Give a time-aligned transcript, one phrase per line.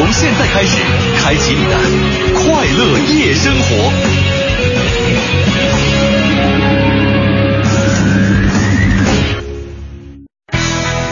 [0.00, 0.78] 从现在开始，
[1.22, 1.76] 开启你的
[2.32, 3.92] 快乐夜生活。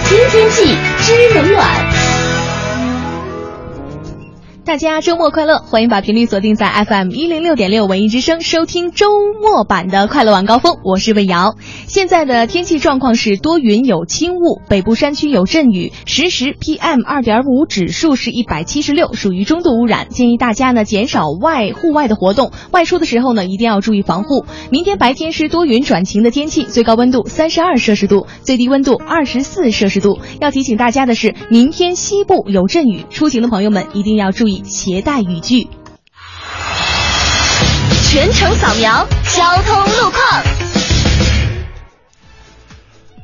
[0.08, 2.07] 听天气知冷暖。
[4.68, 5.60] 大家周末快乐！
[5.60, 9.06] 欢迎把频率锁定在 FM 一零六点六文艺之声，收听周
[9.40, 10.76] 末版的快乐晚高峰。
[10.84, 11.56] 我是魏瑶。
[11.86, 20.10] 现在的天气状况是多云有轻雾，北部山区有阵雨，实时 PM 二点五指数是一百七十六，属于中度污染。
[20.10, 24.44] 建议大家呢减少外户外的活动，外出的时候呢一定要注意防护。
[24.70, 30.18] 明天白天是多云转晴的天气，最高温度三十二摄氏度，最低温度二十四摄氏度。
[30.42, 35.68] 要提醒大家的是，明天西部有阵雨，出行的朋友们一定要注意携带雨具。
[38.10, 40.42] 全程扫描交通路况。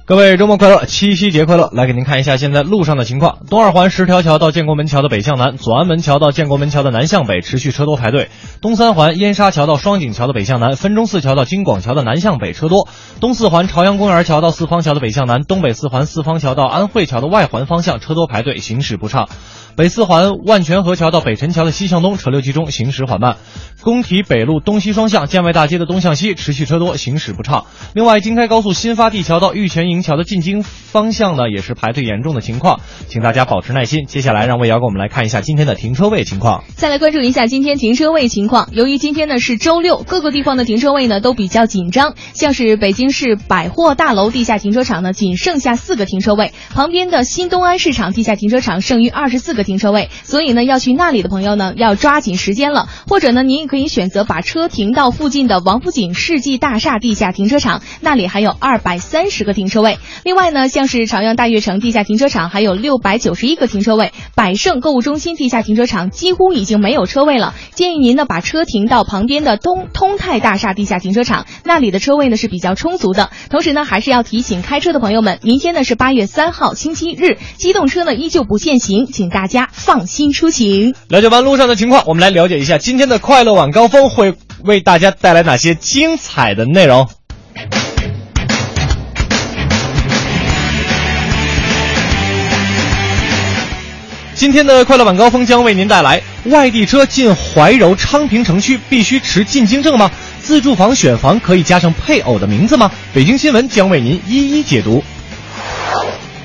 [0.07, 1.71] 各位周末快乐，七夕节快乐！
[1.73, 3.39] 来给您看一下现在路上的情况。
[3.49, 8.29] 东二环十条桥到建国门桥的北向南，左安门桥到建国门桥的南向北持续车多排队。
[8.61, 12.87] 东三环燕莎桥到双井桥的北向南，分钟寺桥到京广桥的南向北车多。
[13.19, 19.31] 东四环朝阳公园桥到四方桥的北向南，东北四环四方桥到安慧桥的外环方向车多排队，行驶不畅。
[19.77, 23.39] 北四环万泉河桥到北辰桥的西向东车流集中，行驶缓慢。
[23.83, 27.67] 工体北路东西双向建外大街的东向西持续车多，行驶不畅。
[27.93, 34.07] 另外，京开高速新发地桥到玉泉营桥的进京方向呢，也是排队严重的情况，请大家保持耐心。
[34.07, 36.63] 接下来，让魏瑶给我们来看一下今天的停车位情况。
[36.77, 38.69] 再来关注一下今天停车位情况。
[38.71, 59.99] 由于今天呢是周六，各个地方的停车位呢都比较紧张，像是北京市百货大楼地下停车场呢，仅剩下四个停车位，旁边的新东安市场地下停车场剩余二十四个停车位，所以呢要去那里的朋友呢要抓紧时间了，或者呢您也可以选择把车停到附近的王府井世纪大厦地下停车场，那里还有二百三十个停车位。
[60.23, 73.31] 另外呢，像是朝阳大悦城地下停车场还有六百九十一个停车位，百盛购物中心地下停车场几乎已经没有车位了，建议您呢把车停到旁边的东通泰大厦地下停车场，那里的车位呢是比较充足的。
[73.51, 80.95] 同时呢，还是要提醒开车的朋友们，明天呢是八月三号星期日，机动车呢依旧不限行，请大家家放心出行。
[81.09, 84.35] 了解完路上的情况，我们来了解一下今天的快乐晚高峰会
[84.65, 87.09] 为大家带来哪些精彩的内容。
[94.35, 100.11] 今天的快乐晚高峰将为您带来：外地车进怀柔昌平城区必须持进京证吗？
[100.43, 102.91] 自住房选房可以加上配偶的名字吗？
[103.15, 105.03] 北京新闻将为您一一解读。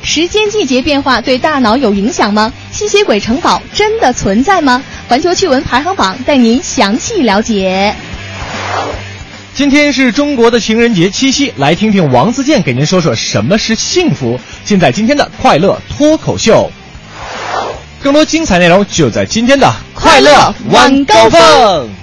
[0.03, 2.51] 时间季节变化对大脑有影响吗？
[2.71, 4.83] 吸血鬼城堡真的存在吗？
[5.07, 7.93] 环球趣闻排行榜带您详细了解。
[9.53, 14.39] 今天是中国的情人节七夕，来听听王自健给您说说什么是幸福。
[14.63, 16.71] 尽在今天的快乐脱口秀。
[18.01, 21.98] 更多精彩内容就在今天的快乐晚高峰。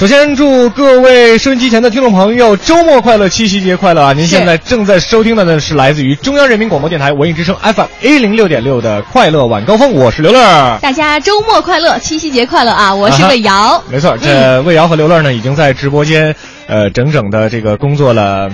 [0.00, 4.14] 首先祝各位收音机前的听众朋友周末快乐，七夕节快乐啊！
[4.14, 10.78] 您现在正在收听的呢是来自于中央人民广播电台文艺之声 FM A 零六点六的快乐晚高峰，我是刘乐。
[10.80, 12.94] 大家周末快乐，七夕节快乐啊！
[12.94, 13.84] 我是魏瑶。
[13.90, 16.34] 没错，这魏瑶和刘乐呢已经在直播间，
[16.66, 18.48] 呃，整整的这个工作了。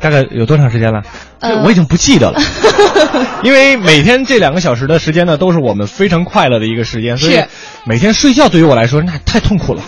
[0.00, 1.02] 大概有多长时间了？
[1.40, 2.40] 呃我已经不记得了，
[3.44, 7.46] 因为每天这两个小时的时间呢，都是我们非常快乐的一个时间，所以是
[7.84, 9.82] 每天睡觉对于我来说那太痛苦了，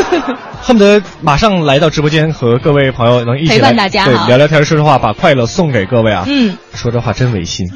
[0.60, 6.24] 恨不得马上来到直播间和各位朋友能一起来陪伴大家对聊聊天、说说话，把快乐送给各位啊。
[6.26, 7.66] 嗯，说这话真违心。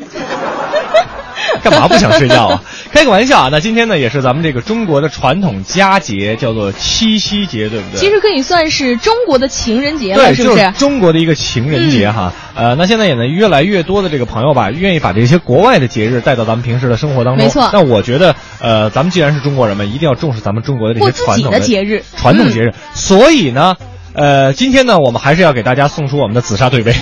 [1.70, 2.62] 干嘛不想睡觉啊？
[2.92, 3.48] 开个玩笑啊！
[3.50, 7.98] 那今天呢，也是咱们这个中国的传统佳节，叫做七夕节，对不对？
[8.00, 10.50] 其实可以算是中国的情人节对，了，是不？
[10.50, 12.32] 就是是中国的一个情人节哈。
[12.54, 17.44] 呃，那现在也呢，越来越多的这个朋友吧，愿意把这些国外的节日带到咱们平时的生活当中。
[17.44, 22.72] 没错那我觉得，呃，咱们既然是中国人嘛，一定要重视咱们中国的这些传统的节日传统节日。
[22.94, 23.76] 所以呢，
[24.14, 26.94] 呃，今天呢，我们还是要给大家送出我们的紫砂对杯。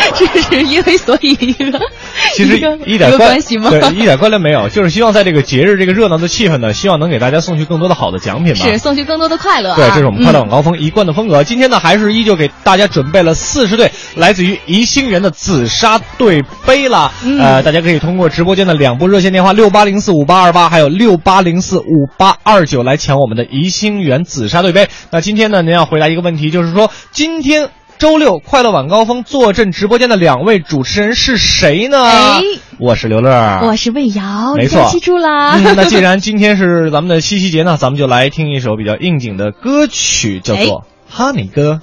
[0.16, 1.80] 这是因为所以一个。
[2.34, 2.56] 其实
[2.86, 3.70] 一点关系吗？
[3.70, 8.60] 对，一点关联没有，就是希望在这个节日这个热闹的气氛呢，希望能给大家送去更多的好的奖品吧。
[8.60, 9.76] 是送去更多的快乐、啊。
[9.76, 11.42] 对，这是我们快乐晚高峰一贯的风格。
[11.42, 17.12] 嗯、今天呢，还是依旧给大家准备了四十对来自于宜兴园的紫砂对杯了。
[17.24, 24.88] 嗯、呃，大家可以通过直播间的两部热线电话六八零四五八二八，还有六八零四五八二九来抢我们的宜兴园紫砂对杯。
[25.10, 27.70] 那今天呢，您要回答一个问题，就是说今天。
[28.00, 32.02] 周六快乐晚高峰坐镇直播间的两位主持人是谁呢？
[32.02, 32.40] 哎，
[32.78, 35.76] 我是刘乐，我是魏瑶，没错，记住了、嗯。
[35.76, 40.80] 那既然今天是咱们的七夕节呢，咱们就来听一首比较应景的歌曲，叫做
[41.10, 41.82] 《哈尼歌》。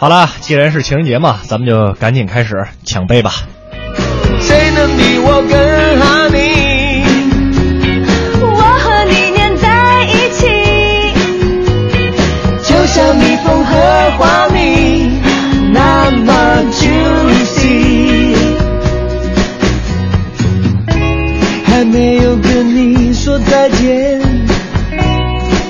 [0.00, 3.34] 好了，既然是情人节嘛，咱们就赶紧开始抢杯吧。
[4.40, 7.04] 谁能比我更哈尼？
[8.40, 8.46] 我
[8.78, 10.46] 和你黏在一起，
[12.66, 15.20] 就像蜜蜂和花蜜，
[15.70, 16.32] 那么
[16.72, 18.34] juicy。
[21.66, 24.18] 还没有跟你说再见，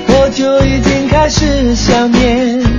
[0.07, 2.70] 我就已经开始想念。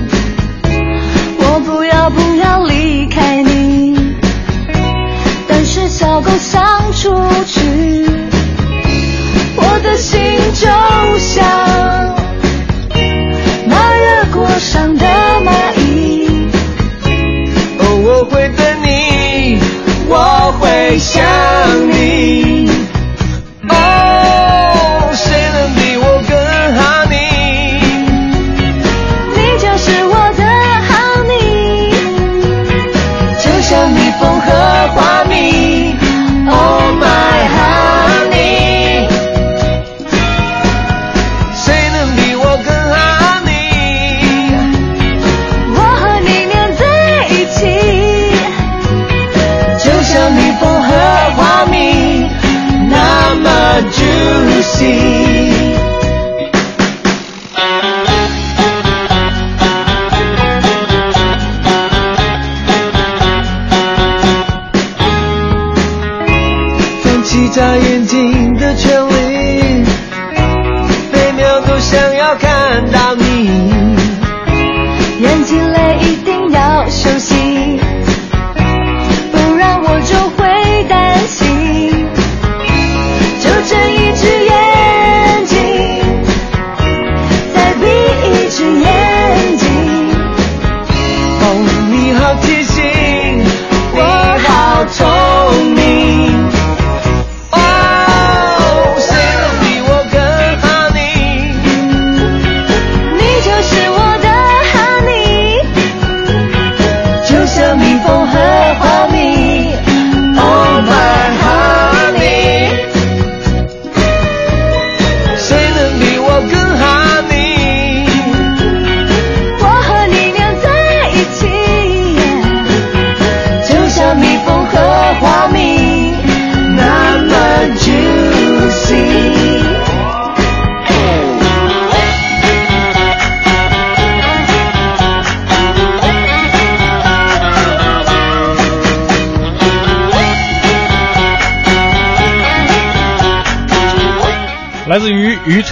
[21.85, 22.62] 你。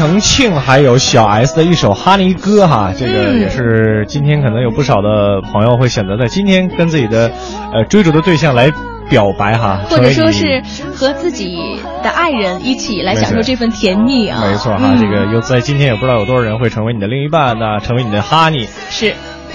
[0.01, 7.31] 于庾澄庆还有小 S 的一首《哈尼歌》哈，这个也是今天可能有不少的朋友会选择在今天跟自己的
[7.73, 8.71] 呃追逐的对象来
[9.09, 10.63] 表白哈，或者说是
[10.95, 14.41] 和自己的爱人一起来享受这份甜蜜啊。
[14.43, 18.67] 没错哈，这个又在今天也不知道有多少人会成为你的另一半呢，成为你的哈尼。
[18.89, 19.13] 是。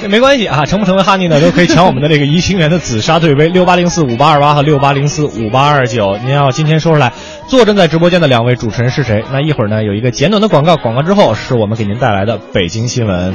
[0.08, 6.16] 没关系啊，成不成为哈尼呢，都可以抢我们的这个怡情园的紫砂对杯，六八零四五八二八和六八零四五八二九。
[6.18, 7.12] 您要今天说出来，
[7.48, 9.24] 坐镇在直播间的两位主持人是谁？
[9.32, 13.34] 那一会儿呢，有一个简短的广告，广告之后是我们给您带来的北京新闻。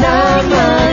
[0.00, 0.91] 那么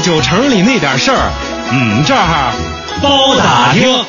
[0.00, 1.30] 四九城里那点事儿，
[1.72, 2.54] 嗯，这儿
[3.02, 4.02] 包打听。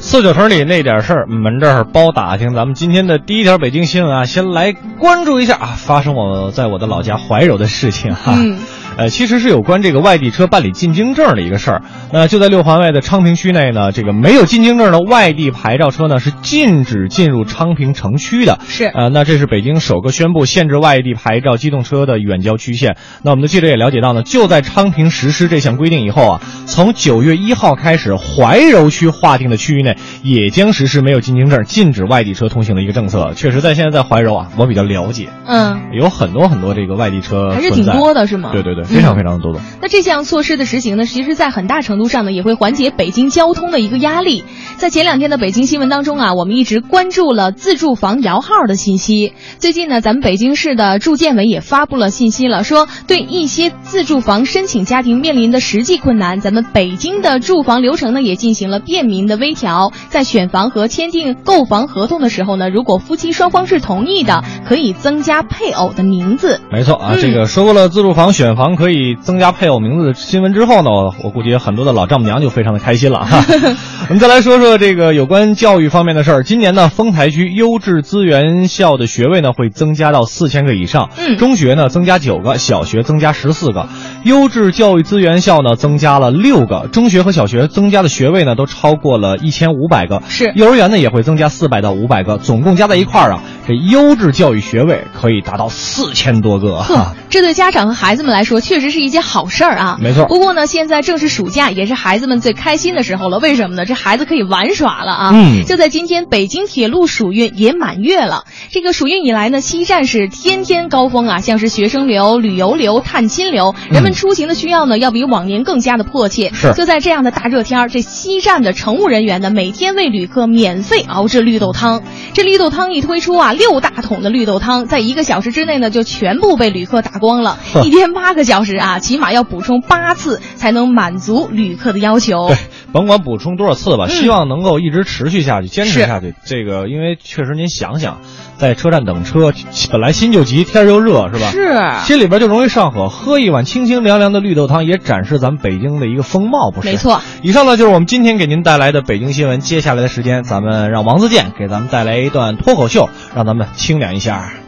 [0.00, 2.54] 四九城里那点事儿，们这儿包打听。
[2.54, 8.32] 咱们今天的第一条北京新闻啊，先来关注一下啊，发生我在我的老家怀柔的事情哈。
[8.34, 8.58] 嗯
[8.96, 11.82] 呃，其实是有关这个外地车办理进京证的一个事儿。
[12.12, 18.58] 那就在六环外的昌平区内呢，这个没有进京证的外地牌照车呢是禁止进入昌平城区的。
[18.66, 22.96] 是呃，那这是北京首个宣布限制外地牌照机动车的远郊区县。
[23.22, 33.32] 那我们的记者也了解到呢，就在昌平实施这项规定以后啊，从九月一号开始，怀柔区划定的区域内也将实施没有进京证、禁止外地车通行的一个政策。
[33.34, 39.60] 确实，在现在在怀柔啊，我比较了解，嗯，有很多很多这个外地车还是挺多的是吗对对对，嗯非常非常的多的。
[39.80, 44.44] 那这项措施的实行呢，其实在很大程度上呢，也会缓解北京交通的一个压力。
[44.76, 49.32] 在前两天的北京新闻当中啊，我们一直关注了自住房摇号的信息。
[49.58, 59.92] 最近呢，咱们北京市的住建委也发布了信息了，说对一些自住房申请家庭面临的实际困难，咱们北京的住房流程呢也进行了便民的微调。
[60.08, 66.60] 在选房和签订购房合同的时候呢，如果夫妻双方是同意的，可以增加配偶的名字。
[66.70, 70.90] 没错啊，嗯这个说过了自住房选房可以增加配偶名字的新闻之后呢，
[71.22, 73.44] 我估计很多的老丈母娘就非常的开心了哈。
[74.08, 76.42] 我们再来说说这个有关教育方面的事儿。
[76.42, 83.88] 今年呢，丰台区优质资源校的学位呢会增加到四千个以上，嗯中学呢增加九个，小学增加十四个，
[84.24, 96.84] 优质教育资源校呢增加了六个，中学和小学增加的学位呢都超过了一千五百个，是幼儿园呢也会增加四百到五百个，总共加在一块儿啊，这优质教育学位可以达到四千多个
[97.30, 99.98] 这对家长和孩子们来说确实是一件好事儿啊。
[100.00, 103.38] 没错不过呢，现在正是暑假，也是孩子们最开心的时候了。
[103.38, 103.84] 为什么呢？
[103.84, 105.30] 这孩子可以玩耍了啊。
[105.34, 108.44] 嗯就在今天，北京铁路暑运也满月了。
[108.70, 116.50] 这个暑运以来呢，西站是天天高峰啊，像是学生流、旅游流、探亲流，人们出行的需要呢，要比往年更加的迫切。
[116.54, 122.02] 是就在这样的大热天儿，这西站的乘务人员呢，每天为旅客免费熬制绿豆汤。
[122.32, 127.58] 这绿豆汤一推出啊，六大桶的绿豆汤，在一个小时之内呢，就全部被旅客打光了。
[127.84, 132.46] 一天八个小时啊，起码要补充八次，才能满足旅客的要求。
[132.46, 132.56] 对，
[132.92, 136.34] 甭管补充多少次吧，嗯希望能够一直持续下去，坚持下去。
[136.44, 138.20] 这个，因为确实您想想，
[138.58, 139.52] 在车站等车，
[139.90, 141.50] 本来心就急，天又热，是吧？
[141.50, 146.88] 是心里边就容易上火，喝一碗清清凉凉的绿豆汤，也展示咱们北京的一个风貌，不是？
[146.88, 147.20] 没错。
[147.42, 149.60] 以上呢就是我们今天给您带来的北京新闻。
[149.60, 154.63] 接下来的时间，咱们让王自健给咱们带来一段脱口秀，让咱们清凉一下。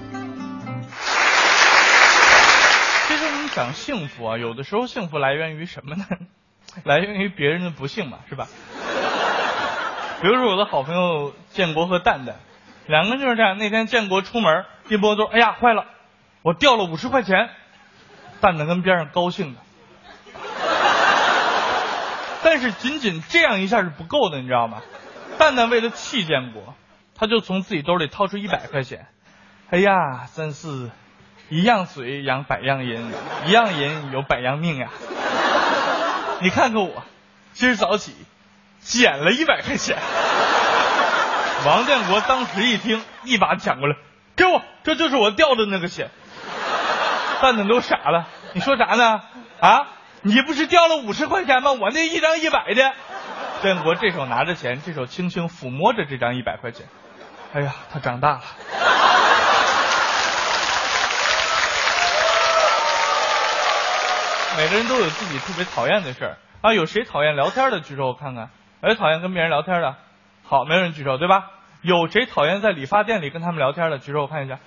[3.57, 6.05] 讲幸福啊，有的时候幸福来源于什么呢？
[6.85, 8.49] 来源于别人的不幸嘛，是吧？
[10.21, 12.37] 比如说我的好朋友建国和蛋蛋，
[12.87, 13.57] 两个人就是这样。
[13.57, 15.87] 那天建国出门一拨兜，哎呀，坏了，
[16.43, 17.49] 我掉了五十块钱。
[18.43, 19.61] 蛋蛋跟边上高兴的，
[22.45, 24.83] 但是仅仅这样一下是不够的，你知道吗？
[25.39, 26.75] 蛋蛋为了气建国，
[27.15, 29.07] 他就从自己兜里掏出一百块钱。
[29.71, 30.91] 哎呀，真是
[31.49, 33.12] 一样水养百样人，
[33.47, 34.88] 一样人有百样命呀。
[36.41, 37.05] 你看看我，
[37.53, 38.15] 今儿早起
[38.81, 39.97] 捡了一百块钱。
[41.65, 43.97] 王建国当时一听，一把抢过来，
[44.35, 46.11] 给我，这就是我掉的那个钱。
[47.41, 49.21] 蛋蛋都傻了，你说啥呢？
[49.61, 49.87] 啊，
[50.23, 51.73] 你不是掉了五十块钱吗？
[51.73, 52.93] 我那一张一百的。
[53.62, 56.87] 建国这手拿着钱，这手轻轻抚摸着这张一百块钱。
[57.55, 58.43] 哎呀，他长大了。
[64.57, 67.81] 每个人都有自己特别讨厌的事儿啊，有谁讨厌聊天的？
[67.81, 68.49] 举手我看看。
[68.83, 69.97] 有讨厌跟别人聊天的？
[70.45, 71.51] 好，没有人举手，对吧？
[71.83, 73.99] 有谁讨厌在理发店里跟他们聊天的？
[73.99, 74.59] 举手我看一下。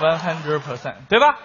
[0.00, 1.36] One hundred percent，对吧？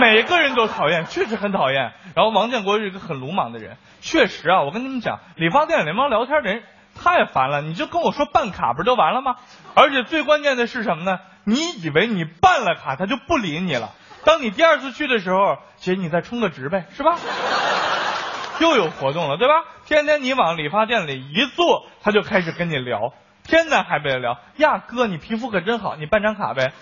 [0.00, 1.92] 每个人都讨厌，确实很讨厌。
[2.16, 6.64] 然后王建国是一个很鲁莽的人，确实啊，我跟你们讲，理发店里帮聊天的人
[7.00, 9.36] 太烦了，你就跟我说办卡不就完了吗？
[9.74, 11.20] 而且最关键的是什么呢？
[11.44, 13.90] 你以为你办了卡，他就不理你了。
[14.24, 17.16] 当你第二次去的时候，姐你再充个值呗，是吧？
[18.60, 19.54] 又有活动了，对吧？
[19.86, 23.12] 天天你往理发店里一坐，他就开始跟你聊，
[23.44, 24.36] 天南海北的聊。
[24.56, 26.72] 呀，哥，你皮肤可真好，你办张卡呗，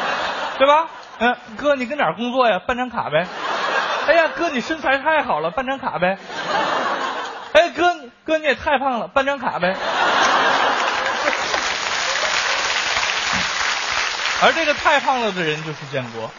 [0.58, 0.88] 对吧？
[1.18, 2.58] 嗯，哥，你跟哪儿工作呀？
[2.66, 3.26] 办张卡呗。
[4.06, 6.16] 哎呀，哥，你身材太好了，办张卡呗。
[7.52, 9.76] 哎，哥，哥你也太胖了，办张卡呗。
[14.40, 16.30] 而这个太胖了的人就是建国，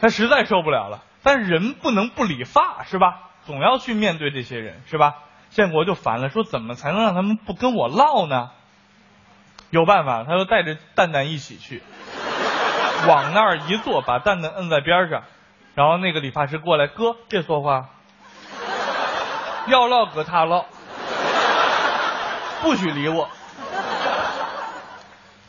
[0.00, 1.02] 他实在受不了了。
[1.22, 3.28] 但人不能不理发，是吧？
[3.46, 5.16] 总要去面对这些人，是吧？
[5.50, 8.50] 建国就烦了，说怎么才能让他们不跟我唠呢？
[9.70, 11.82] 有办法，他就带着蛋蛋一起去，
[13.06, 15.24] 往那儿一坐，把蛋蛋摁在边上，
[15.74, 17.90] 然后那个理发师过来，哥别说话，
[19.66, 20.64] 要唠搁他唠，
[22.62, 23.28] 不许理我。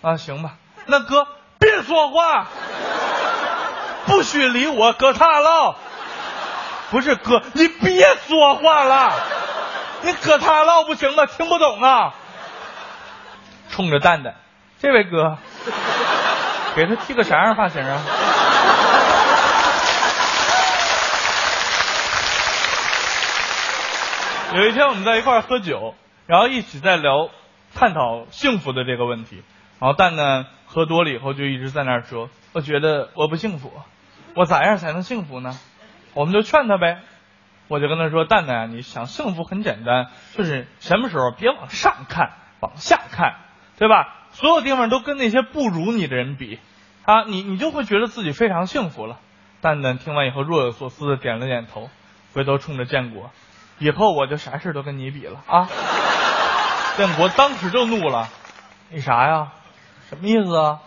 [0.02, 0.56] 啊，行吧，
[0.88, 1.28] 那哥
[1.60, 2.48] 别说话，
[4.12, 5.76] 不许理我，搁他唠。
[6.90, 9.14] 不是哥，你别说话了，
[10.02, 11.26] 你搁他唠不行吗？
[11.26, 12.14] 听不懂啊。
[13.70, 14.36] 冲着蛋蛋，
[14.82, 15.38] 这位哥，
[16.76, 18.02] 给他剃个啥样发型啊？
[24.54, 25.96] 有一天我们在一块喝酒，
[26.28, 27.30] 然后一起在聊
[27.74, 29.42] 探讨幸福的这个问题。
[29.80, 33.72] 然后蛋蛋喝多了以后就一直在那儿说：“我觉得我不幸福，
[34.36, 35.58] 我咋样才能幸福呢？”
[36.14, 37.02] 我们就劝他呗。
[37.68, 43.36] 我就跟他说：“蛋蛋，你想幸福很简单，就是什么时候别往上看，往下看，
[43.78, 44.28] 对吧？
[44.32, 46.60] 所有地方都跟那些不如你的人比，
[47.06, 49.20] 啊，你你就会觉得自己非常幸福了。”
[49.62, 51.90] 蛋蛋听完以后若有所思的点了点头，
[52.34, 53.32] 回头冲着建国。
[53.80, 55.70] 以后我就啥事都跟你比了啊！
[56.98, 58.28] 建国当时就怒了，
[58.90, 59.54] 你啥呀？
[60.10, 60.80] 什么意思啊？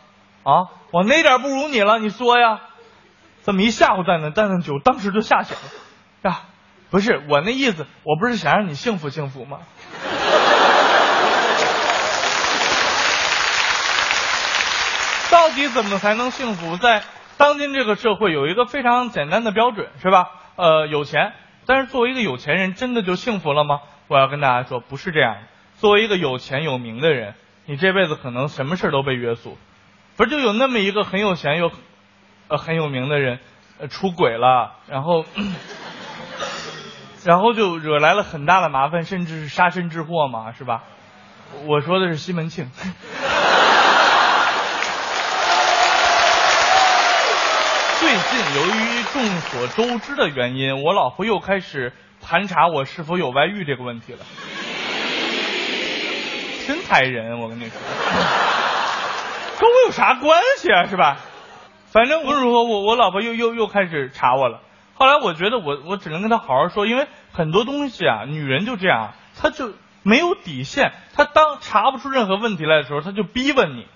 [0.42, 0.52] 啊，
[0.90, 1.98] 我哪点不如你了？
[1.98, 2.60] 你说呀！
[3.44, 5.62] 这么一吓唬蛋蛋，蛋蛋酒当时就吓醒了。
[6.22, 6.40] 呀，
[6.90, 9.58] 不是我那意思，我不是想让你幸福幸福吗？
[15.30, 16.78] 到底怎么才能幸福？
[16.78, 17.02] 在
[17.36, 20.30] 当今这个社会，有一个非常简单的标准，是吧？
[20.56, 21.34] 呃，有钱。
[21.66, 23.80] 但是作为一个有钱人，真的就幸福了吗？
[24.08, 25.36] 我要跟大家说，不是这样。
[25.76, 27.34] 作为一个有钱有名的人，
[27.66, 29.58] 你这辈子可能什么事都被约束。
[30.16, 31.70] 不是就有那么一个很有钱又
[32.48, 33.38] 呃很有名的人，
[33.78, 35.24] 呃出轨了，然后
[37.24, 40.82] 然后就惹来了很大的麻烦，甚至是杀身之祸嘛，是吧？
[41.66, 42.70] 我说的是西门庆。
[48.00, 54.18] 最近由于众所周知的原因，我老婆又开始盘查我是否有外遇这个问题了。
[56.66, 57.78] 真抬人，我跟你说，
[59.60, 60.84] 跟我有啥关系啊？
[60.86, 61.16] 是吧？
[61.94, 64.60] 反正无论如何，我我老婆又又又开始查我了。
[64.94, 69.72] 后来我觉得我我只能跟她好好说，因为很多东西啊，女人就这样，她就
[70.02, 70.92] 没有底线。
[71.14, 73.86] 她当查不出任何问题来的时候，她就逼问你。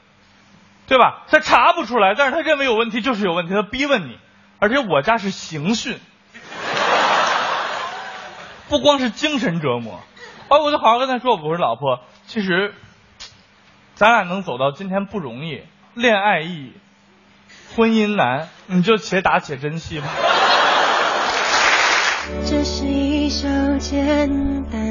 [0.87, 1.25] 对吧？
[1.27, 4.17] 她查不出来，但是她认为有问题就是有问题，她逼问你，
[4.61, 5.99] 而且我家是刑讯，
[8.69, 10.01] 不光是精神折磨。
[10.49, 12.75] 哦，我就好好跟她说，我说老婆，其实
[13.95, 15.63] 咱俩能走到今天不容易，
[15.95, 16.73] 恋爱意义，
[17.79, 20.09] 婚姻难，你就且打且珍惜吧。
[22.45, 23.47] 这是一首
[23.79, 24.29] 简
[24.65, 24.88] 单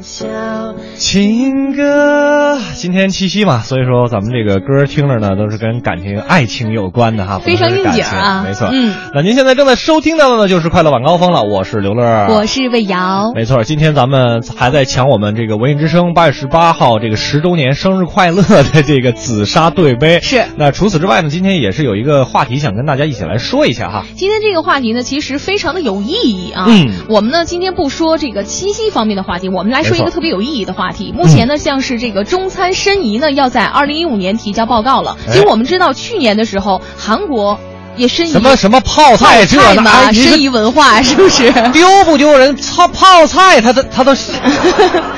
[0.00, 2.58] 情歌。
[2.74, 8.68] 今天七夕嘛，所以说咱们这个歌听着呢，都是跟感情、爱情有关的哈，非常应景啊，没错。
[8.72, 11.42] 嗯，那您现在正在收听到的呢，就是快乐晚高峰了。
[11.42, 13.64] 我是刘乐，我是魏瑶，没错。
[13.64, 20.20] 今天咱们还在抢我们这个文艺之声八月十八号这个十周年生日快乐的这个紫砂对杯。
[20.20, 20.44] 是。
[20.56, 24.04] 那除此之外呢，今天也是有一个话题想跟大家一起来说一下哈。
[24.14, 26.66] 今天这个话题呢，其实非常的有意义啊。
[26.68, 26.92] 嗯。
[27.08, 31.12] 我们呢，今天不说这个七夕方面的话题，我们来说一个特别有意义的话题。
[31.16, 35.16] 目前呢，像是这个中餐申遗呢，要在二零一五年提交报告了。
[35.30, 37.58] 其实我们知道，去年的时候，韩国
[37.96, 41.50] 也申遗什么什么泡菜这嘛，申遗文化 是不是？
[41.72, 42.54] 丢不丢人？
[42.56, 44.14] 泡泡菜，他都他都，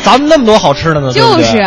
[0.02, 1.12] 咱们那么多好吃的呢。
[1.12, 1.58] 就是，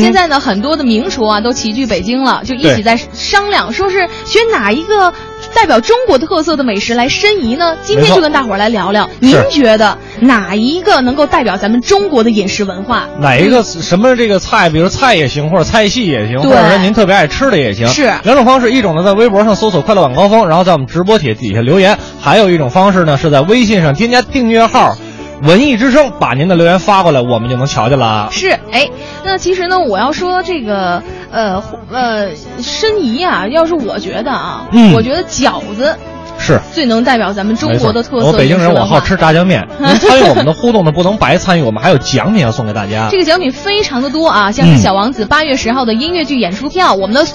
[0.00, 5.12] 现在呢，很多的名厨啊都齐聚北京了，就一起在商量，说是选哪一个。
[5.54, 7.76] 代表中国特色的美食来申遗呢？
[7.82, 13.06] 今天就跟大伙儿来聊聊，您觉得哪一个能够代表咱们中国的饮食文化？
[13.20, 17.86] 哪一个什么这个菜，比如菜也行，或者菜系也行，或者说您特别爱吃的也行。
[17.88, 24.96] 是两种方式，一种呢在微博上搜索“快乐晚高峰”，然后在我们直播帖底下留言；还有一种方式呢是在微信上添加订阅号。
[25.42, 28.28] 文艺之声，把您的留言发过来，我们就能瞧见了。
[28.30, 28.88] 是，哎，
[29.24, 32.28] 那其实呢，我要说这个，呃呃，
[32.62, 35.94] 申遗啊，要是我觉得啊，嗯，我觉得饺子
[36.38, 38.26] 是最能代表咱们中国的特色。
[38.26, 39.66] 我北京人，我好吃炸酱面。
[39.78, 43.08] 您参与我们的互动呢，不能白参与，我们还有奖品要送给大家。
[43.10, 47.26] 这个奖品非常的多啊，像是小王子八月十号的音乐剧演出票，我们的。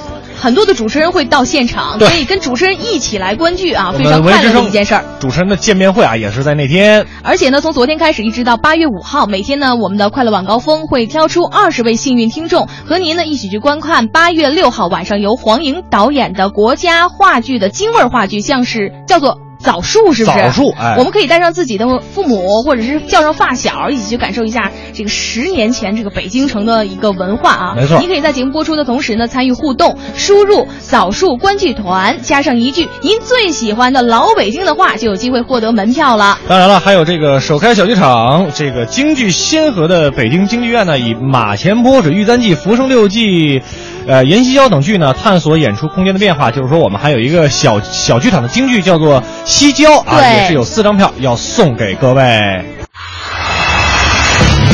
[0.42, 5.06] 很多的主持人会到现场，可以跟主持人一起来观剧啊，非常快乐的一件事儿。
[5.20, 7.06] 主持人的见面会啊，也是在那天。
[7.24, 19.38] 而且呢，从昨天开始一直到八月五号，每天呢，我们的快乐晚高峰会挑出二十位幸运听众，和您呢一起去观看八月六号晚上由黄莹导演的国家话剧的京味话剧，像是叫做。
[19.64, 20.38] 枣树，是不是？
[20.38, 27.74] 枣树哎我们可以带上自己的父母，或者是叫上发小，一起去感受一下这个十年前这个北京城的一个文化啊。
[27.76, 36.40] 没错你可以在节目播出的同时呢，参与互动，输入“枣树观剧团”，加上一句您最喜欢的老北京的话，就有机会获得门票了。
[36.48, 43.60] 当然了，还有这个首开小剧场，这个京剧先河的北京京剧院呢，以《马前坡》《水玉簪记》《浮生六记》。
[44.08, 46.50] 呃，阎锡郊等剧呢，探索演出空间的变化。
[46.52, 52.24] 就是说，我们还有一个小小剧场的京剧，叫做《西郊》啊，也是有四张票要送给各位。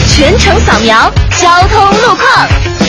[0.07, 2.86] 全程扫描交通路况。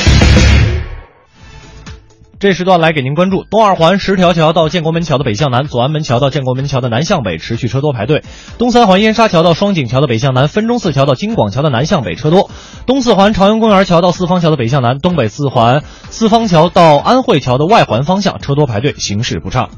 [2.40, 8.20] 这时段来给您关注：东二环十条桥到建国门桥的北向南，左安门桥到建国门桥的南向北持续车多排队；
[8.58, 12.48] 东三环燕莎桥到双井桥的北向南，分钟寺桥到京广桥的南向北车多；
[12.86, 19.70] 东四环朝阳公园桥到四方桥的北向南，东北四环四方桥到安慧桥的外环方向车多排队，形势不畅。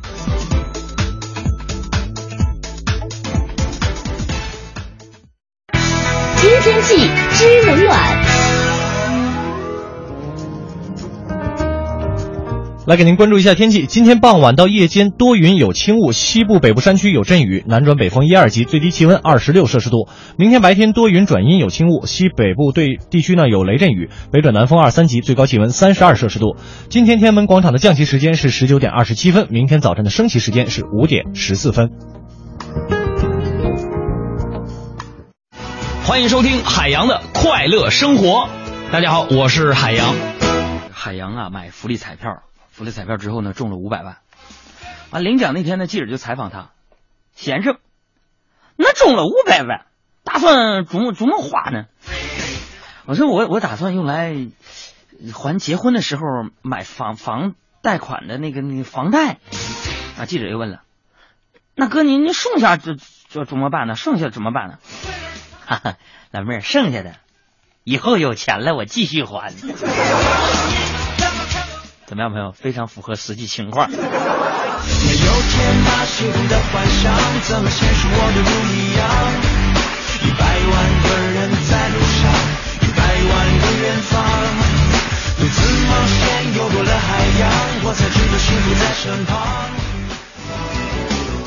[6.36, 8.39] 今天气知冷暖。
[12.90, 13.86] 来给您关注一下天气。
[13.86, 20.08] 今天傍晚到夜间多云有轻雾，西部、北部山区有阵雨，南转北风一二级，最低气温二十六摄氏度。
[20.36, 26.56] 明天白天多云转阴有轻雾，西北部对地区呢有雷阵雨，北转南风二三级，最高气温三十二摄氏度。
[26.88, 31.90] 今天天安门广场的降旗时间是十九点二十七分，明天早晨的升旗时间是五点十四分。
[36.02, 38.48] 欢迎收听海洋的快乐生活。
[38.90, 40.12] 大家好，我是海洋。
[40.90, 42.42] 海洋啊，买福利彩票，
[42.80, 44.16] 福利彩票之后呢，中了五百万。
[45.10, 46.70] 完领奖那天呢，记者就采访他，
[47.34, 47.76] 先生，
[48.74, 49.84] 那中了五百万，
[50.24, 51.88] 打算怎么怎么花呢？
[53.04, 54.34] 我说我我打算用来
[55.34, 56.22] 还结婚的时候
[56.62, 59.36] 买房房贷款的那个那个房贷。
[60.18, 60.80] 啊，记者又问了，
[61.74, 62.96] 那哥您您剩下这
[63.28, 63.94] 这怎么办呢？
[63.94, 64.78] 剩下怎么办呢？
[65.68, 65.96] 哈哈，
[66.30, 67.16] 老妹儿，剩下的
[67.84, 69.52] 以后有钱了我继续还。
[72.10, 72.50] 怎么样，朋友？
[72.50, 73.88] 非常符合实际情况。
[73.88, 74.10] 没有天
[75.86, 77.14] 马行空的幻想，
[77.46, 79.06] 怎么现实我都不一样。
[80.26, 81.38] 一百万个人
[81.70, 82.26] 在路上，
[82.82, 82.98] 一百
[83.30, 84.26] 万个远方，
[85.38, 86.18] 独自冒险
[86.58, 87.46] 游过了海洋，
[87.84, 89.30] 我才知道幸福在身旁。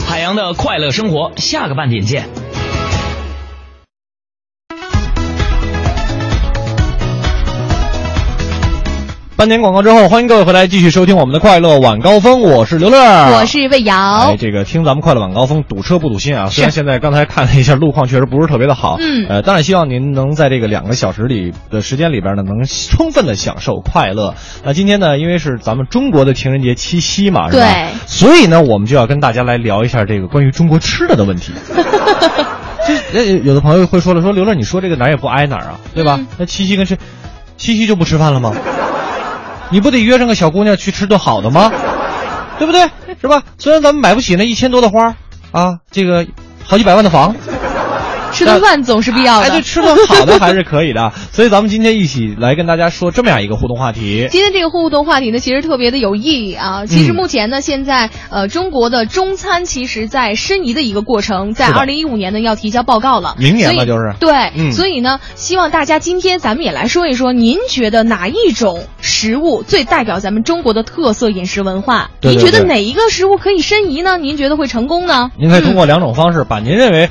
[0.08, 2.30] 海洋的快乐生活，下个半点见。
[9.36, 12.98] 半年广告之后，欢迎各位回来继续收听我们的快乐晚高峰，我是刘乐，
[13.36, 13.96] 我是魏瑶。
[14.28, 16.48] 哎，这个听咱们快乐晚高峰，堵车不堵心啊！
[16.52, 24.36] 虽然现在刚才看了一下路况，确实不是特别的好，嗯呃，当然希望您能在这个两个小时里的时间里边呢，能充分的享受快乐。
[24.64, 27.64] 那今天呢，因为是咱们中国的情人节七夕嘛，是吧？
[27.64, 31.52] 对所以呢，我们就要跟大家来聊一下这个关于中国吃的的问题。
[32.86, 36.18] 这呃有的朋友会说了，说刘乐，你说这个哪儿也不挨哪儿啊，对吧？
[36.20, 36.98] 嗯那七夕跟吃，
[37.58, 38.54] 七夕就不吃饭了吗？
[39.70, 41.72] 你不得约上个小姑娘去吃顿好的吗？
[42.60, 42.90] 对不对？
[43.22, 43.44] 是吧？
[43.58, 45.16] 虽然咱们买不起那一千多的花
[45.52, 46.26] 啊，这个
[46.64, 47.36] 好几百万的房，
[48.34, 49.46] 吃顿饭总是必要的。
[49.46, 51.14] 哎，对，吃顿好的还是可以的。
[51.32, 54.28] 所以咱们今天一起来跟大家说这么样一个互动话题。
[54.32, 56.86] 今天这个互动话题呢，其实特别的有意义啊。
[56.86, 63.36] 其实嗯目前呢，现在呃，中国的中餐其实在申遗的一个过程，在二零一五年呢要提交报告了。
[63.38, 72.10] 明年了就是对，嗯所以呢，希望大家今天咱们也来说一说，您觉得哪一种食物最代表咱们中国的特色饮食文化？
[72.20, 74.18] 对对您觉得哪一个食物可以申遗呢？
[74.18, 75.32] 您觉得会成功呢？
[75.38, 77.10] 您可以通过两种方式，把您认为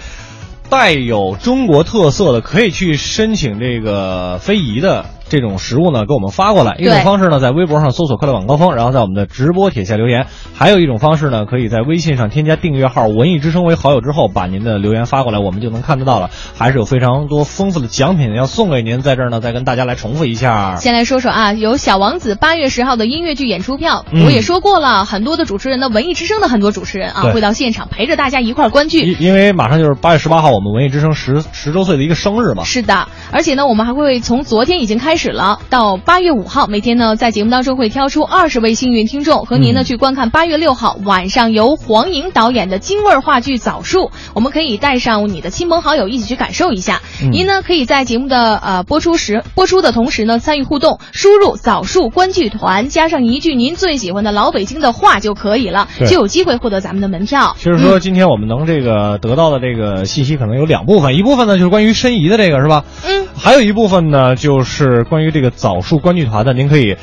[0.73, 6.77] 带有中国特色的，可以去申请这个非遗的这种食物呢，给我们发过来。
[6.79, 16.29] 一种方式呢，在微博上搜索“快乐晚高峰”，然后在我们的直播帖下留言；还有一种方式呢，可以在微信上添加订阅号“文艺之声”为好友之后，把您的留言发过来，我们就能看得到了。
[16.55, 20.77] 还是有非常多丰富的奖品要送给您，在这儿呢，再跟大家来重复一下。
[20.77, 29.01] 先来说说啊，有《小王子》八月十号的音乐剧演出票，嗯我也说过了，很多的主持人的，文艺之声的很多主持人啊，会到现场陪着大家一块儿观剧。
[29.01, 32.65] 因因为马上就是八月十八号，我们文艺之声十十周岁的一个生日嘛。
[32.65, 43.99] 是的，而且呢，我们还会从昨天已经开始了，到八月五号，每天呢在节目当中会挑出二十位幸运听众，和您呢、嗯去观看八月六号晚上由黄莹导演的京味儿话剧《枣树》，
[44.33, 47.01] 我们可以带上你的亲朋好友一起去感受一下。
[47.21, 57.57] 嗯您呢可以在节目的呃播出时播出的同时呢参与互动，输入“枣树观剧团”加上一句您最喜欢的老北京的话就可以了，就有机会获得咱们的门票。
[57.59, 62.85] 其实说今天我们能这个得到的这个信息可能有两部分，一部分呢就是关于申遗的这个是吧？
[63.05, 66.97] 嗯，还有一部分呢就是关于这个枣树观剧团的，您可以，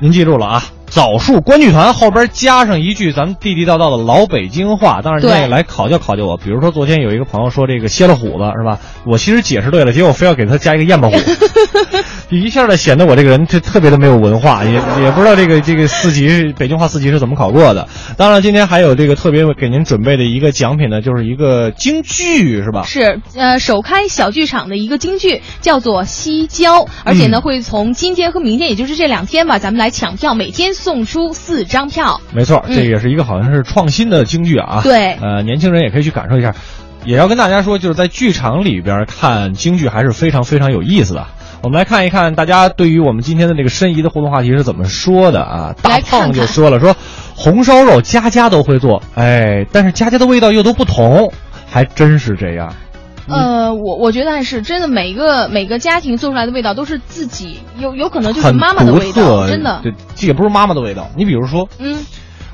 [0.00, 6.36] 您记住了啊，枣树观剧团后边加上一句咱们地地道道的老北京话，当然你对也来考教考教我。
[6.36, 8.78] 比如说昨天有一个朋友说这个歇了虎子是吧？
[9.04, 11.16] 我其实解释对了，结果非要给他加一个燕巴虎，
[12.30, 17.88] 一下呢显得我这个人就特别的没有文化，也也不知道这个这个四级北京话四级是怎么考过的。
[18.16, 22.82] 当然今天还有这个特别给您准备的一个奖品呢，就是一个京剧是吧？
[22.84, 32.20] 是，呃，首开小剧场的一个京剧叫做《西郊》，而且呢，嗯会从今天和明天，也就是这两天吧，咱们来抢票，每天送出四张票。
[32.32, 34.80] 没错，嗯这也是一个好像是创新的京剧啊。
[34.82, 36.54] 对呃，年轻人也可以去感受一下。
[37.04, 41.26] 也要跟大家说，就是在剧场里边看京剧还是非常非常有意思的。
[41.62, 45.74] 我们来看一看大家对于我们今天的这个申遗的互动话题是怎么说的啊？
[45.82, 46.96] 大胖就说了，说
[47.34, 51.32] 红烧肉家家都会做，哎，但是家家的味道又都不同，
[51.68, 52.72] 还真是这样。
[53.28, 59.80] 呃，我我觉得还是真的，每个每个家庭做出来的味道都是自己有有可能就是妈妈的味道，真的。
[59.82, 61.08] 对，这也不是妈妈的味道。
[61.16, 62.04] 你比如说，嗯，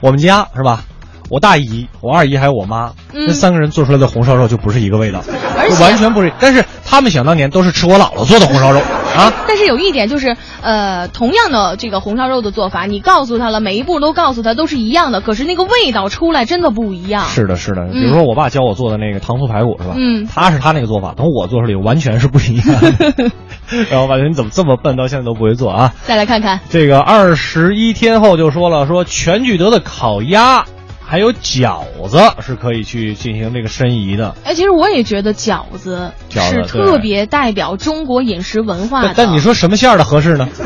[0.01, 0.85] 我们家是吧？
[1.31, 5.23] 我大姨、我二姨还有我妈，嗯这三个人做出来的红烧肉就不是一个味道，
[5.69, 6.33] 就完全不是。
[6.39, 8.81] 但是他们想当年都是吃我姥姥做的红烧肉
[9.17, 9.33] 啊。
[9.47, 17.25] 但是有一点就是，呃，同样的这个红烧肉的做法，你告诉他了，每一步都告诉他都是一样的，可是那个味道出来真的不一样。
[17.29, 17.83] 是的，是的。
[17.83, 19.95] 嗯比如说我爸教我做的那个糖醋排骨是吧？
[19.97, 23.33] 嗯他是他那个做法，等我做出来完全是不一样的。
[23.91, 25.95] 然后发现你怎么这么笨，到现在都不会做啊？
[26.03, 30.65] 再来看看，这个二十一天后就说了，说全聚德的烤鸭
[31.07, 34.35] 还有饺子是可以去进行这个申遗的。
[34.45, 39.13] 哎，其实我也觉得饺子是特别代表中国饮食文化的。
[39.15, 40.49] 但但你说什么馅儿的合适呢？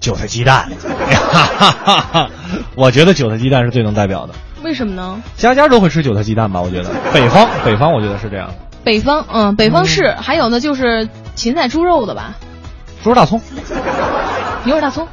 [0.00, 0.68] 韭菜鸡蛋，
[2.74, 4.34] 我觉得韭菜鸡蛋是最能代表的。
[4.62, 5.22] 为什么呢？
[5.36, 6.60] 家家都会吃韭菜鸡蛋吧？
[6.60, 8.50] 我觉得北方北方我觉得是这样。
[8.84, 12.34] 北方，嗯，北方是，还有呢就是芹菜猪肉的吧，
[13.02, 13.40] 猪肉大葱，
[14.64, 15.06] 牛肉大葱。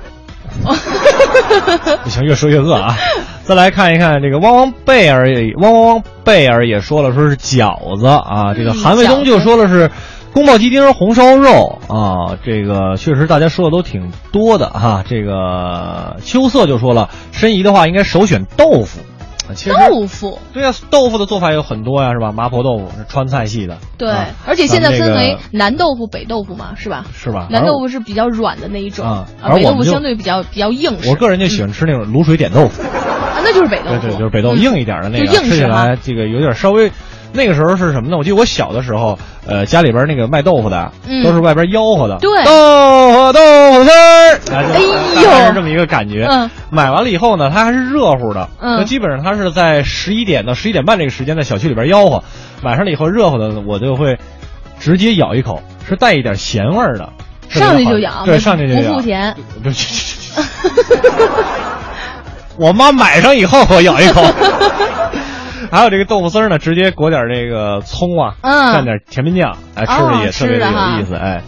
[2.03, 2.95] 不行，越说越饿啊！
[3.43, 8.53] 再来看一看这个汪汪贝尔也，汪汪汪贝尔也说了，说是饺子啊。
[8.55, 9.91] 这个嗯韩卫东就说了是
[10.33, 12.37] 宫保鸡丁、红烧肉啊。
[12.43, 18.99] 这个确实大家说的都挺多的哈、这个秋色就说了，申遗的话应该首选豆腐。
[19.49, 22.31] 啊其实豆腐，对呀、豆腐的做法有很多呀，是吧？
[22.31, 27.05] 麻婆豆腐是川菜系的，对，啊而且现在分为南豆腐、北豆腐嘛，是吧？
[27.13, 27.47] 是吧？
[27.49, 31.09] 南豆腐是比较软的那一种，北豆腐相对比较比较硬实。
[31.09, 32.81] 我个人就喜欢吃那种卤水点豆腐。
[32.81, 36.91] 啊，那就是北豆腐，对对，就是北豆硬一点的那个，吃起来这个有点稍微。
[37.35, 38.17] 那个时候是什么呢？
[38.17, 41.23] 我记得我小的时候，呃，家里边那个卖豆腐的，嗯。
[41.23, 42.43] 都是外边吆喝的，对。
[42.43, 43.39] 豆腐豆
[43.73, 44.81] 腐丝儿，哎哎
[45.21, 45.29] 呦。
[45.47, 46.25] 是这么一个感觉。
[46.29, 48.77] 嗯，买完了以后呢，它还是热乎的，嗯。
[48.77, 52.23] 那基本上它是在十一点到十一点半这个时间在小区里边吆喝，
[52.63, 54.17] 买上了以后热乎的，我就会
[54.79, 57.07] 直接咬一口，是带一点咸味儿的，
[57.49, 59.35] 上去就咬对，上去就咬，不付钱。
[62.57, 64.23] 我妈买上以后，我咬一口。
[65.71, 71.41] 还有这个豆腐丝儿呢，直接裹点这个葱啊，嗯蘸点甜面酱，哎，吃哦着也特别有意思，哎。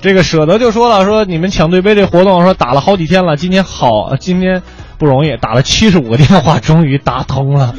[0.00, 4.62] 这个舍得就说了，说你们抢对杯这活动，说打了好几天了，今天好，呃今天
[4.98, 7.74] 不容易，打了七十五个电话，终于打通了。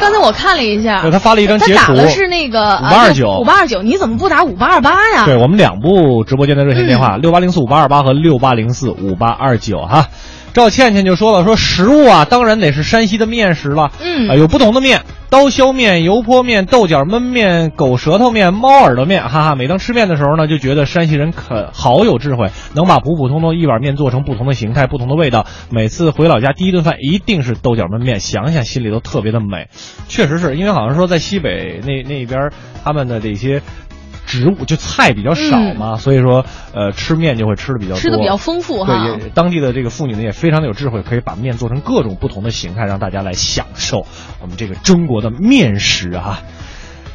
[0.00, 5.24] 刚才我看了一下，对他发了一张截图他打的是那个五八二九五八二九，你怎么不打五八二八呀？
[5.24, 10.06] 对我们两部直播间的热线电嗯话，六八零四五八二八和六八零四五八二九哈。
[10.52, 19.54] 赵倩倩就说了，说食物啊，当然得是山西的面食了，嗯啊，有不同的面，刀削面、油泼面、豆角焖面、狗舌头面、猫耳朵面，哈哈。
[19.54, 25.46] 每当吃面的时候呢，就觉得山西人可好有智慧，能把普普通通一碗面做成不同的形态、不同的味道。
[25.70, 29.68] 每次回老家第一顿饭一定是豆角焖面，想想心里都特别的美。
[30.08, 32.50] 确实是因为好像说在西北那那边
[32.84, 33.62] 他们的这些。
[34.32, 39.06] 植物就菜比较少嘛，所以说呃吃面就会吃的比较多，嗯吃的比较丰富哈。
[39.06, 44.06] 对，也当地的这个妇女呢也非常的有智慧，可以把面做成各种不同的形态，让大家来享受
[44.40, 46.40] 我们这个中国的面食啊。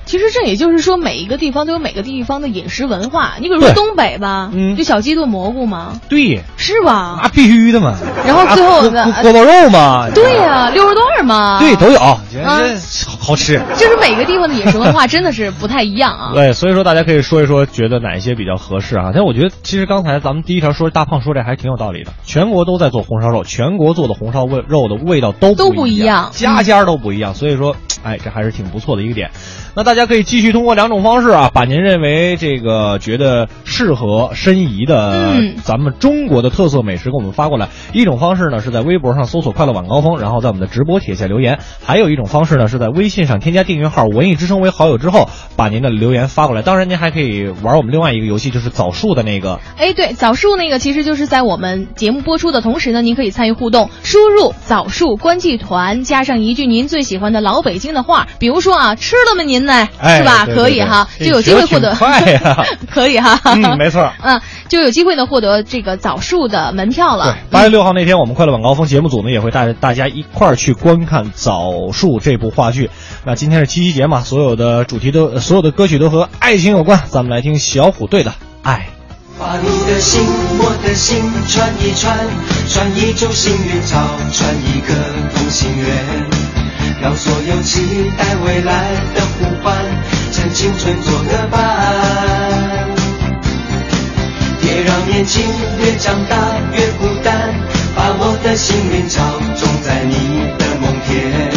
[0.07, 3.33] 其实这也就是说，每一个地方都有每个地方的饮食文化。
[3.39, 7.19] 你比如说东北吧，嗯就小鸡炖蘑菇嘛，对，是吧？
[7.21, 7.95] 那必须的嘛。
[8.25, 11.99] 然后最后锅锅包肉嘛，对呀、溜肉段嘛，对都有，
[12.31, 12.75] 这啊这
[13.19, 13.61] 好吃。
[13.75, 16.31] 就是每个地方的饮食文化 真的是不太一样啊。
[16.33, 19.11] 对，所以说大家可以说一说，觉得哪一些比较合适啊？
[19.13, 22.11] 但我觉得其实刚才咱们第一条说大胖说这还挺有道理的。
[22.23, 27.33] 全国都在做红烧肉，全国做的红烧味肉的味道都都不一一样家家都不一样。
[27.33, 27.75] 所以说，
[28.07, 29.31] 哎，这还是挺不错的一个点。
[29.75, 37.67] 那大家可以继续通过两种方式啊，把您认为这个觉得适合申遗的嗯咱们中国的特色美食给我们发过来。
[37.91, 46.61] 一种方式呢是在微博上搜索“快乐晚高峰”，然后在我们的直播帖下留言；还有一种方式呢是在微信上添加订阅号“文艺之声”为好友之后，把您的留言发过来。
[46.61, 49.59] 当然，您还可以玩我们另外一个游戏，就是枣树的那个。
[49.77, 59.87] 哎，对，枣树那个其实就是在我们节目播出的同时呢，您可以参与互动，输入“枣树观剧团”加上一句您最喜欢的老北京的话，比如说啊，吃了吗您呢？
[59.99, 60.45] 哎是吧？
[60.45, 61.93] 对对可以哈，就有机会获得。
[61.95, 63.39] 快呀 可以哈。
[63.45, 72.89] 嗯没错 嗯，就有机会呢获得这个枣树的门票对了。，八月六号那天，我们快乐晚高峰节目组呢也会带大家一块儿去观看《枣树》这部话剧。
[73.25, 77.01] 那今天是七夕节嘛，所有的主题都、呃所有的歌曲都和爱情有关。
[77.09, 78.31] 咱们来听小虎队的
[78.63, 78.87] 《爱》。
[79.39, 80.23] 把你的心，
[80.57, 82.17] 我的心串一串，
[82.67, 83.97] 串一株幸运草，
[84.33, 84.95] 串一个
[85.35, 86.66] 同心圆，
[87.01, 89.75] 让所有期待未来的呼唤，
[90.31, 91.57] 趁青春做个伴。
[94.61, 95.43] 别让年轻
[95.79, 96.35] 越长大
[96.73, 97.53] 越孤单，
[97.95, 99.23] 把我的幸运草
[99.55, 100.13] 种在你
[100.57, 101.51] 的梦田，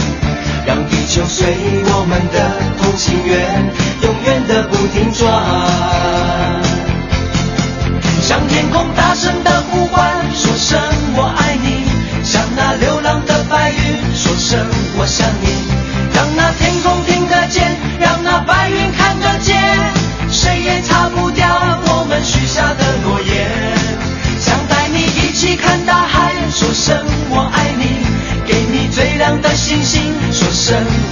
[0.67, 1.57] 让地球随
[1.87, 2.37] 我们的
[2.79, 3.71] 同心圆，
[4.03, 5.40] 永远的不停转。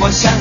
[0.00, 0.38] 我想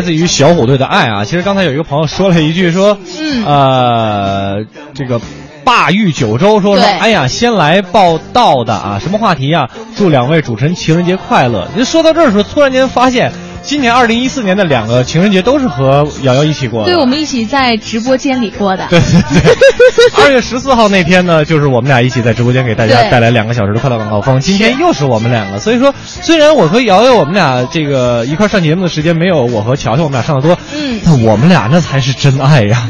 [0.00, 3.44] 来自于小虎队的《爱》啊，其实刚才有一个朋友说了一句说，嗯。
[3.44, 5.20] 呃，这个
[5.62, 11.68] 霸玉九州说说，哎呀，先来报道的啊，什么话题呀、祝两位主持人情人节快乐。
[11.76, 13.30] 就说到这儿的时候，突然间发现，
[13.70, 16.90] 今年二零一四年的两个情人节都是和瑶瑶一起过的。
[16.90, 18.84] 对，我们一起在直播间里过的。
[18.90, 19.54] 对对对，
[20.24, 24.40] 二月十四号那天呢，就是我们俩一起在直播间给大家带来两个小时的快乐晚高峰。
[24.40, 32.88] 今天又是我们两个，所以说虽然我和瑶瑶我们俩这个一块上节目的时间没有我和乔乔我们俩上的多，嗯，但我们俩那才是真爱呀。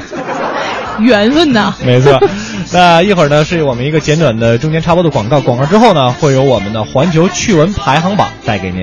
[1.01, 1.75] 缘分呐。
[1.85, 2.19] 没错，
[2.73, 8.81] 那一会儿呢是我们一个简短的中间插播的广告，广告之后呢会有我们的环球趣闻排行榜带给您。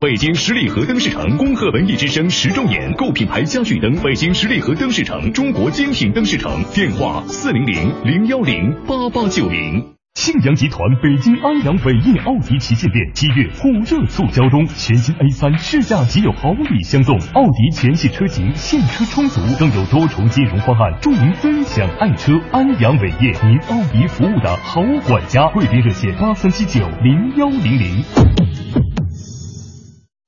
[0.00, 9.92] 北京十里河灯饰城恭贺文艺之声十周年，购品牌家具灯，北京十里河灯饰城，中国精品灯饰城，电话四零零零幺零八八九零。
[10.14, 22.32] 庆阳集团北京安阳伟业奥迪旗舰店七月火热促销中，全新 A 三试驾即有好礼相送，奥迪全系车型现车充足，更有多重金融方案助您分享爱车。
[22.52, 28.79] 安阳伟业，您奥迪服务的好管家，贵宾热线八三七九零幺零零。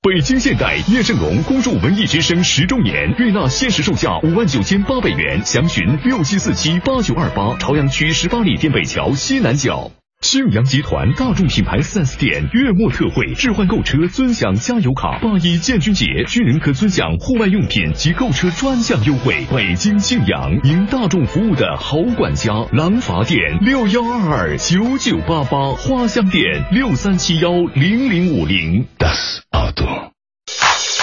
[0.05, 9.93] 北京现代叶盛龙恭祝文艺之声十周年，悦纳限时售价五万九千八百元，详询六七四七八九二八，朝阳区十八里店北桥西南角。
[10.23, 15.19] 庆阳集团大众品牌 4S 店月末特惠，置换购车尊享加油卡。
[15.19, 19.45] 八一建军节，军人可尊享户外用品及购车专项优惠。
[19.53, 22.53] 北京庆阳，您大众服务的好管家。
[22.73, 28.87] 廊坊店六幺二二九九八八，花香店六三七幺零零五零。
[28.99, 30.13] Das Auto。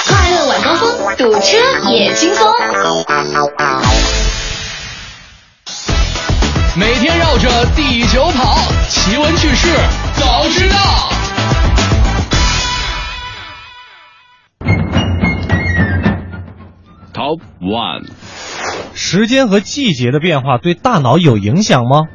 [0.07, 1.57] 快乐晚高峰，堵车
[1.91, 2.47] 也轻松。
[6.77, 8.55] 每天绕着地球跑，
[8.89, 9.67] 奇闻趣事
[10.13, 10.75] 早知道。
[17.13, 18.07] Top One。
[18.93, 22.07] 时间和季节的变化对大脑有影响吗？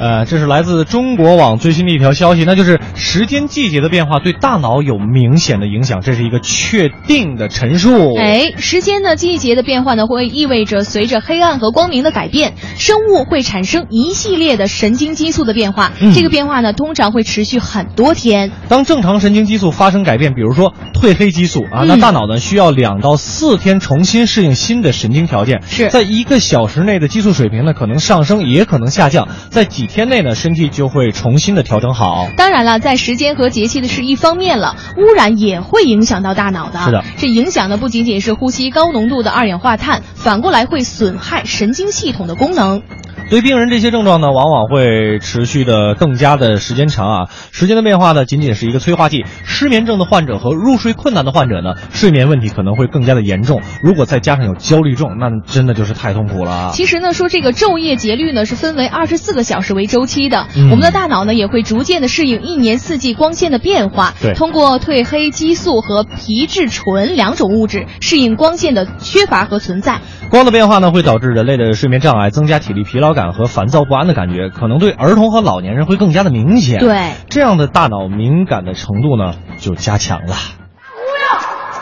[0.00, 8.16] 呃，这是来自中国网最新的一条消息，那就是时间季节的变化对大脑有明显的影响，这是一个确定的陈述。
[8.16, 15.92] 哎，时间的季节的变化呢，会意味着随着黑暗和光明的改变，生物会产生一系列的神经激素的变化。
[16.00, 18.50] 嗯这个变化呢，通常会持续很多天。
[18.68, 25.60] 当正常神经激素发生改变，比如说褪黑激素啊，嗯那大脑呢需要两到四天重新适应新的神经条件。
[25.66, 32.28] 是在一个小时内的激素水平呢，可能上升，也可能下降，在几天内呢，身体就会重新的调整好。
[32.36, 36.78] 当然了，在时间和节气的是一方面了，污染也会影响到大脑的。
[36.78, 42.82] 是的，这影响的不仅仅是呼吸高浓度的二氧化碳，反过来会损害神经系统的功能。
[43.28, 47.28] 对病人这些症状呢，往往会持续的更加的时间长啊。
[47.52, 49.24] 时间的变化呢，仅仅是一个催化剂。
[49.44, 53.60] 失眠症的患者和入睡困难的患者呢，睡眠问题可能会更加的严重。
[53.84, 56.70] 如果再加上有焦虑症，那真的就是太痛苦了啊。
[56.74, 70.00] 其实呢，说这个昼夜节律呢是分为二十四个小时为周期的，嗯我们的大脑呢也会逐渐的适应一年四季光线的变化，对通过褪黑激素和皮质醇两种物质适应光线的缺乏和存在。
[70.30, 76.78] 光的变化呢，会导致人类的睡眠障碍，增加体力疲劳感和烦躁不安的感觉，可能对儿童和老年人会更加的明显。
[76.78, 80.59] 对，这样的大脑敏感的程度呢，就加强了。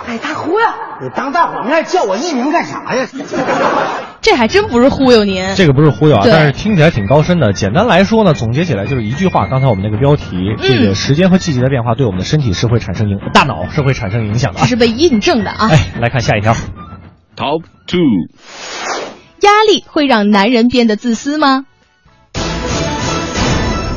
[0.09, 0.67] 哎，大忽悠，
[1.03, 3.07] 你当大伙面叫我艺名干啥呀？
[4.23, 5.55] 这还真不是忽悠您。
[5.55, 7.53] 这个不是忽悠啊，但是听起来挺高深的。
[7.53, 9.47] 简单来说呢，总结起来就是一句话。
[9.49, 14.63] 刚才我们那个标题，嗯这个时间和季节的变化对我们的身体是会产生影，大脑是会产生影响的啊。
[14.63, 15.69] 这是被印证的啊。
[15.71, 16.55] 哎，来看下一条。
[17.37, 18.01] Top Two。
[19.43, 21.67] 压力会让男人变得自私吗？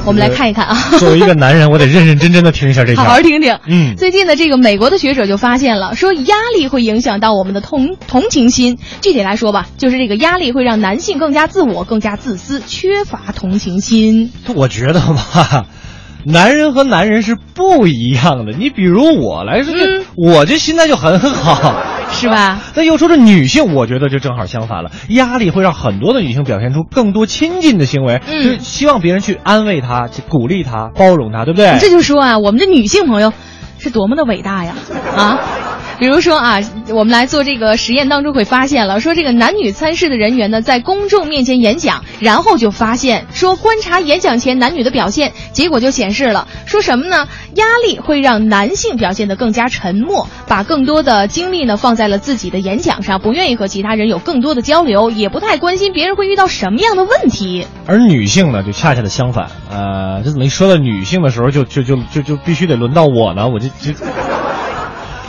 [0.05, 0.75] 我们来看一看啊。
[0.99, 3.03] 作为一个男人，我得认认真真的听一下这条。
[3.03, 3.57] 好好听听。
[3.67, 8.77] 嗯，最近的这个美国的学者就发现了，说压力会影响到我们的同同情心。
[9.01, 14.31] 具体来说吧，就是这个压力会让男性更加自我、更加自私，缺乏同情心。
[14.55, 15.65] 我觉得吧，
[16.25, 18.53] 男人和男人是不一样的。
[18.57, 21.75] 你比如我来说，这、我这心态就很好，
[22.11, 22.59] 是吧？
[22.75, 31.77] 那又说这女性，我觉得就正好相反了，压力会让很多的女性表现出更多亲近的行为，嗯就是希望别人去安慰她、去鼓励她、包容她，对不对？
[31.79, 33.33] 这就说啊，我们这女性朋友
[33.79, 34.75] 是多么的伟大呀！
[35.15, 35.39] 啊。
[36.01, 36.59] 比如说啊，
[36.95, 47.27] 我们来做这个实验当中会发现了，说这个男女参试的人员呢，在公众面前演讲，然后就发现说观察演讲前男女的表现，结果就显示了说什么呢？
[47.53, 57.67] 压力会让男性表现得更加沉默，把更多的精力呢放在了自己的演讲上，不愿意和其他人有更多的交流，也不太关心别人会遇到什么样的问题。
[57.85, 59.51] 而女性呢，就恰恰的相反。
[59.69, 63.47] 呃，这怎么一说到女性的时候就，就就就就必须得轮到我呢？
[63.47, 63.93] 我就就。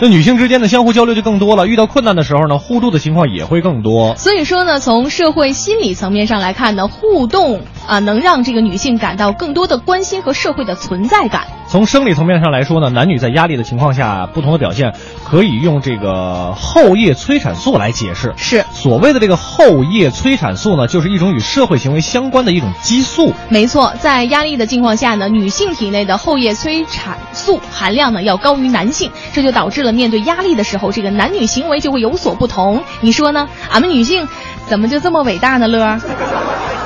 [0.03, 4.17] 那女性之间的相互交流就更多了，遇到困难的时候呢，互助的情况也会更多。
[4.17, 11.47] 所以说呢，从社会心理层面上来看呢，互动啊、能让这个女性感到更多的关心和社会的存在感。
[11.73, 14.93] 从生理层面上来说呢，男女在压力的情况下不同的表现，
[15.25, 18.35] 可以用这个后叶催产素来解释。
[18.37, 23.33] 是所谓的这个后叶催产素呢，就是一种与社会行为相关的一种激素。
[23.49, 32.85] 没错，在压力的情况下呢，女性体内的后叶催产素含量呢要高于男性，这就导致了面对压力的时候，这个男女行为就会有所不同。
[33.01, 33.49] 你说呢？
[33.71, 34.29] 俺们女性
[34.67, 35.67] 怎么就这么伟大呢？
[35.69, 35.99] 乐儿，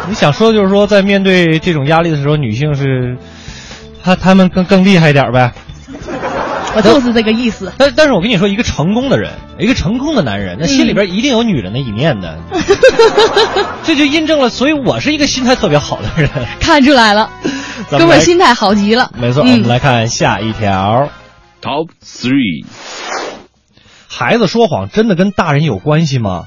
[0.08, 3.18] 你想说的就是说，在面对这种压力的时候，女性是，
[4.06, 5.52] 她她们更更厉害一点呗。
[6.76, 7.72] 我就是这个意思。
[7.76, 12.38] 但但是我跟你说，一个成功的人，一个成功的男人，那心里边一定有女人的一面的。
[13.82, 16.30] 这就印证了，所以我是一个心态特别好的人。
[16.60, 17.32] 看出来了，
[17.90, 19.10] 哥们儿心态好极了。
[19.18, 21.08] 没错，嗯我们来看下一条。
[21.60, 22.64] Top Three。
[24.08, 26.44] 孩子说谎真的跟大人有关系吗？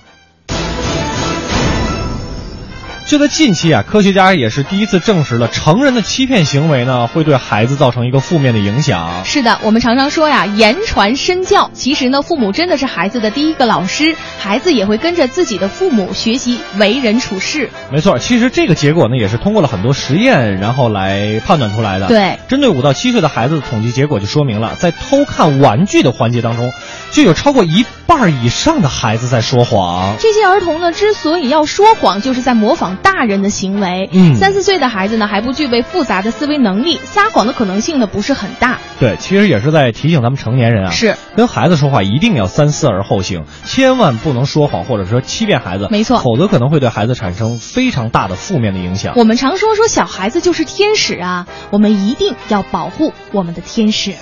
[3.10, 9.26] 就在近期啊，科学家也是第一次证实了成人的欺骗行为呢，会对孩子造成一个负面的影响。
[9.26, 11.72] 是的，我们常常说呀，言传身教。
[11.74, 17.72] 其实呢，父母真的是孩子的第一个老师，孩子也会跟着自己的父母学习为人处事。
[17.92, 22.06] 没错，其实这个结果呢，也是通过了很多实验，然后来判断出来的。
[22.10, 26.72] 对，针对五到七岁的孩子的统计结果就说明了，在偷看玩具的环节当中，
[27.10, 30.16] 就有超过一半以上的孩子在说谎。
[30.20, 34.10] 这些儿童呢，之所以要说谎，就是在模仿大人的行为。
[34.12, 38.80] 嗯三四岁的孩子呢，还不具备复杂的思维能力，撒谎的可能性呢不是很大。
[39.00, 49.14] 对，其实也是在提醒咱们成年人啊，是跟孩子说话一定要三思而后行，千万不能说谎或者说欺骗孩子，没错否则可能会对孩子产生非常大的负面的影响。
[49.16, 54.14] 我们常说说小孩子就是天使啊，我们一定要保护我们的天使。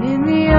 [0.00, 0.54] In the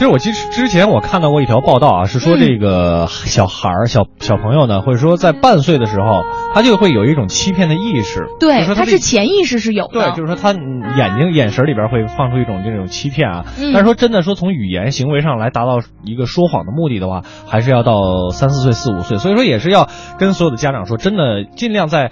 [0.00, 6.22] 其实我其实之前我看到过一条报道啊，是说这个小孩儿、小小朋友呢，或者说在半岁的时候，
[6.54, 9.92] 他就会有一种欺骗的意识，就对，他是潜意识是有的。
[9.92, 13.44] 对，就是说他嗯眼睛眼神里边会放出一种这种欺骗啊。
[13.58, 19.18] 嗯但是说真的说从语言行为上来达到一个说谎的目的的话，还是要到三四岁、四五岁。
[19.18, 22.10] 所以说也是要跟所有的家长说，真的尽量在。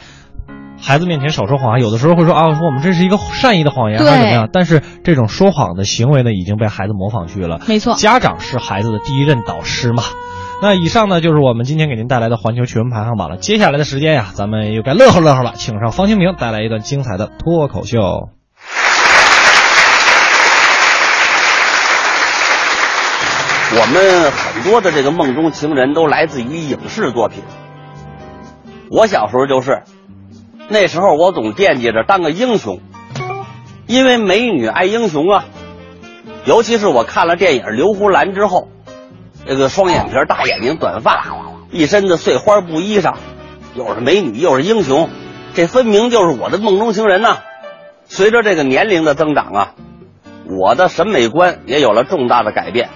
[0.80, 4.48] 孩子面前少说谎，有的时候会说啊，说我们这是一个善意的谎言，对还是怎么样？
[4.52, 7.60] 但是这种说谎的行为呢，已经被孩子模仿去了。
[7.66, 10.02] 没错家长是孩子的第一任导师嘛。
[10.62, 13.36] 那以上呢，就是我们今天给您带来的环球趣闻排行榜了。
[13.36, 17.98] 接下来的时间呀，咱们又该乐呵乐呵了，请上方清平带来一段精彩的脱口秀。
[23.70, 27.44] 我们很多的这个梦中情人都来自于影视作品。
[28.90, 29.82] 我小时候就是，
[30.68, 32.80] 那时候我总惦记着当个英雄，
[33.86, 35.44] 因为美女爱英雄啊。
[36.44, 38.68] 尤其是我看了电影《刘胡兰》之后，
[39.46, 41.26] 这个双眼皮、大眼睛、短发，
[41.70, 43.14] 一身的碎花布衣裳，
[43.74, 45.10] 又是美女又是英雄，
[45.54, 47.38] 这分明就是我的梦中情人呐、
[48.06, 49.74] 随着这个年龄的增长啊，
[50.46, 52.88] 我的审美观也有了重大的改变。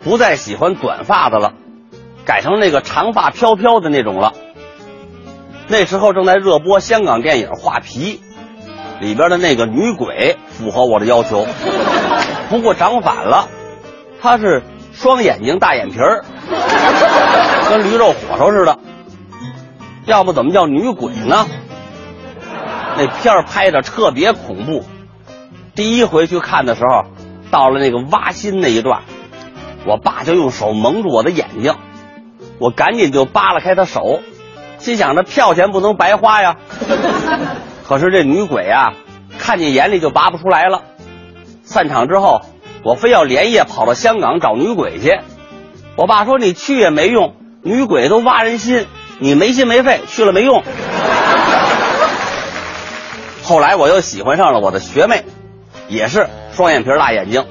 [0.00, 1.54] 不再喜欢短发的了，
[2.24, 4.32] 改成那个长发飘飘的那种了。
[5.68, 8.20] 那时候正在热播香港电影《画皮》，
[9.00, 11.46] 里边的那个女鬼符合我的要求，
[12.48, 13.48] 不过长反了，
[14.20, 14.62] 她是
[14.92, 16.24] 双眼睛大眼皮儿，
[17.68, 18.78] 跟驴肉火烧似的。
[20.06, 21.46] 要不怎么叫女鬼呢？
[22.96, 24.84] 那片儿拍的特别恐怖。
[25.74, 27.04] 第一回去看的时候，
[27.50, 29.02] 到了那个挖心那一段。
[29.86, 31.74] 我爸就用手蒙住我的眼睛，
[32.58, 34.20] 我赶紧就扒拉开他手，
[34.78, 36.56] 心想着票钱不能白花呀。
[37.86, 38.92] 可是这女鬼啊，
[39.38, 40.82] 看见眼里就拔不出来了。
[41.62, 42.42] 散场之后，
[42.84, 45.18] 我非要连夜跑到香港找女鬼去。
[45.96, 48.86] 我爸说：“你去也没用，女鬼都挖人心，
[49.18, 50.62] 你没心没肺，去了没用。”
[53.42, 55.24] 后来我又喜欢上了我的学妹，
[55.88, 57.46] 也是双眼皮大眼睛。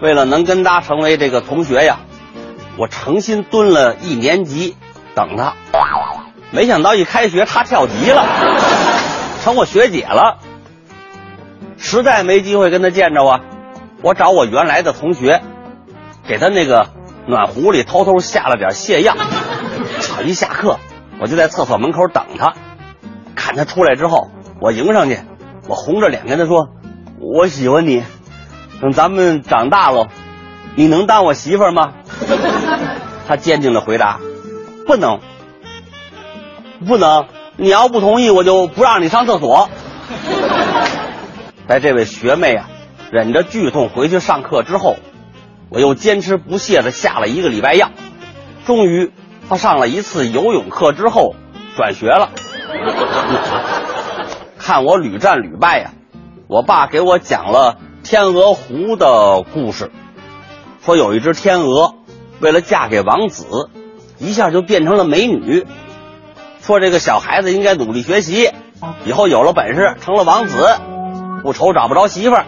[0.00, 2.00] 为了能跟她成为这个同学呀，
[2.76, 4.76] 我诚心蹲了一年级
[5.14, 5.54] 等她，
[6.50, 8.24] 没想到一开学她跳级了，
[9.42, 10.38] 成我学姐了。
[11.76, 13.40] 实在没机会跟她见着啊，
[14.02, 15.42] 我找我原来的同学，
[16.26, 16.88] 给她那个
[17.26, 19.14] 暖壶里偷偷下了点泻药。
[20.24, 20.78] 一下课，
[21.20, 22.54] 我就在厕所门口等她，
[23.34, 24.30] 看她出来之后，
[24.60, 25.18] 我迎上去，
[25.68, 26.70] 我红着脸跟她说
[27.20, 28.02] ：“我喜欢你。”
[28.80, 30.08] 等咱们长大了，
[30.76, 31.92] 你能当我媳妇吗？
[33.28, 34.20] 他坚定的回答
[34.86, 35.20] ：“不能，
[36.86, 37.26] 不能。
[37.56, 39.68] 你要不同意，我就不让你上厕所。
[41.68, 42.68] ”在这位学妹啊，
[43.10, 44.96] 忍着剧痛回去上课之后，
[45.70, 47.90] 我又坚持不懈的下了一个礼拜药，
[48.64, 49.12] 终于，
[49.48, 51.34] 她上了一次游泳课之后
[51.76, 52.30] 转学了。
[54.56, 55.90] 看我屡战屡败呀、
[56.46, 57.78] 我爸给我讲了。
[58.04, 59.90] 天鹅湖的故事，
[60.82, 61.96] 说有一只天鹅，
[62.40, 63.68] 为了嫁给王子，
[64.18, 65.66] 一下就变成了美女。
[66.68, 68.50] 说这个小孩子应该努力学习，
[69.06, 70.76] 以后有了本事成了王子，
[71.42, 72.44] 不愁找不着媳妇儿。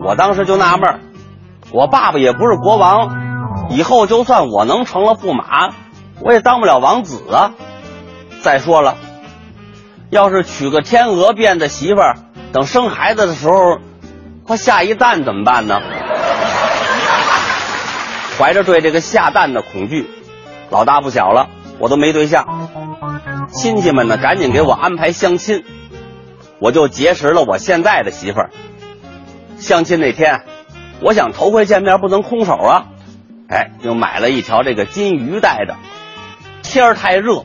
[0.00, 0.98] 我当时就纳闷儿，
[1.70, 3.16] 我爸爸也不是国王，
[3.70, 5.72] 以后就算我能成了驸马，
[6.18, 7.52] 我也当不了王子啊。
[8.40, 8.96] 再说了，
[10.10, 12.16] 要是娶个天鹅变的媳妇儿。
[12.52, 13.78] 等生孩子的时候，
[14.48, 15.80] 他下一蛋怎么办呢？
[18.36, 20.10] 怀着对这个下蛋的恐惧，
[20.70, 21.46] 老大不小了，
[21.82, 22.46] 我都没对象。
[23.48, 25.64] 亲戚们呢，赶紧给我安排相亲，
[26.60, 28.50] 我就结识了我现在的媳妇儿。
[29.58, 30.42] 相亲那天，
[31.00, 32.84] 我想头回见面不能空手啊，
[33.48, 35.74] 哎，就买了一条这个金鱼带着。
[36.62, 37.44] 天儿太热，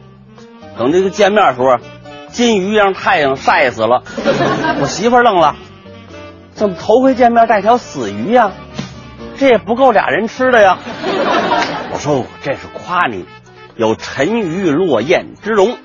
[0.77, 1.77] 等这个见面的时候，
[2.27, 4.03] 金鱼让太阳晒死了。
[4.79, 5.55] 我媳妇儿愣了，
[6.53, 8.51] 怎么头回见面带条死鱼呀？
[9.39, 10.77] 这也不够俩人吃的呀。
[11.91, 13.25] 我说我这是夸你
[13.77, 15.77] 有沉鱼落雁之容。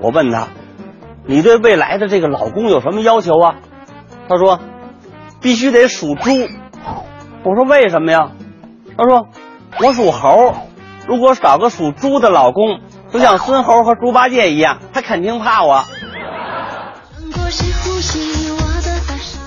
[0.00, 0.48] 我问他，
[1.26, 3.54] 你对未来的这个老公有什么要求啊？
[4.28, 4.60] 他说，
[5.40, 6.30] 必须得属猪。
[7.44, 8.30] 我说为什么呀？
[8.96, 9.28] 他说，
[9.82, 10.54] 我属猴，
[11.06, 12.80] 如果找个属猪的老公，
[13.12, 15.84] 就像孙猴和猪八戒一样，他肯定怕我
[17.50, 18.29] 是呼吸。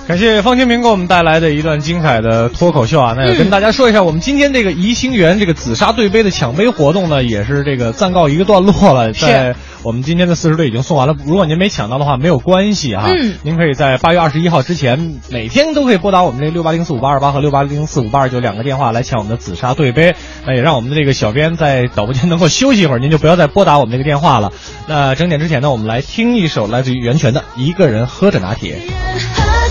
[0.06, 3.14] 感谢方清平给我们带来的一段精彩的脱口秀啊！
[3.16, 9.14] 那也跟大家说一下，我们今天这个怡兴园这个紫砂对杯的抢杯活动呢，也是这个暂告一个段落了。
[9.14, 13.08] 在我们今天的四十队已经送完了，如果您没抢到的话，没有关系哈。
[13.08, 20.14] 嗯，您可以在八月二十一号之前，每天都可以拨打我们这六八零四五八二八和六八零四五八二九两个电话来抢我们的紫砂对杯。
[20.46, 24.52] 那也让我们的这个小编在导播间能够休息一会儿，您就不要再拨打我们这个电话了。
[24.86, 28.76] 那整点之前呢，我们来听一首来自于袁泉的《一个人喝着拿铁》。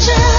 [0.05, 0.32] 温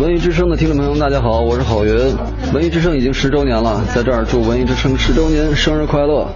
[0.00, 1.92] 文艺之声的听众朋友们，大家好，我是郝云。
[2.54, 6.26] 文艺之声已经十周年了，在这儿祝文艺之声十周年生日快乐！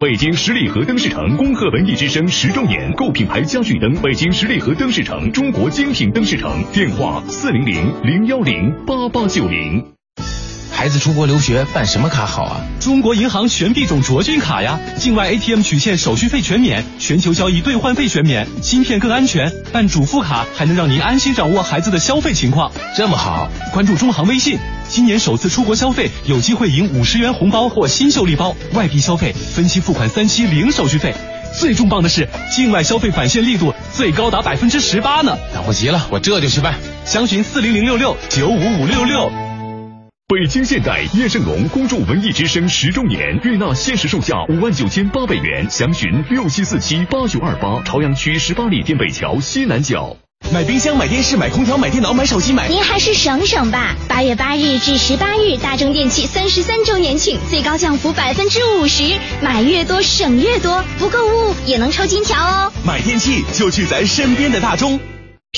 [0.00, 9.95] 北京十里河灯饰城恭贺文艺之声十周年，购品牌家具灯，北京十里河灯饰城，中国精品灯饰城，电话四零零零幺零八八九零。
[10.76, 12.60] 孩子出国留学办什么卡好啊？
[12.78, 19.50] 中国银行全币种卓君卡呀，境外 ATM 取现手续费全免，全球交易兑换费全免，芯片更安全。
[19.72, 22.70] 办主副卡还能让您安心掌握孩子的消费情况。
[22.94, 31.14] 这么好，关注中行微信，今年首次出国消费有机会赢五十元红包或新秀礼包，外币消费分期付款三期零手续费。
[31.58, 35.38] 最重磅的是，境外消费返现力度最高达百分之十八呢！
[35.54, 36.74] 等不及了，我这就去办。
[37.06, 39.45] 详询四零零六六九五五六六。
[40.28, 50.16] 北京现代叶盛龙恭祝文艺之声十周年，悦纳限时售价五万九千八百元，详询六七四七八九二八，朝阳区十八里店北桥西南角。
[50.52, 52.66] 买冰箱、买电视、买空调、买电脑、买手机、买……
[52.66, 53.94] 您还是省省吧！
[54.08, 59.04] 八月八日至十八日，大中电器三十三周年庆，最高降幅百分之五十，
[59.40, 62.72] 买越多省越多，不购物也能抽金条哦！
[62.84, 64.98] 买电器就去咱身边的大中。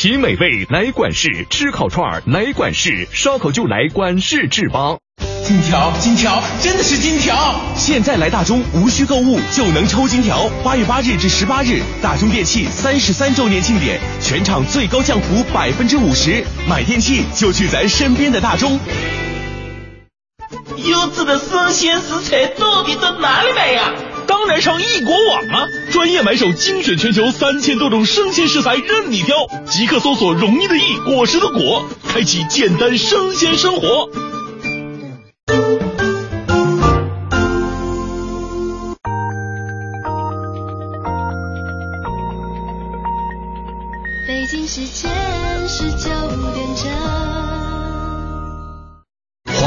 [0.00, 4.96] 品美味来管事，吃烤串来管事，烧烤就来管事制吧。
[5.42, 7.60] 金条，金条，真的是金条！
[7.74, 10.48] 现在来大中，无需购物就能抽金条。
[10.62, 18.78] 八月八日至十八日，大中电器三十三周年庆典，全场最高降幅百分之五十，买电器就去咱身边的大中。
[20.76, 23.92] 优质的生鲜食材到底到哪里买呀？
[24.26, 25.66] 当然上易果网啊！
[25.92, 29.34] 专业买手精选全球三千多种生鲜食材任你挑，
[29.66, 34.08] 即刻搜索“容易的易，果实的果”，开启简单生鲜生活。
[44.26, 45.10] 北京时间
[45.68, 46.10] 十九
[46.54, 47.47] 点整。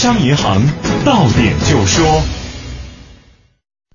[0.00, 0.62] 商银行
[1.04, 2.22] 到点就说，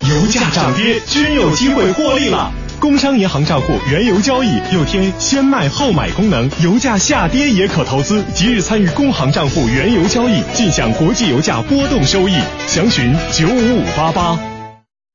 [0.07, 2.51] 油价涨跌均有机会获利了。
[2.79, 8.23] 工商银行账户原油交易又添先卖后买功能，油价下跌也可投资。
[8.35, 12.35] 即日参与工行账户原油交易，尽享国际油价波动收益。
[12.67, 14.37] 详询九五五八八。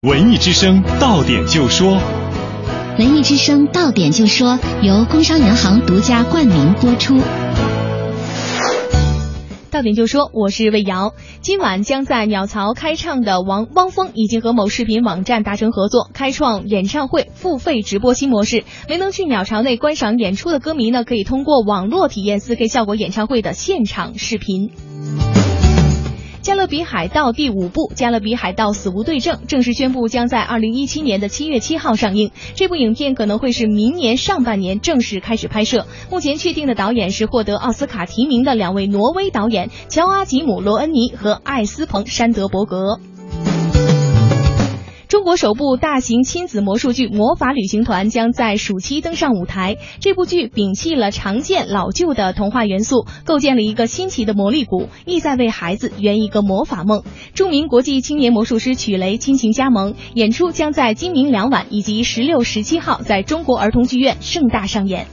[0.09, 2.01] 文艺之声到点就说，
[2.99, 7.23] 文艺之声到点就说由工商银行独家冠名播出。
[9.71, 11.15] 到点就说，我是魏瑶。
[11.43, 18.65] 今晚将在鸟巢开唱的王汪峰已经和某视频网站达成合作，开创演唱会付费直播新模式。
[18.89, 24.69] 没能去鸟巢内观赏演出的歌迷呢，可以通过网络体验四 K 效果演唱会的现场视频。
[26.43, 32.31] 《加勒比海盗》第五部《加勒比海盗：死无对证》正式宣布将在二零一七年的七月七号上映。
[32.55, 35.87] 这部影片可能会是明年上半年正式开始拍摄。
[36.11, 42.99] 目前确定的导演是获得奥斯卡提名的两位挪威导演乔阿吉姆·罗恩尼和艾斯彭·山德伯格。
[45.11, 49.77] 中国首部大型亲子魔术剧《魔法旅行团》将在暑期登上舞台。
[49.99, 57.03] 这部剧摒弃了常见老旧的童话元素，构建了一个新奇的魔力谷，意在为孩子圆一个魔法梦。
[57.35, 65.09] 著名国际青年魔术师曲雷亲情加盟，演出将在今明两晚以及十六、十七号在中国儿童剧院盛大上演。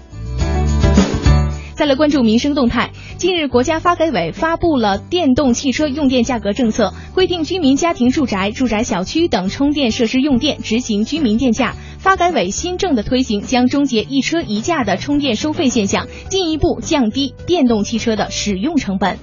[1.78, 2.90] 再来关注民生动态。
[3.18, 11.76] 近日，国家发改委发布了电动汽车用电价格政策，规定居民家庭住宅、住宅小区等充电设施用电执行居民电价。
[12.00, 19.20] 发改委新政的推行将终结一车一价的充电收费现象，进一步降低电动汽车的使用成本。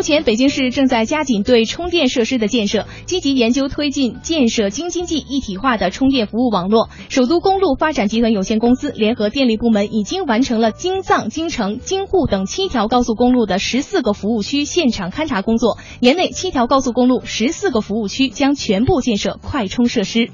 [0.00, 6.88] 目前，北京市正在加紧对充电设施的建设，积极研究推进建设京津冀一体化的充电服务网络。
[7.10, 15.76] 首都公路发展集团有限公司联合电力部门已经完成了京藏、京承、京沪等七条高速公路的十四个服务区现场勘查工作。
[16.00, 20.30] 年内，七条高速公路十四个服务区将全部建设快充设施。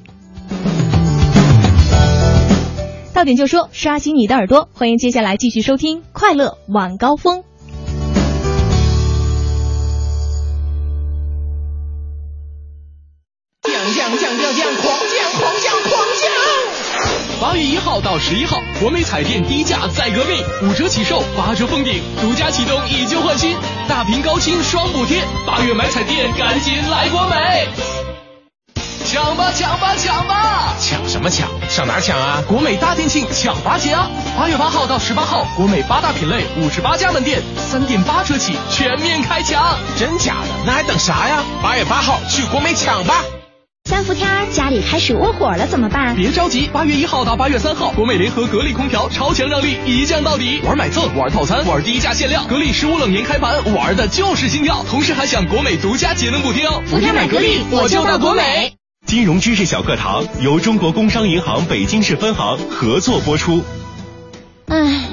[3.13, 7.39] 到点就说，刷新你的耳朵，欢迎接下来继续收听《快乐晚高峰》。
[13.95, 17.41] 降降降降降，狂降狂降狂降！
[17.41, 23.57] 八月一号到十一号，国美彩电低价再革命，五折起售，八折封顶，独家启动以旧换新，
[23.89, 27.69] 大屏高清双补贴，八月买彩电赶紧来国美！
[29.05, 30.75] 抢吧抢吧抢吧！
[30.81, 31.49] 抢什么抢？
[31.71, 32.43] 上哪抢啊？
[32.49, 34.11] 国美大店庆抢八节啊！
[34.37, 39.79] 八月八号到十八号，国美八大品类五十八家门店，三点八折起，全面开抢！
[39.97, 40.49] 真假的？
[40.67, 41.45] 那还等啥呀？
[41.63, 43.23] 八月八号去国美抢吧！
[43.87, 46.17] 三伏天家里开始窝火了怎么办？
[46.17, 56.83] 别着急，八月一号到八月三号，国美联合格力空调超强让利，一降到底，玩买赠，玩套餐，玩低价限量，格力十五冷年开盘，玩的就是心跳，同时还享国美独家节能补贴哦！
[56.85, 58.75] 伏天买格力，我就到国美。
[59.07, 63.63] 金融知识小课堂由中国工商银行北京市分行合作播出。
[64.67, 65.05] 唉，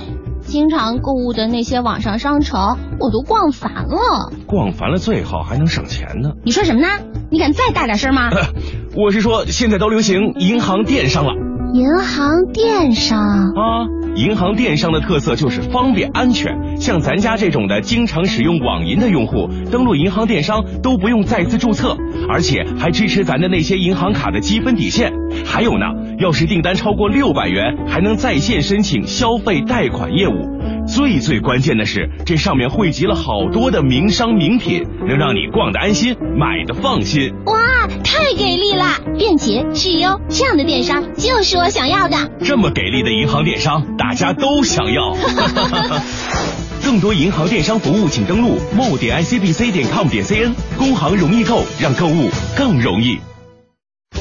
[0.53, 4.31] 经常购物的那些网上商城，我都逛烦了。
[4.45, 6.33] 逛烦了最好还能省钱呢。
[6.43, 6.87] 你说什么呢？
[7.31, 8.29] 你敢再大点声吗？
[8.95, 11.52] 我是说，现在都流行银行电商了。
[11.73, 13.17] 银行电商
[13.55, 16.77] 啊，银行电商的特色就是方便安全。
[16.79, 21.97] 像咱家这种的经常使用网银的用户，登录银行电商都不用再次注册，
[22.29, 25.11] 而且还支持咱的那些银行卡的积分底线。
[25.47, 25.85] 还有呢，
[26.19, 30.82] 要是订单超过六百元，还能在线申请消费贷款业务。
[30.85, 37.33] 最最关键的是，这上面汇集了好多的名商名品，能让你逛得安心，买的放心。
[37.45, 38.85] 哇，太给力了！
[39.17, 42.17] 便捷、质优，这样的电商就是我想要的。
[42.41, 45.15] 这么给力的银行电商，大家都想要。
[46.83, 50.51] 更多银行电商服务，请登录 mo 点 icbc 点 com 点 cn。
[50.77, 53.19] 工行容易购，让购物更容易。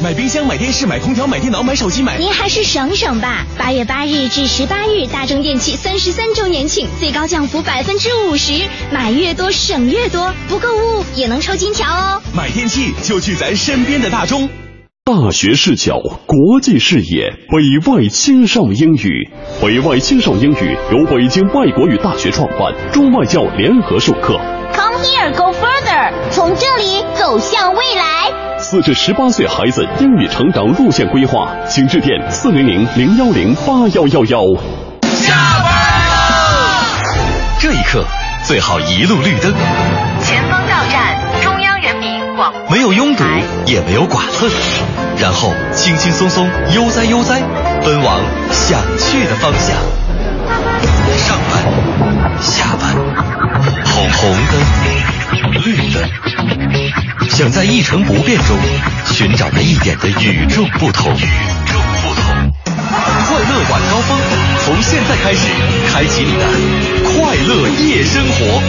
[0.00, 2.16] 买冰箱、买电视、买空调、买电脑、买手机、买……
[2.18, 3.44] 您还是省省吧。
[3.58, 12.22] 八月八日至十八日，大中电器三十三周年庆，最高降幅百分之五十，买越多省越多，不购物也能抽金条哦。
[12.34, 14.48] 买电器就去咱身边的大中。
[15.04, 19.30] 大学视角，国际视野，北外青少英语。
[19.60, 24.40] 北外青少英语由北京外国语大学创办，中外教联合授课。
[24.72, 28.21] Come here, go further，从这里走向未来。
[28.72, 34.40] 四至十八岁孩子英语成长路线规划，请致电四零零零幺零八幺幺幺。
[35.10, 35.70] 下班
[36.08, 37.04] 了，
[37.60, 38.02] 这一刻
[38.46, 39.52] 最好一路绿灯，
[40.22, 43.22] 前方到站中央人民广播没有拥堵，
[43.66, 44.50] 也没有剐蹭，
[45.18, 47.42] 然后轻轻松松悠哉悠哉，
[47.84, 48.20] 奔往
[48.52, 49.76] 想去的方向。
[51.18, 52.94] 上班，下班，
[53.84, 54.58] 红红灯，
[55.64, 56.02] 绿灯。
[57.30, 58.56] 想在一成不变中
[59.06, 61.12] 寻找那一点的与众不同。
[61.16, 61.20] 与
[61.66, 62.52] 众不同。
[62.74, 64.18] 快乐晚高峰，
[64.64, 65.46] 从现在开始，
[65.92, 66.44] 开启你的
[67.04, 68.62] 快乐夜生活。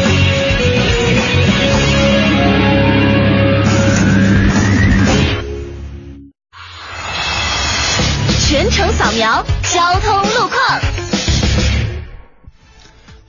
[8.48, 10.93] 全程扫描交通路况。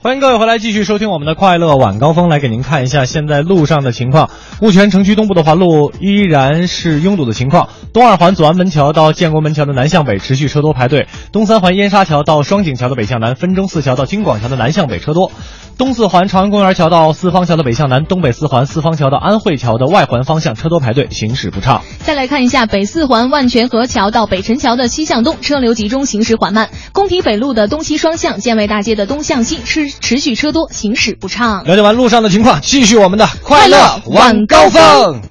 [0.05, 4.29] 欢迎各位回来，继续收听我们的快乐晚高峰，来给您看一下现在路上的情况。
[4.61, 15.31] 目前城区东部的环路依然是拥堵的情况，东二环左安门桥到建国门桥的南向北持续车多排队，东三环燕莎桥到双井桥的北向南，分钟四桥到京广桥的南向北车多，
[15.75, 21.81] 东四环朝阳公园桥到四方桥的北向南，东北四环四方桥到安慧桥的外环方向车多排队，行驶不畅。
[22.03, 31.63] 再来看一下北四环万泉河桥到北辰桥的西向东车流集中，行驶缓慢；工体北路的东西双向，建卫大街的东向西是持续车多，行驶不畅。
[31.65, 35.21] 了解完路上的情况，继续我们的快乐晚高峰。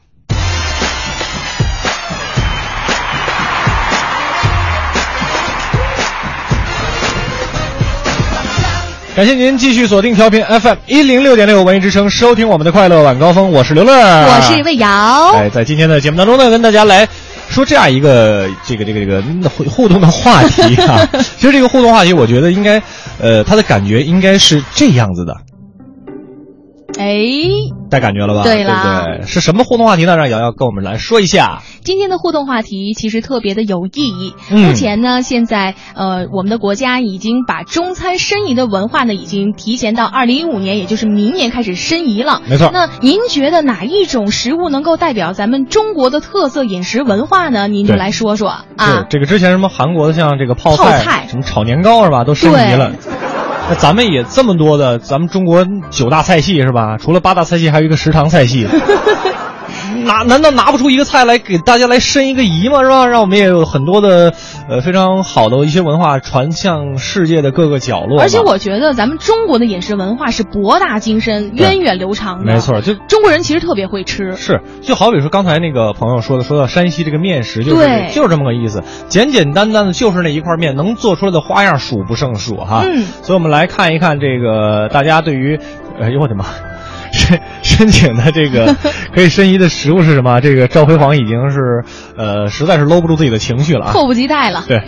[9.17, 13.53] 感谢您继续锁定调频 FM 一零六点六文艺之声，收听我们的快乐晚高峰。
[13.53, 15.31] 我是刘乐，我是魏瑶。
[15.37, 17.09] 哎，在今天的节目当中呢，跟大家来
[17.49, 20.99] 说这样一个这个这个这个互互动的话题啊。
[21.38, 22.82] 其实这个互动话题，我觉得应该，
[23.18, 25.36] 呃，他的感觉应该是这样子的。
[26.99, 27.14] 哎，
[27.90, 28.42] 带感觉了吧？
[28.45, 29.26] 对啦对不对？
[29.26, 30.16] 是什么互动话题呢？
[30.16, 31.62] 让瑶瑶跟我们来说一下。
[31.82, 34.34] 今天的互动话题其实特别的有意义。
[34.51, 42.40] 嗯目前呢，现在呃，我们的国家已经把中餐申遗的文化呢，已经提前到二零一五年，也就是明年开始申遗了。
[42.49, 47.68] 没错那您觉得哪一种食物能够代表咱们中国的特色饮食文化呢？
[47.68, 49.07] 您就来说说是啊。
[49.11, 52.92] 这个之前什么韩国的像这个泡泡菜什么炒年糕是吧，都申遗了。
[53.69, 56.99] 那咱们也这么多的，咱们中国九大菜系是吧？
[56.99, 58.67] 除了八大菜系，还有一个食堂菜系。
[60.05, 62.83] 拿难道拿不出一个菜来给大家来申一个遗吗？
[62.83, 63.07] 是吧？
[63.07, 64.33] 让我们也有很多的
[64.69, 68.21] 呃非常好的一些文化传向世界的各个角落。
[68.21, 72.45] 而且我觉得咱们中国的饮食文化是博大精深、源远流长的。
[72.45, 74.37] 没错，就中国人其实特别会吃。
[74.37, 82.83] 是，就好比说刚才那个朋友说的，说到山西这个面食，就是就是这么个意思，简简单单的就是那一块面，能做出来的花样数不胜数哈。
[82.85, 85.59] 嗯所以我们来看一看这个大家对于，
[86.01, 86.45] 哎呦我的妈，
[87.15, 88.75] 申申请的这个
[89.15, 90.41] 可以申遗的食物是什么？
[90.41, 91.83] 这个赵辉煌已经是
[92.17, 93.93] 呃实在是搂不住自己的情绪了啊。
[93.93, 94.65] 迫不及待了。
[94.67, 94.83] 对，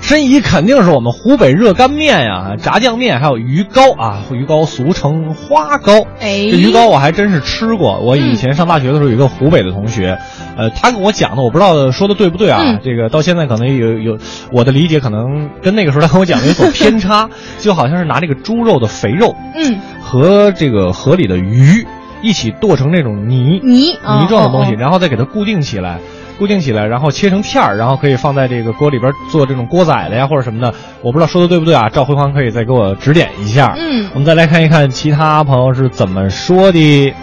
[0.00, 5.92] 申遗肯定是我们湖北热干面呀、炸酱面，还有鱼糕啊，鱼糕俗称花糕。
[6.20, 8.00] 哎这鱼糕我还真是吃过。
[8.00, 10.18] 我以前上大学的时候有一个湖北的同学，
[10.58, 12.60] 呃，他跟我讲的，我不知道说的对不对啊。
[12.62, 14.18] 嗯这个到现在可能有有
[14.52, 17.30] 我的理解可能跟那个时候他跟我讲的有所偏差，
[17.60, 21.84] 就好像是拿这个猪肉的肥肉嗯，和这个河里的鱼
[22.22, 25.98] 一起剁成那种泥泥哦泥状的东西，然后再给它固定起来。
[26.36, 30.74] 固定起来，然后切成片儿，然后可以放在这个锅里边做这种锅仔的呀，或者什么的。
[31.00, 31.88] 我不知道说的对不对啊？
[31.88, 33.72] 赵辉煌可以再给我指点一下。
[33.78, 37.14] 嗯我们再来看一看其他朋友是怎么说的。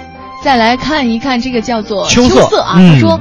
[0.42, 3.20] 再来看一看这个叫做秋色啊，嗯他说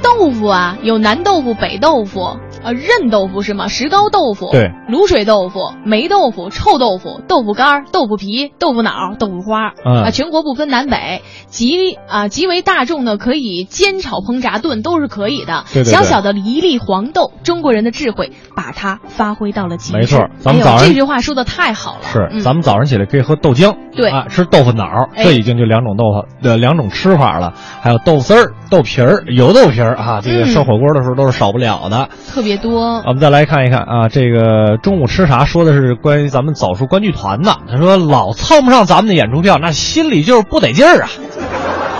[0.00, 3.68] 豆腐啊有南豆腐、北豆腐，呃韧豆腐是吗？
[3.68, 15.64] 石膏豆腐，对，卤水豆腐、霉豆腐、臭豆腐、豆腐干儿、豆腐皮、豆腐脑、豆腐花，嗯啊，全国不分南北，极啊极为大众的可以煎炒烹炸炖都是可以的。
[15.72, 19.98] 对对对小小的一粒黄豆，中国人的智慧把它发挥到了极致。
[19.98, 22.02] 没错咱们早上这句话说的太好了。
[22.02, 24.86] 是，嗯咱们早上起来可以喝豆浆对啊，吃豆腐脑
[25.16, 32.08] 这已经就两种豆腐呃两种吃法了，还有豆丝儿、豆皮儿、油豆皮儿啊，这个嗯涮火锅的时候都是少不了的。
[32.28, 33.02] 特别多。
[33.06, 35.46] 我们再来看一看啊，这个中午吃啥？
[35.46, 37.56] 说的是关于咱们枣树观剧团的。
[37.70, 41.08] 他说老蹭不上咱们的演出票，那心里就是不得劲儿啊。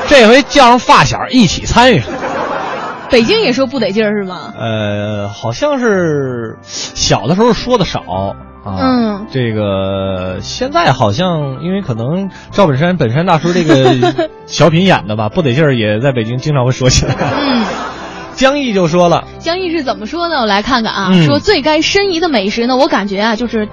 [0.08, 2.02] 这回叫上发小一起参与，
[3.10, 4.52] 北京也说不得劲儿是吗？
[4.56, 8.36] 呃，好像是小的时候说的少啊。
[8.68, 17.14] 嗯，这个现在好像因为可能赵本山本山大叔这个小品演的吧，不得劲儿也在北京经常会说起来。
[17.14, 17.64] 嗯。
[18.36, 20.36] 江毅就说了，江毅是怎么说呢？
[20.40, 23.68] 我来看看啊，嗯说最该申遗的美食呢，我感觉啊就是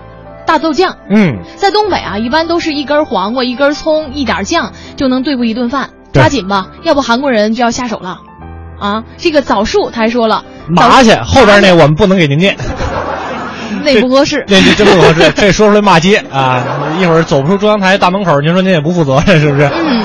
[0.48, 0.98] 大豆酱。
[1.10, 8.22] 嗯，在东北啊，一般都是一根黄瓜、一根葱、一点酱就能对付一顿饭，抓紧吧，要不韩国人就要下手了。
[8.80, 12.56] 啊，这个枣树他还说了，麻去后边那我们不能给您念。
[13.84, 14.46] 那不合适。
[14.48, 16.64] 这这真不合适， 这说出来骂街啊！
[17.02, 19.66] 一会儿走不出中央台大门口，您说您也不负责任，是不是？
[19.66, 20.04] 嗯。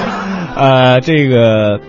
[0.57, 1.81] 呃，这个汉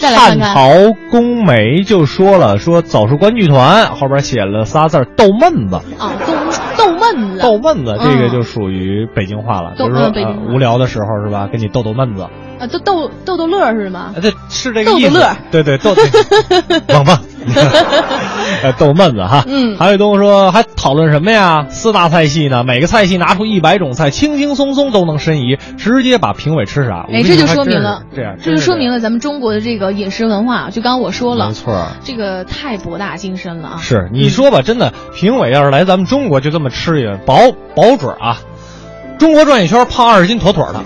[0.00, 5.76] 再来看看朝宫梅就说了，说早熟观剧团后边写了仨字儿豆闷子。
[5.98, 6.12] 啊，
[6.76, 7.40] 逗逗闷子。
[7.40, 12.22] 逗闷子这个嗯就属于北京话了，比豆如说呃无聊的时候是吧，跟你逗逗闷子，
[12.58, 14.14] 啊，逗逗逗逗乐儿是吗？
[14.16, 15.08] 啊，这是这个意思。
[15.08, 15.94] 逗逗乐儿对对，逗，
[16.86, 17.27] 棒棒， 呃，
[18.78, 19.44] 逗闷子哈。
[19.46, 21.66] 嗯韩卫东说还讨论什么呀？
[21.68, 27.06] 四大菜系呢，每个菜系拿出一百种菜，轻轻松松都能申遗，直接把评委吃傻。
[27.12, 30.70] 哎，这就说明了，这样，这就说明了，咱们中国的这个饮食文化。
[30.70, 31.86] 就刚刚我说了，没错。
[32.04, 33.76] 这个太博大精深了啊。
[33.80, 38.38] 是你说吧，真的，评委要是来咱们中国就这么吃一个，保保准啊，
[39.18, 40.80] 中国转一圈胖二十斤妥妥的，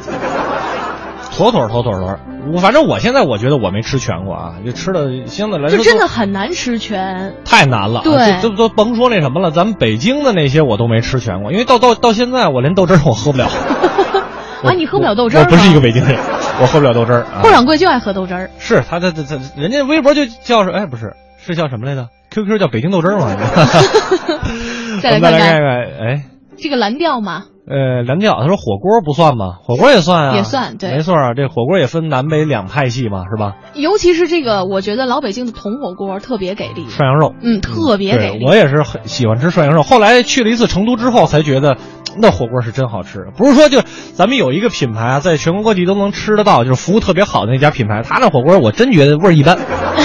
[1.34, 2.18] 妥妥妥妥妥。
[2.52, 7.34] 我反正我现在我觉得我没吃全过啊，就吃的相对来说就真的很难吃全。
[7.44, 13.46] 太难了啊，对这这都甭说那什么了，咱们北京的那些我都没吃全过，因为到到到现在我连豆汁儿我喝不了。
[14.64, 15.40] 啊，你喝不了豆汁儿？
[15.42, 16.16] 我不是一个北京人，
[16.60, 17.20] 我喝不了豆汁儿。
[17.22, 18.50] 啊霍掌柜就爱喝豆汁儿。
[18.58, 23.34] 是他他他他，人家微博就叫是哎不是是叫什么来着？QQ 叫北京豆汁儿吗？
[25.02, 26.24] 再来看看看看，哎，
[26.56, 29.56] 这个蓝调嘛，呃，蓝调他说火锅不算吗？
[29.64, 33.54] 火锅也算啊，也算对没错啊，这火锅也分南北两派系嘛，是吧？
[33.72, 36.86] 尤其是这个，我觉得老北京的铜火锅特别给力。
[36.90, 38.44] 涮羊肉，嗯，特别给力。
[38.44, 39.82] 我也是很喜欢吃涮羊肉。
[39.82, 41.78] 后来去了一次成都之后，才觉得
[42.18, 43.28] 那火锅是真好吃。
[43.38, 43.80] 不是说就
[44.12, 49.56] 咱们有一个品牌啊，在全国各地都能吃得到，就是服务特别好的那家品牌，他那火锅我真觉得味儿一般，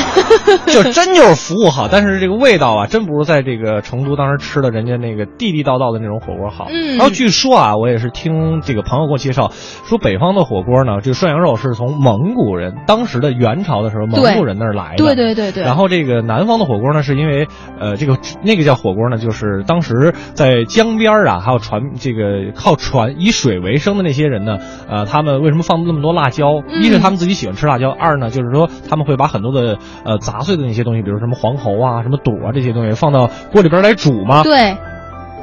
[0.67, 6.67] 就真就是服务好，但是这个味道啊，真不如在这个成都当时吃的人家那个地地道道的那种火锅好。
[6.69, 9.51] 嗯然后据说啊，我也是听这个朋友给我介绍，
[9.85, 15.03] 说北方的火锅呢，这个涮羊肉是从蒙古人当时的元朝的时候蒙古人那儿来的。
[15.03, 15.63] 对对对对。
[15.63, 17.47] 然后这个南方的火锅呢，是因为
[17.79, 24.57] 呃，这个那个叫火锅呢，就是当时在江边啊，还有船这个靠船以水为生的那些人呢，
[24.89, 26.61] 呃，他们为什么放那么多辣椒？
[26.69, 34.43] 嗯一是他们自己喜欢吃辣椒，二呢就是说他们会把很多的呃杂碎的那些东西，比如什么黄喉啊、什么肚啊这些东西放到锅里边来煮嘛。
[34.43, 34.77] 对。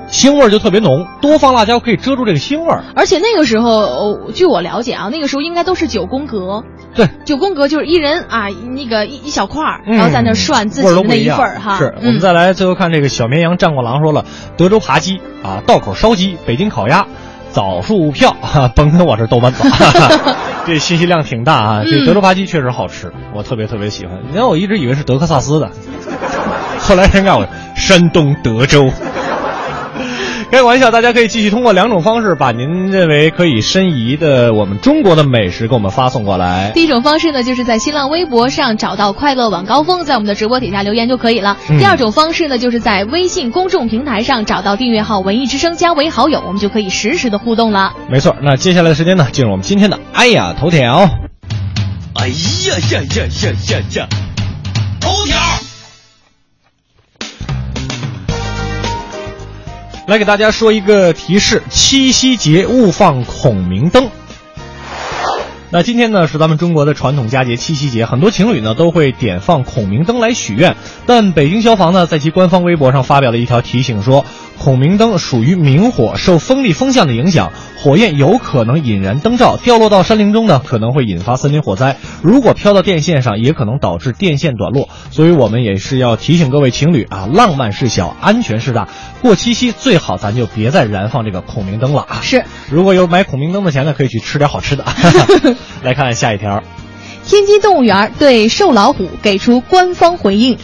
[0.07, 2.85] 腥味就特别浓，多放辣椒可以遮住这个腥味儿。
[2.95, 6.63] 而且那个时候，哦据我了解啊，那个时候应该都是九宫格。
[6.95, 11.79] 对，九宫格就是一人啊，那个一一小块儿，嗯然后在那涮自己的那一份儿哈。
[11.79, 14.27] 是我嗯们再来最后看这个小绵羊战过狼说了，
[14.59, 17.07] 德州扒鸡啊，道口烧鸡，北京烤鸭。
[17.55, 19.63] 枣树票，哈 甭跟我这逗闷子，
[20.67, 21.83] 这信息量挺大啊！
[21.85, 24.19] 这嗯德州扒鸡确实好吃，我特别特别喜欢。
[24.29, 25.71] 你看我一直以为是德克萨斯的，
[26.81, 28.91] 后来人告诉我山东德州。
[30.55, 36.71] 开个玩笑，大家可以继续通过两种方式把您认为可以申遗的我们中国的美食给我们发送过来。
[36.73, 41.57] 第一种方式呢，就是在新浪微博上找到“快乐晚高峰”，在我们的直播底下留言就可以了。
[41.69, 47.93] 嗯第二种方式呢，就是在微信公众平台上找到订阅号“文艺之声”，加为好友，我们就可以实时的互动了。
[48.09, 51.01] 没错，那接下来的时间呢，进入我们今天的哎呀头条。
[52.15, 54.09] 哎呀呀呀呀呀呀！
[55.01, 55.37] 头条。
[60.07, 64.11] 来给大家说一个提示：七夕节勿放孔明灯。
[65.75, 70.77] 那今天呢是咱们中国的传统佳节七夕节，很多情侣呢都会点放孔明灯来许愿。
[71.05, 74.25] 但北京消防呢在其官方微博上发表了一条提醒说，
[74.57, 77.51] 孔明灯属于明火，受风力风向的影响，
[77.83, 81.97] 火焰有可能引燃灯罩，掉落到山林中呢可能会引发森林火灾。
[82.23, 84.89] 如果飘到电线上，也可能导致电线短路。
[85.11, 88.87] 所以我们也是要提醒各位情侣啊，浪漫事小，安全事大。
[89.23, 92.21] 过七夕最好咱就别再燃放这个孔明灯了啊！
[92.23, 94.85] 是 如果有买孔明灯的钱呢，可以去吃点好吃的。
[95.83, 96.63] 来看下一条，
[97.27, 100.59] 天津动物园对瘦老虎给出官方回应。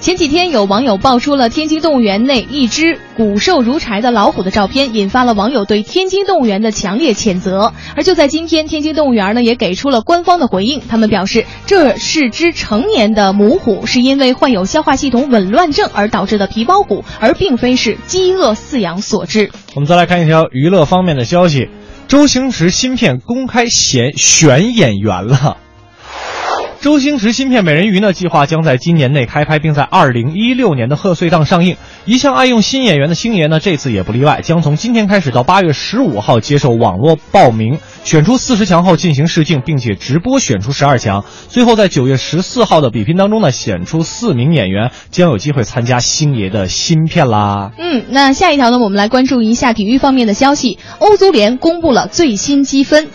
[0.00, 7.72] 前几天有网友爆出了天津动物园内一只骨瘦如柴的老虎的照片，引发了网友对天津动物园的强烈谴责。
[7.94, 19.52] 而就在今天，天津动物园呢也给出了官方的回应，他们表示这是只成年的母虎，是因为患有消化系统紊乱症而导致的皮包骨，而并非是饥饿饲养所致。
[19.76, 21.68] 我们再来看一条娱乐方面的消息：
[22.12, 25.56] 周星驰新片公开选选演员了。
[26.82, 31.76] 周星驰新片《美人鱼》呢，计划将在今年内开拍，并在二零一六年的贺岁档上映。
[32.06, 41.24] 一向爱用新演员的星爷呢，这次也不例外，将从今天开始到八月十五号接受网络报名，选出四十强后进行试镜，并且直播选出十二强。
[41.48, 47.70] 最后在九月十四号的比拼当中呢，选出四名演员，将有机会参加星爷的新片啦。
[47.78, 50.80] 嗯，那下一条呢，我们来关注一下体育方面的消息。
[50.98, 53.08] 欧足联公布了最新积分，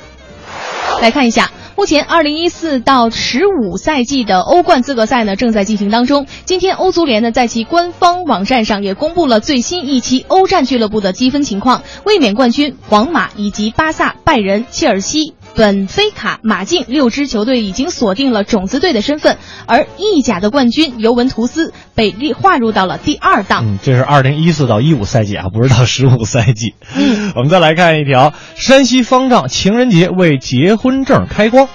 [1.02, 1.52] 来看一下。
[1.78, 6.26] 目前，二零一四到十五赛季的欧冠资格赛呢正在进行当中。
[6.44, 11.84] 今天，欧足联呢在其官方网站上也公布了最新一期欧战俱乐部的积分情况。
[12.04, 15.36] 卫冕冠军皇马以及巴萨、拜仁、切尔西。
[15.56, 23.66] 本菲卡、马竞六支球队已经锁定了种子队的身份，而意甲的冠军尤文图斯被列划入到了第二档。
[23.66, 26.76] 嗯，这是二零一四到一五赛季啊，不是到十五赛季。
[26.96, 31.68] 嗯， 我们再来看一条：山西方丈情人节为结婚证开光。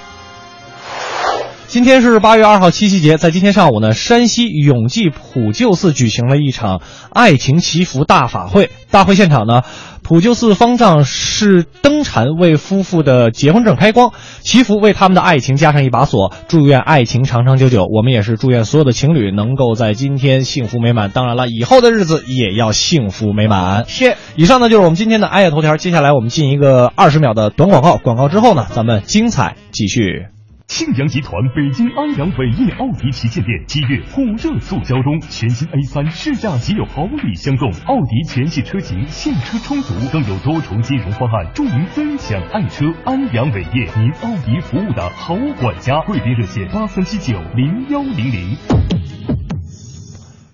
[1.73, 8.69] 今天是八月二号七夕节，在今天上午呢，山西永济普救寺举行了一场爱情祈福大法会。
[8.91, 9.63] 大会现场呢，
[10.03, 14.13] 普救寺方丈是灯禅为夫妇的结婚证开光，
[14.43, 17.87] 祈福为他们的爱情加上一把锁，祝愿爱情长长久久。
[17.91, 21.11] 我们也是祝愿所有的情侣能够在今天幸福美满。
[21.11, 23.87] 当然了，以后的日子也要幸福美满。
[23.89, 24.17] 是。
[24.37, 30.27] 以上呢就是我们今天的爱夜头条，接下来我们进一个二十秒的短广告，广告之后呢，咱们精彩继续。
[30.75, 42.87] 庆阳集团北京安阳伟业奥迪旗舰店七月火热促销中，全新 A 三试驾即有好礼相送，奥迪全系车型现车充足，更有多重金融方案助您分享爱车。
[43.05, 48.57] 安阳伟业，您奥迪服务的好管家，贵宾热线八三七九零幺零零。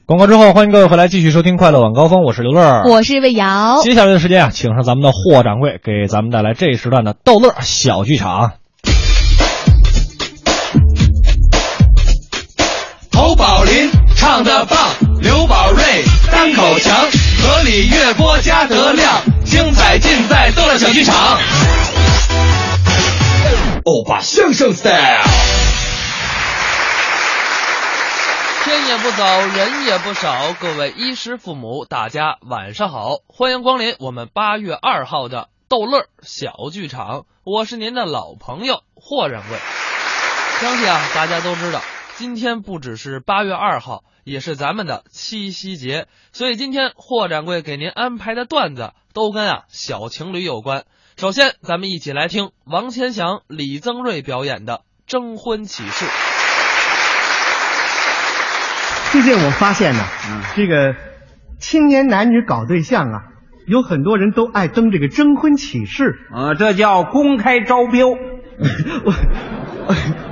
[0.05, 3.83] 广告之后，欢迎各位回来继续收听《快乐晚高峰》，我是刘乐，我是魏瑶。
[3.85, 8.55] 接下来的时间啊，请上咱们的霍掌柜，给咱们带来这一时段的逗乐小剧场。
[13.19, 15.83] 侯宝林唱的棒，刘宝瑞
[16.31, 16.95] 单口强，
[17.43, 19.13] 河里月波加德亮，
[19.45, 21.37] 精彩尽在逗乐小剧场。
[23.85, 25.25] 欧巴相声 style。
[28.65, 39.59] 天也不早，人也不少，各位衣食父母，大家晚上好，欢迎光临我们八月二号的逗乐小剧场，我是您的老朋友霍掌柜。
[40.61, 41.81] 相信啊，大家都知道。
[42.19, 50.83] 今天不只是八月二号，也是咱们的七夕节，所以今天霍掌柜给您安排的段子都跟啊小情侣有关。
[51.17, 56.07] 首先，咱们一起来听王千祥、李增瑞表演的征婚启事。
[59.13, 60.05] 最近我发现呢，
[60.57, 60.97] 这个
[61.61, 63.23] 青年男女搞对象啊，
[63.69, 66.19] 有很多人都爱登这个征婚启事。
[66.35, 68.09] 呃，这叫公开招标。
[69.05, 69.15] 我。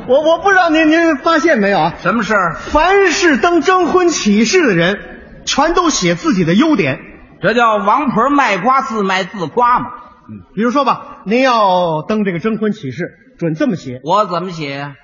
[0.09, 1.95] 我我不知道您您发现没有啊？
[1.99, 2.55] 什么事儿？
[2.55, 4.99] 凡是登征婚启事的人，
[5.45, 7.01] 全都写自己的优点，
[7.43, 9.87] 这叫王婆卖瓜自卖自夸嘛。
[10.29, 13.05] 嗯，比如说吧，您要登这个征婚启事，
[13.39, 14.01] 准这么写。
[14.05, 14.95] 我怎么写？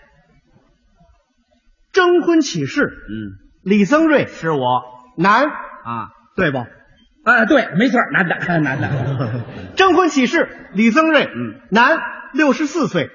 [1.93, 2.83] 征婚启事。
[2.83, 4.83] 嗯，李增瑞是我，
[5.17, 6.59] 男啊，对不？
[6.59, 9.45] 啊，对，没错， 男的，男的。
[9.75, 11.99] 征婚启事，李增瑞，嗯，男，
[12.33, 13.11] 六十四岁。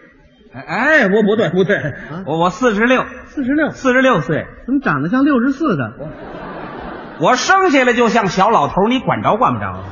[0.53, 1.93] 哎，我不对，不对，
[2.25, 5.93] 我我四十六，四十六，四十六岁，怎么长得像六十四的？
[7.19, 9.83] 我生下来就像小老头，你管着管不着？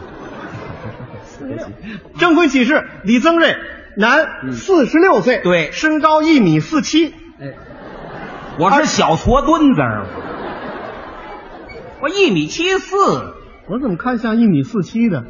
[2.17, 3.55] 征婚启事：李增瑞，
[3.97, 7.13] 男，四十六岁，对，身高一米四七。
[7.39, 7.53] 哎，
[8.57, 9.81] 我是小矬墩子，
[12.01, 12.95] 我一米七四，
[13.67, 15.23] 我怎么看像一米四七的？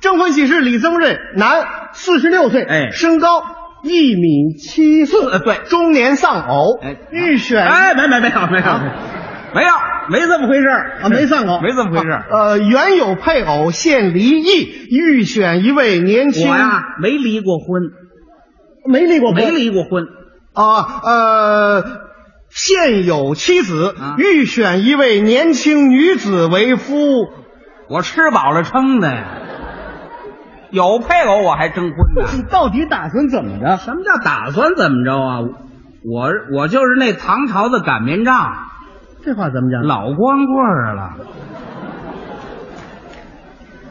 [0.00, 3.42] 征婚启事：李增瑞，男，四十六岁，哎，身高。
[3.86, 8.64] 一米七四，呃，对，中年丧偶，哎，预选，哎，没没没有没有
[9.54, 9.70] 没有。
[10.08, 10.66] 没这么回事
[11.02, 17.82] 啊，没丧偶， 没这么回事呃，原有配偶现离异，预选一位年轻，我呀没离过婚，
[18.86, 20.04] 没离过，没离过婚。
[20.54, 21.84] 啊，呃，
[22.48, 26.94] 现有妻子，预选一位年轻女子为夫，
[27.90, 29.40] 我吃饱了撑的呀。
[30.74, 32.28] 有配偶我还征婚呢？
[32.34, 33.76] 你 到底打算怎么着？
[33.78, 35.38] 什么叫打算怎么着啊？
[36.04, 38.52] 我我就是那唐朝的擀面杖，
[39.24, 39.82] 这话怎么讲？
[39.84, 41.12] 老光棍儿了，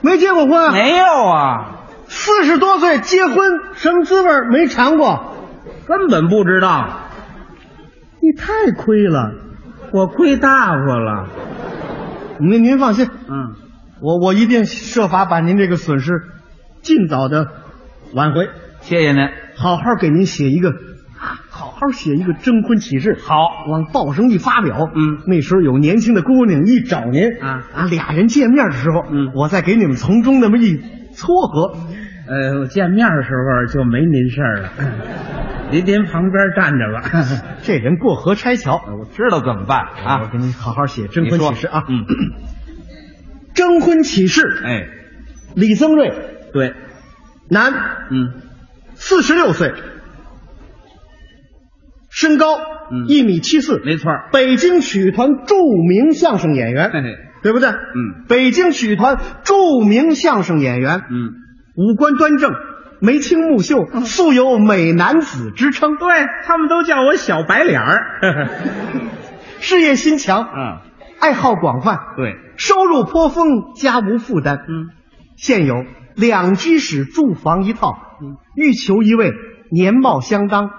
[0.02, 0.74] 没结过婚？
[0.74, 1.72] 没有啊，
[2.06, 3.36] 四十多岁结婚
[3.74, 5.34] 什么滋味儿没尝过，
[5.88, 6.88] 根本不知道。
[8.22, 9.32] 你太亏了，
[9.92, 11.28] 我亏大发了。
[12.40, 13.56] 您您放心，嗯，
[14.02, 16.12] 我我一定设法把您这个损失
[16.84, 17.48] 尽早的
[18.14, 18.48] 挽回。
[18.82, 20.74] 谢谢您，好好给您写一个，
[21.50, 23.18] 好好写一个征婚启事。
[23.20, 23.36] 好，
[23.70, 24.90] 往报上一发表。
[24.94, 30.78] 嗯，那时候有年轻的姑娘一找您，啊啊，俩人见面的时候，嗯，我再给你们从中那么一
[31.14, 31.78] 撮合。
[32.26, 34.70] 呃，我见面的时候就没您事儿了，
[35.72, 37.26] 您您旁边站着吧。
[37.64, 40.22] 这人过河拆桥，我知道怎么办啊？
[40.22, 41.84] 我给你好好写征婚启事啊。
[41.88, 42.04] 嗯，
[43.56, 44.42] 征婚启事。
[44.64, 44.88] 哎，
[45.56, 46.12] 李增瑞，
[46.54, 46.74] 对，
[47.50, 47.74] 男，
[48.12, 48.42] 嗯，
[48.94, 49.74] 四十六岁，
[52.12, 52.58] 身高
[52.92, 54.12] 嗯一米七四，没错。
[54.32, 55.56] 北京曲艺团著
[55.90, 57.70] 名相声演员，嘿嘿，对不对？
[57.70, 61.34] 嗯，北京曲艺团著名相声演员，嗯，
[61.76, 62.52] 五官端正，
[63.02, 65.98] 眉清目秀，素有美男子之称。
[65.98, 66.08] 对
[66.46, 68.50] 他们都叫我小白脸儿。
[69.60, 70.80] 事业心强，嗯，
[71.20, 74.58] 爱好广泛，对，收入颇丰，家无负担。
[74.58, 74.90] 嗯，
[75.36, 75.74] 现有
[76.16, 79.32] 两居室住房一套，嗯，欲求一位
[79.72, 80.70] 年貌相当、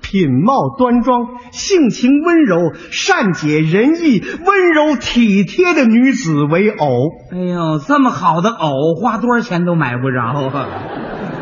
[0.00, 6.86] 品貌端庄、性情温柔、善解人意、温柔体贴的女子为偶。
[7.32, 10.20] 哎呦，这么好的偶，花多少钱都买不着
[10.56, 10.72] 啊！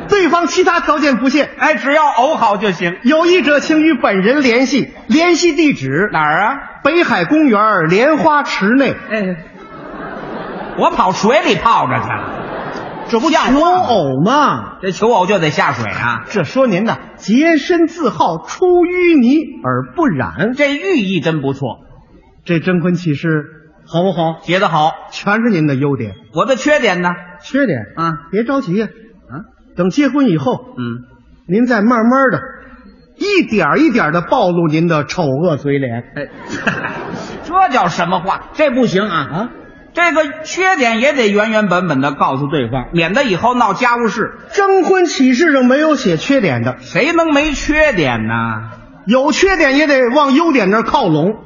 [0.09, 2.97] 对方其他条件不限，哎，只要偶好就行。
[3.03, 6.55] 有意者请与本人联系，联系地址哪儿啊？
[6.85, 8.95] 北海公园莲花池内。
[9.11, 9.37] 哎，
[10.79, 12.42] 我跑水里泡着去了。
[13.13, 14.79] 这不求偶吗？
[14.81, 16.25] 这求偶就得下水啊！
[16.31, 21.81] 这说您呢，洁身自好，出淤泥而不染，这寓意真不错。
[22.47, 23.45] 这征婚启事
[23.87, 24.39] 好不好？
[24.41, 26.15] 写得好，全是您的优点。
[26.33, 27.11] 我的缺点呢？
[27.43, 28.87] 缺点啊，别着急呀，
[29.29, 29.45] 啊，
[29.77, 31.05] 等结婚以后，嗯，
[31.47, 32.41] 您再慢慢的，
[33.19, 36.03] 一点一点的暴露您的丑恶嘴脸。
[36.17, 36.29] 哎，
[37.45, 38.49] 这叫什么话？
[38.55, 39.17] 这不行啊！
[39.19, 39.51] 啊，
[39.95, 44.39] 这个缺点也得原原本本的告诉对方，免得以后闹家务事。
[44.53, 48.71] 征婚启事上没有写缺点的，谁能没缺点呢？
[49.07, 51.37] 有缺点也得往优点那儿靠拢。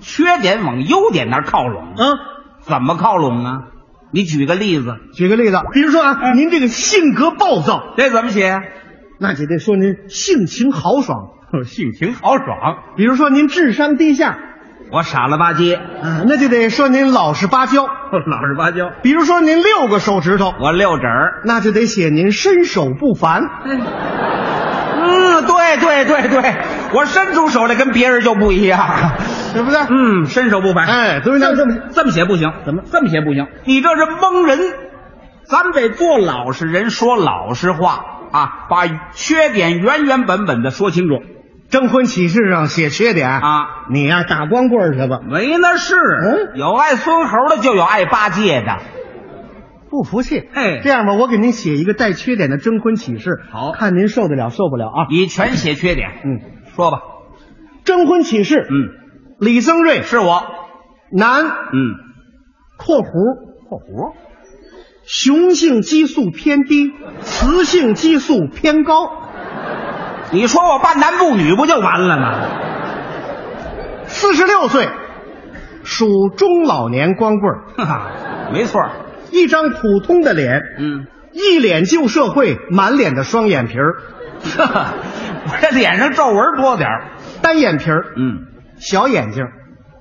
[0.00, 2.18] 缺点往优点那儿靠拢嗯？
[2.62, 3.58] 怎么靠拢啊？
[4.12, 8.58] 你举个例子，举个例子，比如说啊，您这个性格暴躁，这怎么写？
[9.18, 11.32] 那就得说您性情豪爽。
[11.66, 12.56] 性情豪爽。
[12.96, 14.38] 比如说您智商低下，
[14.92, 17.84] 我傻了吧唧，嗯，那就得说您老实巴交。
[17.86, 18.90] 老实巴交。
[19.02, 21.42] 比如说您六个手指头，我六指儿。
[21.44, 23.42] 那就得写您身手不凡。
[25.02, 26.54] 嗯，对对对对，
[26.92, 28.84] 我伸出手来跟别人就不一样，
[29.54, 29.80] 对 不对？
[29.88, 30.86] 嗯，身手不凡。
[30.86, 31.56] 哎，对不对？
[31.56, 33.46] 这么这么写不行，怎么这么写不行？
[33.64, 34.58] 你这是蒙人，
[35.44, 41.14] 咱们得做老实人，说老实话啊，把缺点原原本本的说清楚。
[41.70, 45.20] 征婚启事上写缺点啊，你呀、打光棍去吧。
[45.24, 46.58] 没那事，嗯？
[46.58, 48.78] 有爱孙猴的，就有爱八戒的。
[49.88, 53.72] 不服气，哎这样吧，我给您写一个带缺点的征婚启事，好。
[53.72, 55.06] 看您受得了受不了啊？
[55.10, 56.40] 你全写缺点，嗯，
[56.74, 56.98] 说吧。
[57.84, 58.72] 征婚启事，嗯，
[59.38, 60.42] 李增瑞是我，
[61.12, 61.78] 男，嗯
[62.76, 63.10] ，（括弧
[63.68, 64.14] 括弧）
[65.06, 69.08] 雄性激素偏低，雌性激素偏高。
[70.32, 72.40] 你说我半男不女不就完了吗？
[74.06, 74.88] 四十六岁，
[75.84, 78.10] 属中老年光棍儿， 哈哈，
[78.52, 78.90] 没错儿，
[79.30, 83.94] 一张普通的脸，嗯，一脸旧社会，满脸的双眼皮儿，
[84.56, 84.92] 哈哈，
[85.46, 87.04] 我这脸上皱纹多点儿，
[87.42, 88.46] 单眼皮儿，嗯，
[88.78, 89.44] 小眼睛，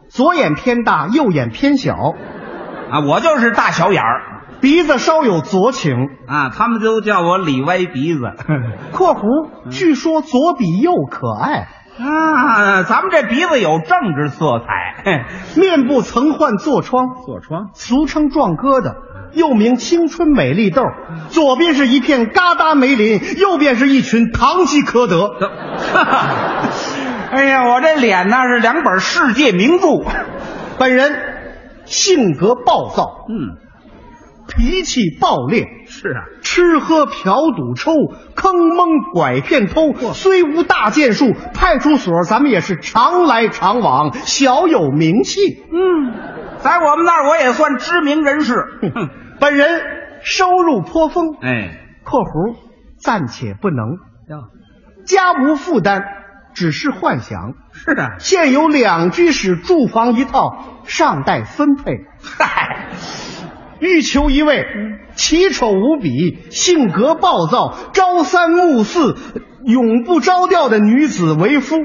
[0.09, 1.93] 左眼偏大，右眼偏小，
[2.91, 4.21] 啊，我就是大小眼儿
[4.61, 5.93] 鼻子稍有左倾。
[6.27, 8.21] 啊，他们都叫我李歪鼻子
[8.91, 11.67] （括弧据说左比右可爱，
[11.99, 15.23] 啊，咱们这鼻子有政治色彩，嘿
[15.59, 18.95] 面部曾患痤疮，痤疮，俗称壮疙瘩，
[19.33, 20.83] 又名青春美丽痘。
[21.29, 25.29] 左边是一片嘎达梅林，右边是一群堂吉诃德。
[25.93, 26.69] 哈哈，
[27.31, 29.87] 哎呀，我这脸那是两本世界名著，
[30.77, 31.15] 本人
[31.85, 33.57] 性格暴躁，嗯，
[34.49, 37.91] 脾气暴烈，是啊，吃喝嫖赌抽，
[38.35, 39.93] 坑蒙拐骗偷。
[40.13, 45.39] 虽无大建树，派出所咱们也是常来常往，小有名气。
[45.71, 46.13] 嗯，
[46.57, 49.09] 在我们那儿我也算知名人士，哼
[49.39, 49.81] 本人
[50.21, 52.55] 收入颇丰，哎，（括弧
[52.97, 53.97] 暂且不能，
[55.05, 56.01] 家无负担，
[56.53, 57.53] 只是幻想。
[57.71, 61.93] 是的，现有两居室住房一套，尚待分配。
[62.21, 62.89] 嗨，
[63.79, 64.65] 欲求一位
[65.15, 69.15] 奇丑无比、性格暴躁、朝三暮四、
[69.65, 71.77] 永不着调的女子为夫。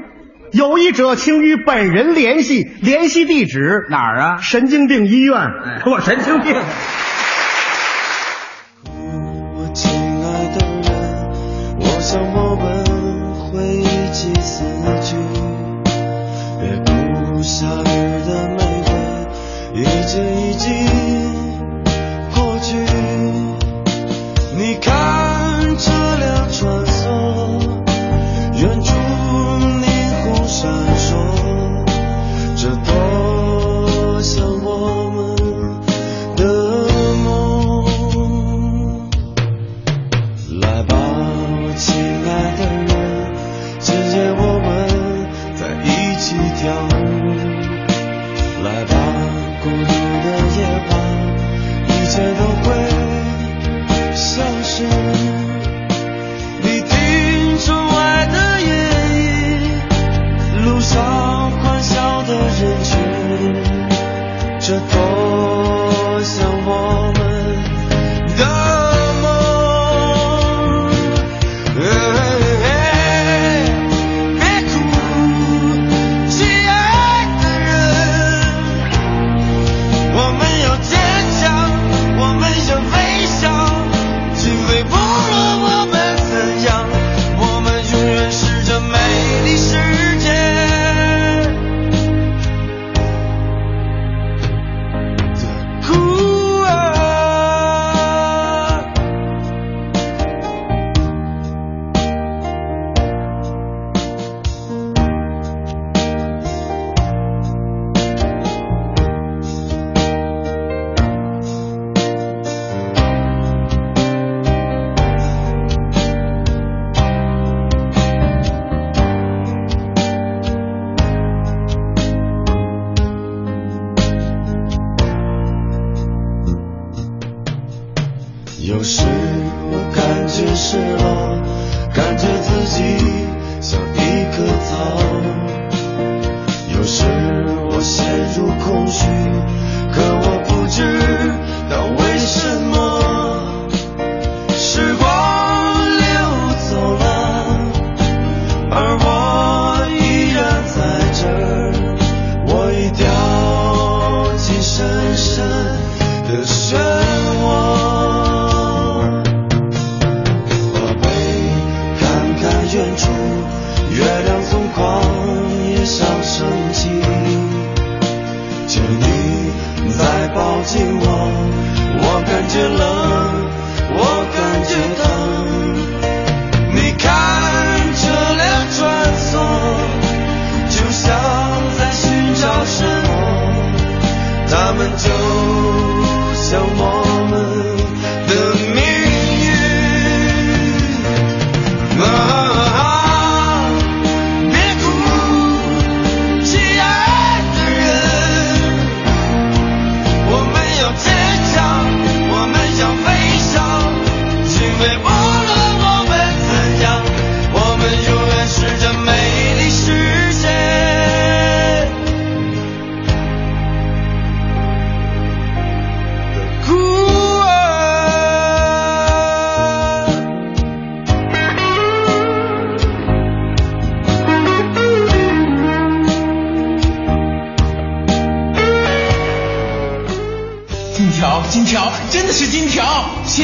[0.51, 4.37] 有意者，请与本人联系，联系地址哪儿啊？
[4.37, 5.37] 神经病医院。
[5.37, 6.55] 哎我神经病。
[8.85, 9.91] 我亲
[10.23, 12.21] 爱的人，我想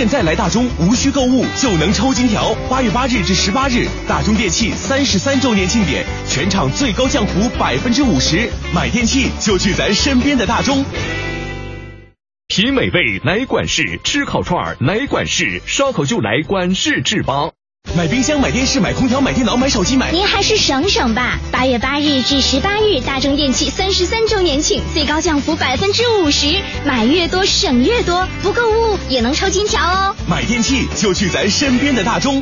[0.02, 2.56] 现在来大中，无需购物就能抽金条。
[2.68, 10.84] 八月八日至十八日，大中电器三十三周年庆典，全场最高降幅百分之五十，买电器就去咱身边的大中。
[12.48, 17.51] 品美味来管事，吃烤串来管事，烧烤就来管事制邦。
[17.94, 20.12] 买冰箱、买电视、买空调、买电脑、买手机、买……
[20.12, 21.38] 您还是省省吧。
[21.52, 30.16] 八月八日至十八日，大中电器三十三周年庆，最高降幅百分之五十，买越多省越多，不购物也能抽金条哦。
[30.26, 32.42] 买电器就去咱身边的大中。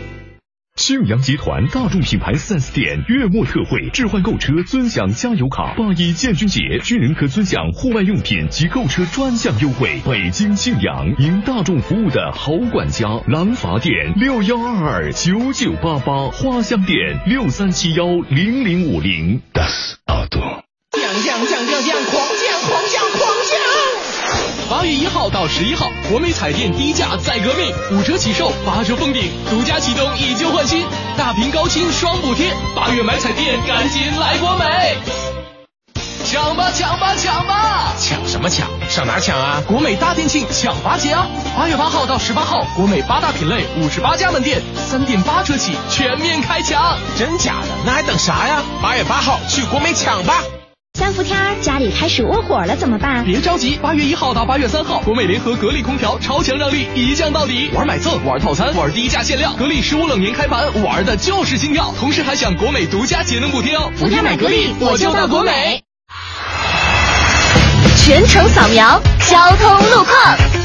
[0.80, 5.76] 庆阳集团大众品牌 4S 店月末特惠，置换购车尊享加油卡。
[5.76, 10.02] 八一建军节，军人可尊享户外用品及购车专项优惠。
[10.06, 13.10] 北京庆阳，您大众服务的好管家。
[13.28, 16.98] 廊坊店六幺二二九九八八，花乡店
[17.28, 19.42] 六三七幺零零五零。
[19.54, 20.64] Das Auto。
[20.92, 23.29] 降降降降降，狂降狂降狂降！
[24.70, 30.86] 八月一号到十一号，国美彩电低价再革命，五折起售，八折封顶，独家启动以旧换新，
[31.18, 32.54] 大屏高清双补贴。
[32.76, 34.96] 八月买彩电，赶紧来国美！
[36.24, 37.96] 抢吧抢吧抢吧！
[38.00, 38.68] 抢什么抢？
[38.88, 39.64] 上哪抢啊？
[39.68, 41.26] 国美大店庆抢八节啊！
[41.58, 46.96] 八月八号到十八号，国美八大品类五十八家门店，三点八折起，全面开抢！
[47.18, 47.70] 真假的？
[47.88, 48.62] 那还等啥呀？
[48.84, 50.44] 八月八号去国美抢吧！
[50.98, 53.24] 三伏天儿家里开始窝火了怎么办？
[53.24, 63.92] 别着急，八月一号到八月三号，国美联合格力空调超强让利，一降到底，玩买赠，玩套餐，玩低价限量，格力十五冷年开盘，玩的就是心跳，同时还享国美独家节能补贴哦！
[63.96, 65.84] 伏天买格力，我就到国美。
[67.96, 69.00] 全程扫描
[69.30, 70.59] 交通路况。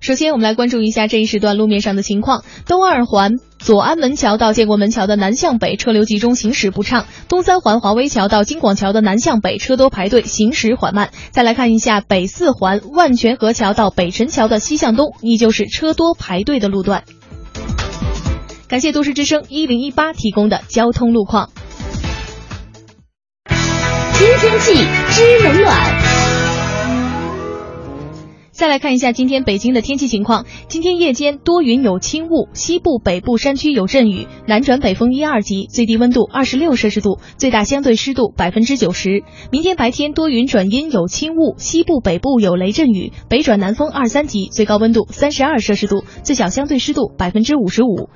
[0.00, 2.44] 首先，我们来关注一下这一时段路面上的情况。
[2.66, 11.10] 东二环左安门桥到建国门桥的南向北车流集中，行驶不畅；东三环华威桥到京广桥的南向北车多排队，行驶缓慢。
[11.30, 17.02] 再来看一下北四环万泉河桥到北辰桥的西向东，依旧是车多排队的路段。
[18.68, 21.50] 感谢都市之声一零一八提供的交通路况。
[24.14, 24.74] 听天气
[25.10, 26.07] 知冷暖。
[28.58, 30.44] 再来看一下今天北京的天气情况。
[30.66, 39.22] 今天夜间多云有轻雾，西部、北部山区有阵雨，南转北风一二级，最低温度二十六摄氏度，最大相对湿度百分之九十。
[39.52, 48.10] 明天白天多云转阴有轻雾，西部、北部有雷阵雨，北转南风二三级，最高温度三十二摄氏度，最小相对湿度百分之五十五。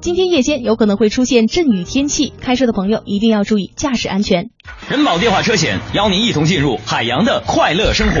[0.00, 4.48] 今天夜间有可能会出现阵雨天气，开车的朋友一定要注意驾驶安全。
[4.88, 8.20] 人保电话车险邀您一同进入海洋的快乐生活。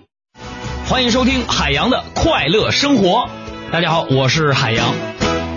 [0.91, 3.29] 欢迎收听海洋的快乐生活。
[3.71, 4.91] 大家好，我是海洋。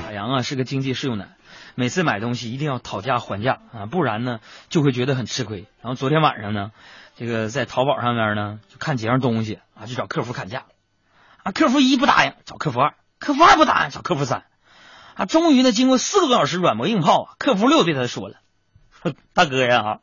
[0.07, 1.35] 海洋啊是个经济适用男，
[1.75, 4.39] 每次买东西一定要讨价还价啊，不然呢
[4.69, 5.67] 就会觉得很吃亏。
[5.83, 6.71] 然后昨天晚上呢，
[7.17, 10.67] 这个在淘宝上面呢就看几样东西啊，就找客服砍价
[11.43, 14.45] 啊，客服一不答应，找客服二，客服二不答应，找客服三
[15.15, 18.37] 啊，终于呢经过四个多小时软磨硬泡啊，客服六对他说了，
[19.03, 19.99] 说大哥呀，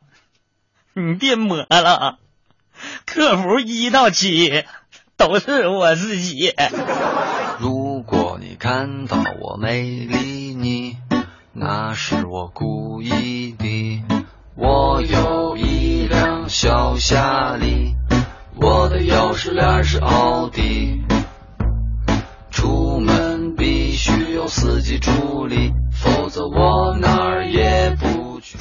[0.93, 2.17] 你别磨了，
[3.05, 4.65] 客服一到七。
[5.27, 6.51] 都是我自己。
[7.59, 10.97] 如果你看到我没理你，
[11.53, 14.03] 那是我故意的。
[14.55, 17.93] 我有一辆小夏利，
[18.55, 21.03] 我的钥匙链是奥迪。
[22.49, 28.57] 出门必须有司机助理，否则我哪儿也不去。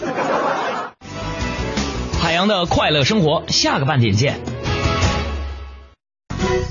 [2.21, 4.41] 海洋的快乐生活，下个半点见。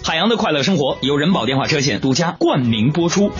[0.03, 3.31] 海洋的快乐生活由人保电话车险独家冠名播出。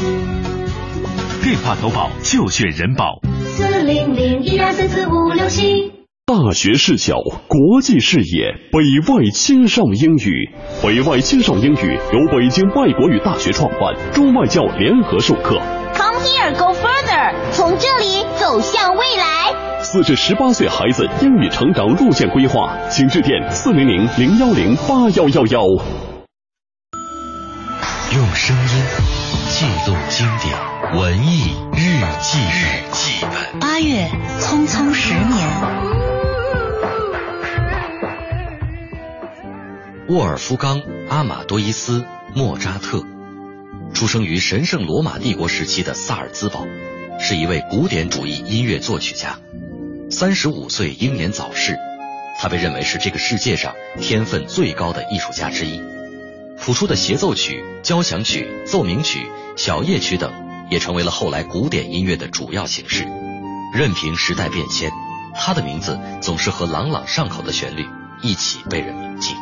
[1.43, 3.19] 电话投保就选人保。
[3.45, 5.91] 四零零一二三四五六七。
[6.25, 7.15] 大学视角，
[7.47, 10.51] 国际视野，北外青少英语。
[10.83, 15.59] 北外青少英语由北京外国语大学创办，中外教联合授课。
[15.95, 19.81] Come here, go further，从这里走向未来。
[19.81, 26.08] 四至十八岁孩子英语成长路线规划，请致电四零零零幺零八幺幺幺。
[28.11, 28.83] 用声音
[29.51, 30.57] 记录经典
[30.99, 33.59] 文艺日记日记本。
[33.59, 34.09] 八月
[34.39, 35.47] 匆匆十年。
[40.07, 41.99] 沃尔夫冈·阿马多伊斯·
[42.33, 43.05] 莫扎特，
[43.93, 46.65] 出生于神圣罗马帝国时期的萨尔兹堡，
[47.19, 49.37] 是一位古典主义音乐作曲家。
[50.09, 51.77] 三十五岁英年早逝，
[52.39, 55.79] 他被认为是这个世界上天分最高的艺术家之一。
[56.61, 60.31] 谱出的协奏曲、交响曲、奏鸣曲、小夜曲等，
[60.69, 63.07] 也成为了后来古典音乐的主要形式。
[63.73, 64.91] 任凭时代变迁，
[65.35, 67.87] 他的名字总是和朗朗上口的旋律
[68.21, 69.33] 一起被人铭记。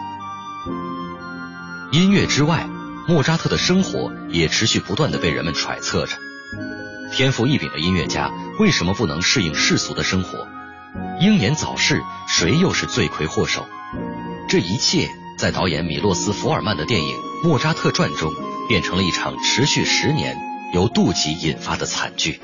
[1.91, 2.67] 音乐之外，
[3.07, 6.17] 莫扎特的生活也持续不断的被人们揣测着。
[7.11, 8.29] 天赋异禀的音乐家
[8.59, 10.47] 为什么不能适应世俗的生活？
[11.19, 13.65] 英年早逝，谁又是罪魁祸首？
[14.49, 17.15] 这一切在导演米洛斯·福尔曼的电影
[17.47, 18.33] 《莫扎特传》中，
[18.67, 20.35] 变成了一场持续十年
[20.73, 22.41] 由妒忌引发的惨剧。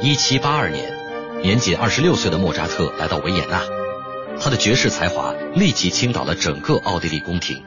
[0.00, 0.92] 一七八二年，
[1.40, 3.62] 年仅二十六岁的莫扎特来到维也纳，
[4.42, 7.62] 他的绝世才华立即倾倒了整个奥地利宫廷，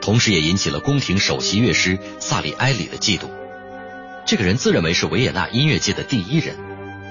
[0.00, 3.24] 同时也引起了宫廷首席乐师萨里埃里的嫉妒。
[4.24, 6.56] 这个人自认为是维也纳音乐界的第一人，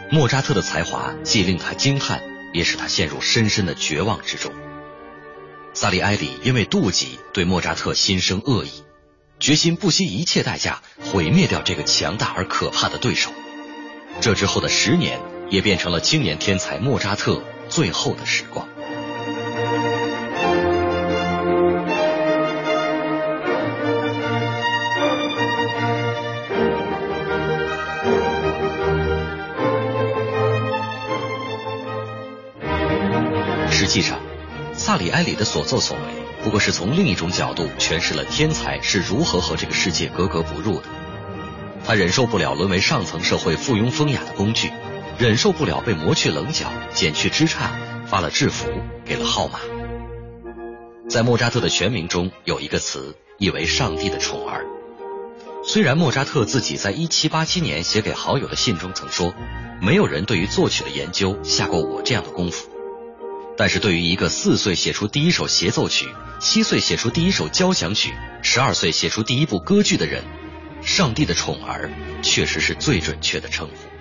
[0.10, 2.22] 莫扎特的才华既令他惊叹，
[2.54, 4.54] 也使他陷入深深的绝望之中。
[5.74, 8.72] 萨里埃里因为妒忌对莫扎特心生恶意，
[9.38, 10.82] 决心不惜一切代价
[11.12, 13.32] 毁灭掉这个强大而可怕的对手。
[14.22, 15.20] 这之后的十年，
[15.50, 18.69] 也变成了青年天才莫扎特最后的时光。
[33.90, 34.20] 实际上，
[34.76, 36.04] 萨里埃里的所作所为，
[36.44, 40.84] 不过是从另一种角度诠释了天才是如何和这个世界格格不入的。
[41.84, 44.70] 他忍受不了沦为上层社会附庸风雅的工具，
[45.18, 47.72] 忍受不了被磨去棱角、剪去枝杈，
[48.06, 48.68] 发了制服，
[49.06, 49.60] 给了号码。
[51.10, 54.68] 在莫扎特的全名中有一个词，意为“上帝的宠儿”。
[55.66, 59.34] 虽然莫扎特自己在1787年写给好友的信中曾说，
[59.82, 62.70] 没有人对于作曲的研究下过我这样的功夫，
[63.60, 66.08] 但是对于一个四岁写出第一首协奏曲、
[66.40, 70.24] 七岁写出第一首交响曲、十二岁写出第一部歌剧的人，
[70.82, 71.92] 上帝的宠儿
[72.24, 73.99] 确实是最准确的称呼。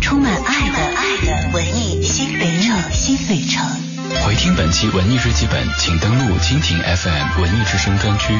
[0.00, 2.76] 充满爱的爱的文艺新旅程。
[2.92, 3.64] 新旅程。
[4.26, 8.34] 回听本期文艺日记本，请登录蜻蜓 FM 文艺之声专区。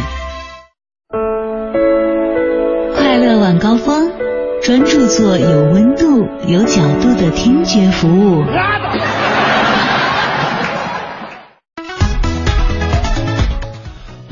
[2.94, 4.12] 快乐晚高峰，
[4.62, 8.44] 专注做有温度、有角度的听觉服务。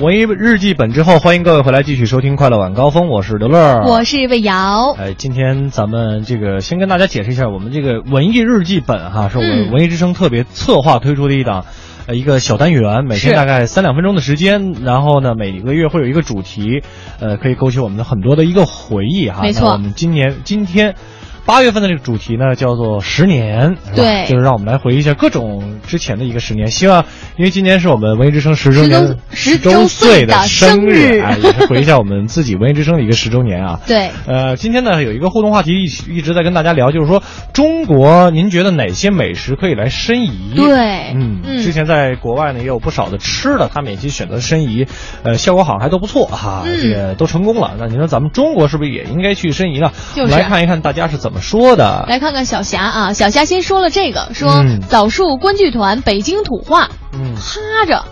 [0.03, 4.97] 文艺日记本之后，欢迎各位回来继续收听《快乐晚高峰》，我是刘乐，我是魏瑶。
[4.99, 11.67] 哎，今天咱们这个先跟大家解释一下，我们这个文艺日记本哈，是我们文艺之声特别策划推出的一档。
[12.09, 16.83] 呃，一个小单元，每天大概三两分钟的时间，然后呢，每个月会有一个主题，
[17.21, 19.43] 呃，可以勾起我们的很多的一个回忆哈。
[19.43, 20.97] 没错，我们今年今天。
[21.45, 26.71] 八月份的这个主题呢，叫做十年，对，就是让我们来回忆一下各种之前的一个十年。
[26.71, 27.05] 希望，
[27.37, 33.81] 因为今年是我们文艺之声十周年十周岁的生日啊，也是回忆一下我们自己文艺之声的一个十周年啊。
[33.87, 40.53] 对，呃，今天呢有一个互动话题一一直在跟大家聊，就是说中国，您觉得哪些美食可以来申遗？
[40.55, 44.87] 对，嗯，之前在国外呢也有不少的吃的，他们也去选择申遗，
[45.25, 47.75] 呃，效果好像还都不错哈，这个都成功了。
[47.79, 49.91] 那你说咱们中国是不是也应该去申遗呢？
[50.15, 52.05] 就是来看一看大家是怎么说的。
[52.09, 58.05] 来看看小霞啊，小霞先说了这个，说枣树观剧团北京土话，嗯，哈着，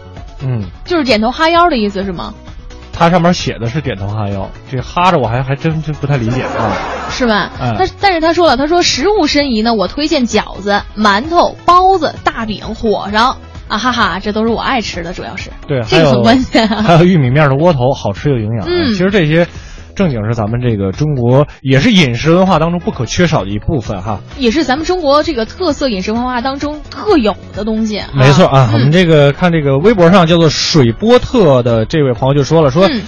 [0.43, 2.35] 嗯，就是点头哈腰的意思是吗？
[2.93, 6.77] 它上面写的是点头哈腰，这哈着我还还真真不太理解啊，
[7.11, 7.51] 是吧？
[7.61, 13.37] 嗯，他但是他说了，他说食物申遗呢，我推荐饺子、馒头、包子、大饼、火烧。
[13.69, 15.49] 啊，哈哈，这都是我爱吃的，主要是。
[15.69, 19.47] 对，这个很关键，还有玉米面的窝头，好吃又营养，嗯，其实这些。
[20.01, 28.02] 正经是咱们这个中国也是饮食文化当中不可缺少的一部分哈，也是咱们中国这个特色饮食文化当中特有的东西。
[28.14, 33.02] 没错啊，嗯、我们这个看这个微博上叫做水波特的这位朋友就说了，说、嗯、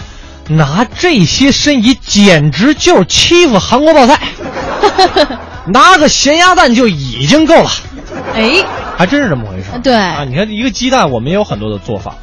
[0.59, 4.21] 拿这些申遗简直就是欺负韩国泡菜，
[5.73, 7.71] 拿个咸鸭蛋就已经够了。
[8.35, 8.63] 哎，
[8.99, 9.81] 还真是这么回事。
[9.83, 12.15] 对啊，你看一个鸡蛋，我们也有很多的做法。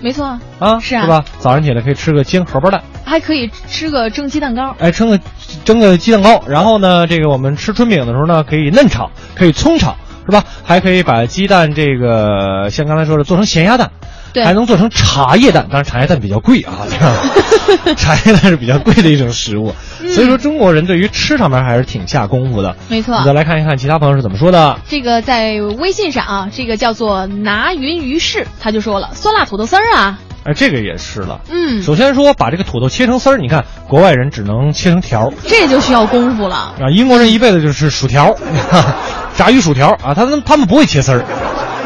[0.00, 0.38] 没错。
[0.58, 1.24] 啊，是啊，是吧？
[1.38, 4.74] 早上起来可以吃个煎荷包蛋，还可以吃个蒸鸡蛋糕。
[4.78, 5.20] 哎，蒸个
[5.64, 9.96] 蒸个鸡蛋糕，然后呢，这个我们吃春饼的时候呢，可以嫩炒，可以葱炒，
[10.28, 10.44] 是吧？
[10.62, 13.90] 还可以把鸡蛋这个像刚才说的做成咸鸭蛋，
[14.34, 15.68] 对还能做成茶叶蛋。
[15.70, 19.74] 当然茶叶蛋比较贵啊，这样 茶叶蛋是比较贵的一种食物。
[20.14, 22.76] 所以说中国人对于吃上面还是挺下功夫的。
[22.88, 24.78] 没错我们再来看一看其他朋友是怎么说的。
[24.86, 31.40] 这个在微信上啊，这个叫做拿云于世，他就说了酸辣土豆丝儿啊，哎，这个也是了。
[31.50, 36.74] 嗯，首先说把这个土豆切成丝儿，你看国外人只能切成条这就需要功夫了。
[36.80, 38.34] 啊，英国人一辈子就是薯条
[39.38, 41.22] 炸鱼薯条啊，他们他们不会切丝儿。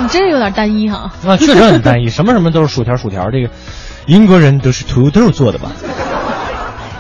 [0.01, 1.13] 你真是有点单一哈。
[1.27, 3.31] 啊，确实很单一， 什么什么都是薯条薯条。
[3.31, 3.51] 这个
[4.07, 5.71] 英国人都是土豆做的吧？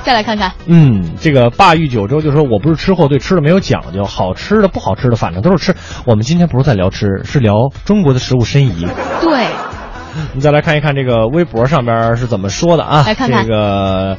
[0.04, 5.74] 再来看看，嗯，这个霸玉九州就说我不是吃货，对吃的没有讲究，好吃的不好吃的，反正都是吃。
[6.04, 7.54] 我们今天不是在聊吃，是聊
[7.86, 8.86] 中国的食物申遗。
[9.22, 9.46] 对，
[10.34, 13.04] 你再来看一看这个微博上边是怎么说的啊？
[13.06, 14.18] 来看看这个。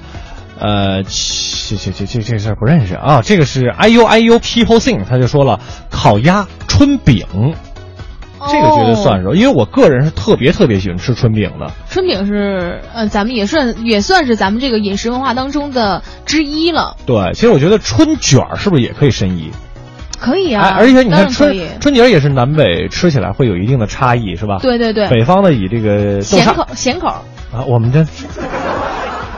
[0.60, 3.22] 呃，这这这这这事儿不认识啊！
[3.24, 5.60] 这个是 I U I U People Thing，他就说了
[5.90, 7.26] 烤鸭、春饼，
[8.40, 11.72] 这个绝对算是，因为我个人是特别特别喜欢吃春饼的。
[11.90, 16.96] 春饼是，呃，咱们也算也算是咱们这个饮食文化当中的之一了。
[17.06, 19.52] 对，其实我觉得春卷儿是不是也可以申遗？
[20.20, 24.60] 可以啊，哎，而且你看春以春节也是南北吃起来会有一定的差异，是吧？
[24.62, 28.06] 对对对北方的以这个咸口咸口啊，我们这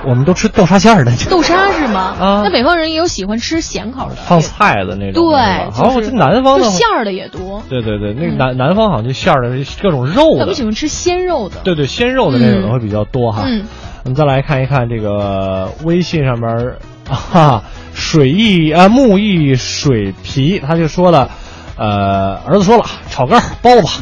[0.08, 2.16] 我们都吃豆沙馅儿的，豆沙是吗？
[2.20, 2.42] 啊。
[2.44, 5.24] 那北方人也有喜欢吃咸口的，放菜的那种。
[5.24, 5.72] 对是吧？
[5.74, 9.50] 好像我就是这南方的就馅儿的也多，对对对，那南南方好像就馅儿的
[9.82, 10.40] 各种肉的。
[10.40, 11.58] 咱们，喜欢吃鲜肉的。
[11.64, 13.44] 对对，鲜肉的那种的会比较多哈。
[13.46, 13.66] 嗯，
[14.04, 16.78] 我们再来看一看这个微信上面儿
[17.34, 17.64] 啊，
[17.94, 21.30] 水意啊木艺水皮，他就说了，
[21.78, 24.02] 呃，儿子说了，炒肝儿包子，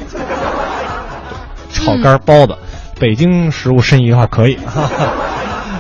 [1.71, 2.55] 炒肝儿包子，
[2.99, 4.55] 北京食物申遗的话可以。
[4.55, 5.13] 哈哈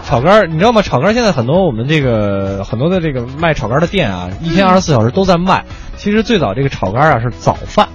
[0.05, 0.81] 炒肝儿，你知道吗？
[0.81, 5.63] 炒肝儿现在很多我们这个很多的这个卖炒肝儿的店啊，一天二十四小时都在卖。
[5.95, 7.87] 其实最早这个炒肝儿啊是早饭，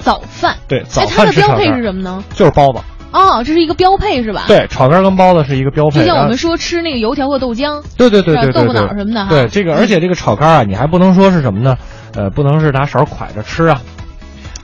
[0.00, 0.56] 早饭。
[0.68, 2.22] 对，早哎，它饭的标配是什么呢？
[2.34, 2.78] 就是包子。
[3.12, 6.00] 哦，这是一个标配是吧？，对，炒肝儿跟包子是一个标配。
[6.00, 7.82] 就像我们说吃那个油条和豆浆。
[7.96, 9.30] 对对对是吧豆腐对对对，脑什么的哈。
[9.30, 11.76] 对这个，而且这个炒肝啊，你还不能说是什么呢？
[12.14, 13.80] 呃，不能是拿勺蒯着吃啊，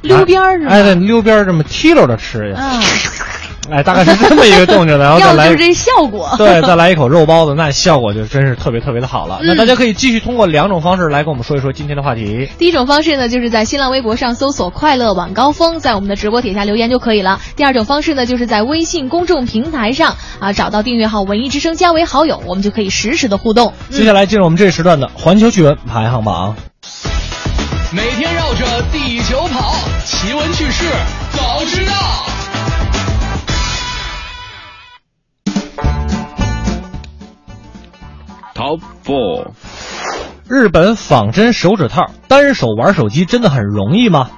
[0.02, 0.72] 溜边儿是吧？
[0.74, 2.56] 哎，对，溜边儿这么提溜着吃呀。
[2.58, 2.80] 嗯，
[3.70, 6.34] 哎，大概是这么一个动静，然后再 来就是这效果。
[6.36, 9.38] 对，再来一口肉包子，那效果就真是特别特别的好了。
[9.42, 12.48] 那嗯大家可以继续通过两种方式来跟我们说一说今天的话题。
[12.58, 17.40] 第一种方式呢，就是在新浪微博上搜索“快乐晚高峰”，在我们的直播底下留言就可以了。
[17.54, 23.72] 第二种方式呢，就是在微信公众平台上啊找到订阅号“文艺之声”，加为好友，我们就可以实时的互动。
[23.90, 26.56] 接下来进入我们这一时段的环球趣闻排行榜。
[27.92, 29.74] 每天绕着地球跑，
[30.04, 30.84] 奇闻趣事
[31.32, 31.92] 早知道。
[38.62, 39.48] Top Four，
[40.48, 44.30] 日本仿真手指套，单手玩手机真的很容易吗？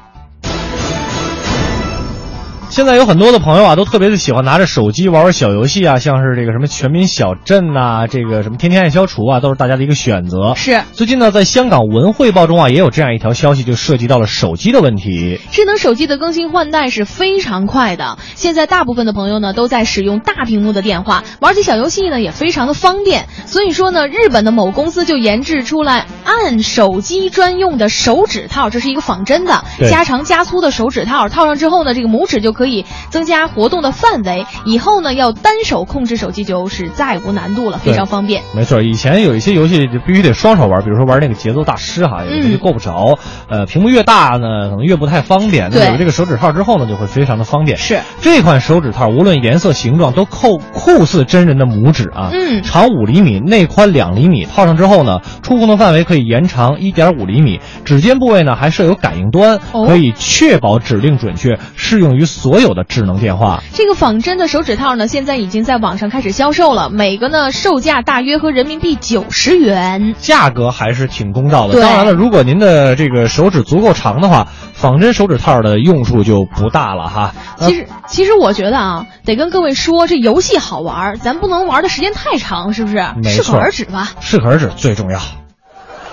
[2.74, 10.54] 现在有很多的朋友啊，都特别的喜欢拿着手机玩玩小游戏啊，像是这个什么全民小镇呐、这个什么天天爱消除啊，都是大家的一个选择。
[10.56, 15.40] 是最近呢，在香港文汇报中啊，也有这样一条消息，就涉及到了手机的问题。
[15.52, 23.26] 智能手机的更新换代是非常快的，现在大部分的朋友呢都在使用大屏幕的电话，玩起小游戏呢也非常的方便。
[23.46, 38.42] 所以说呢，日本的某公司就研制出来按手机专用的手指套，这是一个仿真的加长加粗的手指套，套上之后呢，这个拇指就可以增加活动的范围，以后呢要单手控制手机就是再无难度了，非常方便。
[38.54, 43.18] 没错，以前有一些游戏就必须得双手玩，比如说玩那个节奏大师哈，有的就够不着。
[43.48, 45.70] 呃，屏幕越大呢，可能越不太方便。
[45.72, 47.76] 那有了这个手指套之后呢，就会非常的方便。
[47.76, 52.30] 是这款手指套，无论颜色、形状，都酷酷似真人的拇指啊。
[52.32, 63.62] 嗯长五厘米，内宽两厘米，套上之后呢，触控的范围可以延长一点五厘米，指尖部位呢还设有感应端，哦可以确保指令准确，适用于所有的智能电话。
[63.72, 70.14] 这个仿真的手指套呢，现在已经在网上开始销售了，每个呢售价大约合人民币九十元。
[70.18, 71.72] 价格还是挺公道的。
[71.72, 77.34] 对当然了，如果您的这个手指足够长的话，仿真手指套的用处就不大了哈。
[77.58, 83.04] 呃其实，其实我觉得啊，得跟各位说，这游戏好玩，咱不能玩的时间太长，是不是？
[83.22, 84.12] 没适可而止吧。
[84.20, 85.20] 适可而止最重要。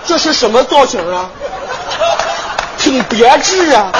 [0.04, 1.30] 这是什么造型啊？
[2.78, 3.92] 挺别致啊！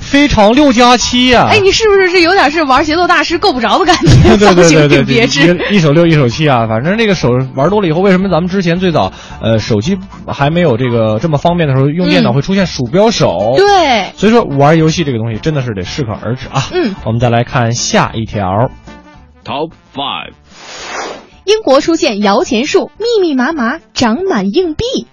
[0.00, 1.48] 非常六加七呀！
[1.50, 4.36] 哎，你是不是是有点是玩节奏大师够不着的感觉？
[4.36, 5.66] 对对造型对对对，挺别致。
[5.70, 9.12] 一一手六一手七啊，反正那个手玩多了以后，为什么咱们之前最早
[9.42, 13.54] 呃手机还没有这个这么方便的时候，用电脑嗯会出现鼠标手？
[13.56, 16.62] 对所以说玩游戏这个东西真的是得适可而止啊。
[16.72, 18.70] 嗯，我们再来看下一条。
[19.44, 20.32] Top Five，
[21.44, 25.06] 英国出现摇钱树，密密麻麻长满硬币。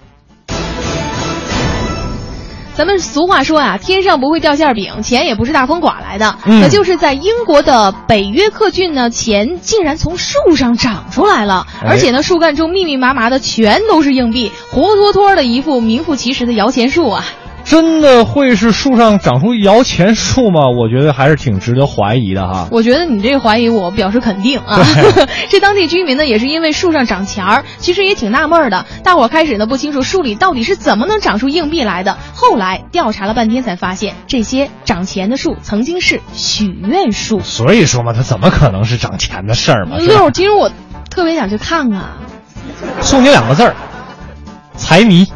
[2.75, 6.35] 咱们俗话说啊，天上不会掉馅饼，钱也不是大风刮来的。
[6.45, 17.23] 嗯可就是在英国的北约克郡呢，钱竟然从树上长出来了，哎而且呢，树干中密密麻麻的全都是硬币，活脱脱的一副名副其实的摇钱树啊！
[17.65, 20.69] 真的会是树上长出摇钱树吗？
[20.69, 22.67] 我觉得还是挺值得怀疑的哈。
[22.71, 24.79] 我觉得你这个怀疑，我表示肯定啊。
[25.49, 28.85] 这当地居民呢，也是因为树上长钱儿，其实也挺纳闷的。
[29.03, 37.39] 大伙儿开始呢不清楚树里到底是怎么能长出硬币来的，后来调查了半天才发现，这些长钱的树曾经是许愿树。
[37.39, 39.97] 所以说嘛，它怎么可能是长钱的事儿嘛？
[39.97, 40.69] 六，其实我
[41.09, 42.03] 特别想去看看。
[43.01, 43.75] 送你两个字儿：
[44.75, 45.27] 财迷。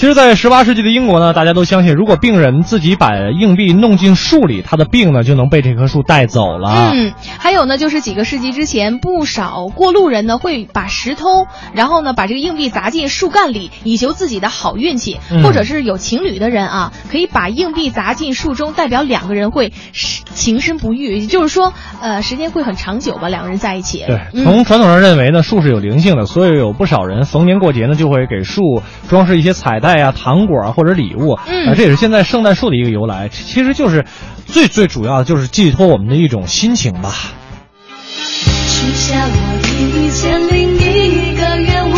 [0.00, 6.90] 其实，在十八世纪的英国呢，大家都相信，如果病人自己把硬币弄进树里，他的病呢就能被这棵树带走了。
[6.94, 15.18] 嗯，还有呢，就是几个世纪之前，不少过路人呢会把石头，然后呢把这个硬币砸进树干里，以求自己的好运气。
[15.30, 24.02] 嗯或者是有情侣的人啊，可以把硬币砸进树中，代表两个人会情深不渝，也就是说，呃，时间会很长久吧，两个人在一起。
[24.06, 31.38] 对，嗯从传统上认为呢，树是有灵性的，所以有不少人逢年过节呢就会给树装饰一些彩带啊、糖果啊或者礼物。
[31.46, 33.28] 嗯啊，这也是现在圣诞树的一个由来。
[33.28, 34.04] 其实就是
[34.46, 37.14] 最最主要的就是寄托我们的一种心情吧。
[38.66, 39.32] 许下我
[39.78, 41.96] 一千零一个愿望，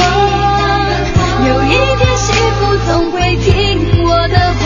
[1.48, 4.64] 有一天幸福总会听我的话，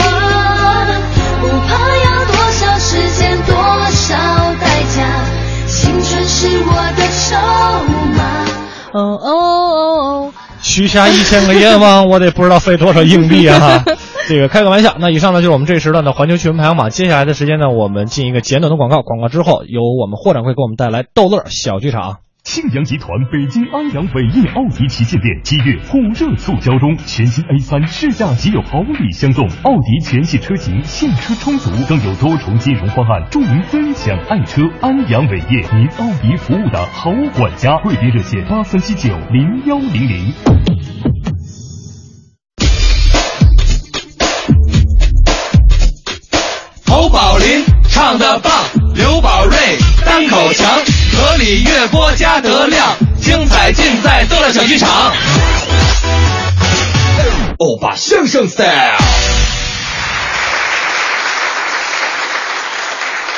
[1.40, 1.68] 不怕
[2.04, 3.54] 要多少时间多
[3.90, 4.16] 少
[4.60, 4.96] 代价，
[5.66, 7.36] 青春是我的筹
[8.16, 8.18] 码。
[8.92, 9.30] 哦哦哦，
[10.76, 13.82] 许下一千个愿望，我得不知道费多少硬币啊！
[14.28, 14.94] 这个开个玩笑。
[15.00, 16.90] 那以上呢就是我们这一时段的环球趣闻排行榜。
[16.90, 22.18] 接下来的时间呢，我们进一个简短的广告，广告之后由我们霍掌柜给我们带来逗乐小剧场。
[22.46, 34.62] 庆阳集团北京安阳伟业奥迪旗舰店七月火热促销中，全新 A 3试驾即有好礼相送，奥迪全系车型现车充足，更有多重金融方案助您分享爱车。
[34.80, 40.32] 安阳伟业，您奥迪服务的好管家，贵宾热线八三七九零幺零零。
[46.86, 48.52] 侯宝林唱的棒，
[48.94, 49.56] 刘宝瑞
[50.04, 50.78] 单口强，
[51.36, 55.12] 河里月波加德亮，精彩尽在逗乐小剧场。
[57.58, 58.96] 欧巴相声 style。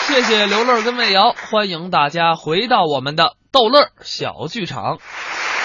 [0.06, 4.98] 谢谢刘乐跟魏瑶，欢迎大家回到我们的逗乐小剧场。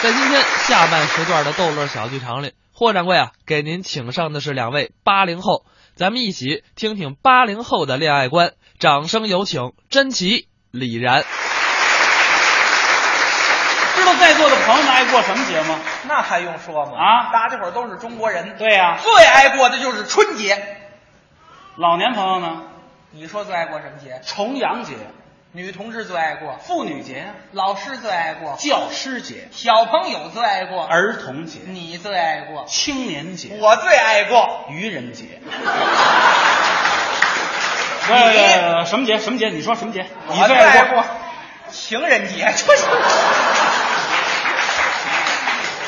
[0.01, 5.65] 在今天下半时段的逗乐小剧场里，霍掌柜啊给您请上的是两位八零后，
[5.95, 8.53] 咱们一起听听八零后的恋爱观。
[8.80, 11.23] 掌声有请甄奇、李然。
[14.19, 15.80] 在座的朋友们爱过什么节吗？
[16.07, 16.91] 那还用说吗？
[16.98, 20.77] 啊大家伙儿都是中国人，对呀最爱过的就是春节。
[21.76, 22.64] 老年朋友呢？
[23.11, 24.22] 你说最爱过什么节？
[24.26, 24.95] 重阳节、
[25.52, 34.65] 女同志最爱过，妇女节、老师最爱过，教师节、小朋友最爱过，儿童节、你最爱过，青年节、我最爱过。
[34.69, 35.26] 愚人节。
[38.10, 39.18] 呃，什么节？
[39.18, 39.49] 什么节？
[39.49, 40.06] 你说什么节？
[40.27, 41.03] 你我最爱爱过
[41.72, 42.85] 情人节，就是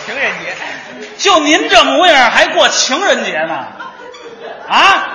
[0.06, 0.56] 情人节。
[1.18, 3.68] 就您这模样，还过情人节呢？
[4.70, 5.12] 啊？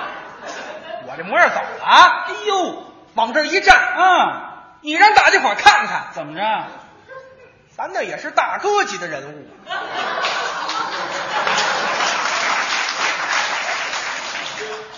[1.07, 2.25] 我这模样怎么了啊？
[2.27, 2.83] 哎呦，
[3.15, 4.41] 往这一站，嗯，
[4.81, 6.41] 你让大家伙看看，怎么着？
[7.75, 9.47] 咱那也是大哥级的人物。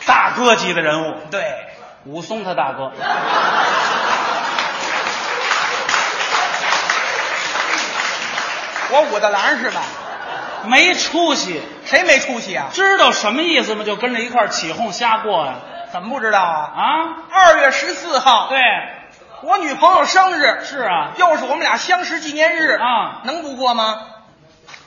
[0.05, 1.43] 大哥级的人物，对，
[2.05, 2.91] 武松他大哥。
[8.93, 9.81] 我武大郎是吧？
[10.65, 12.67] 没出息，谁没出息啊？
[12.71, 13.83] 知道什么意思吗？
[13.83, 15.55] 就跟着一块儿起哄瞎过呀、
[15.91, 16.71] 怎么不知道啊？
[16.75, 17.17] 啊？
[17.31, 18.59] 二月十四号，对，
[19.41, 23.99] 我女朋友生日，是啊，又是我们俩相识纪念日啊，能不过吗？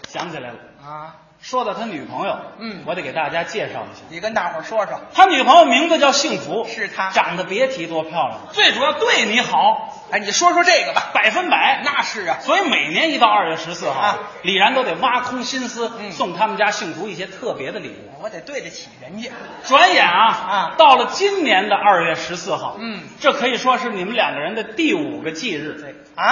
[0.09, 0.55] 想起来了。
[0.89, 1.15] 啊，
[1.49, 2.83] 说到他女朋友，嗯。
[2.87, 8.33] 我得给大家介绍一下，你跟大伙儿说说，他女朋友名字叫幸福，是她长得别提多漂亮。
[8.33, 11.13] 了，最主要对你好，哎，你说说这个吧。
[11.15, 11.83] 百分百。
[11.85, 14.19] 那是啊，所以每年一到二月十四号，啊。
[14.43, 16.11] 李然都得挖空心思、嗯。
[16.11, 18.23] 送他们家幸福一些特别的礼物。
[18.25, 19.31] 我得对得起人家。
[19.63, 20.75] 转眼啊啊。
[20.77, 26.27] 到了今年的二月十四号，嗯，这可以说是你们两个人的第五个忌日，啊，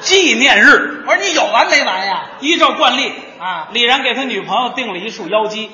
[0.00, 1.04] 纪念日。
[1.06, 2.22] 我说你有完没完呀？
[2.40, 5.70] 依照惯例啊李然给他女朋友订了一束妖姬，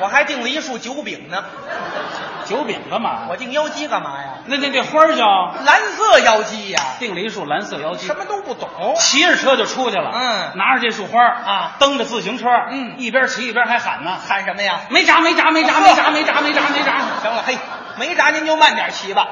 [0.00, 1.44] 我还订了一束酒饼呢。
[2.44, 3.28] 酒饼干嘛？
[3.30, 4.34] 我订妖姬干嘛呀？
[4.46, 8.68] 那那这花儿叫蓝色妖姬呀、订了一束蓝色妖姬，什么都不懂。
[8.98, 14.80] 骑着车就出去了，嗯拿着这束花儿啊，蹬着自行车，嗯一边骑一边还喊呢，喊什么呀？
[14.90, 17.00] 没闸没闸没闸没闸没闸没闸没闸。
[17.22, 17.56] 行了，嘿，
[17.96, 19.28] 没闸您就慢点骑吧。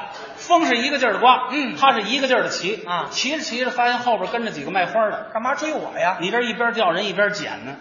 [0.51, 6.17] 风是一个劲儿的刮，嗯他是一个劲儿的骑啊骑着骑着发现后边跟着几个卖花的，干嘛追我呀？
[6.19, 7.75] 你这一边叫人一边捡呢，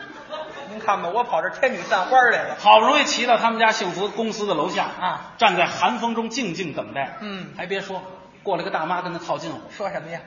[0.70, 2.56] 您看吧，我跑这天女散花来了。
[2.58, 7.16] 好不容易骑到他们家幸福公司的楼下啊，站在寒风中静静等待。
[7.20, 8.02] 嗯还别说，
[8.42, 10.20] 过来个大妈跟他套近乎，说什么呀？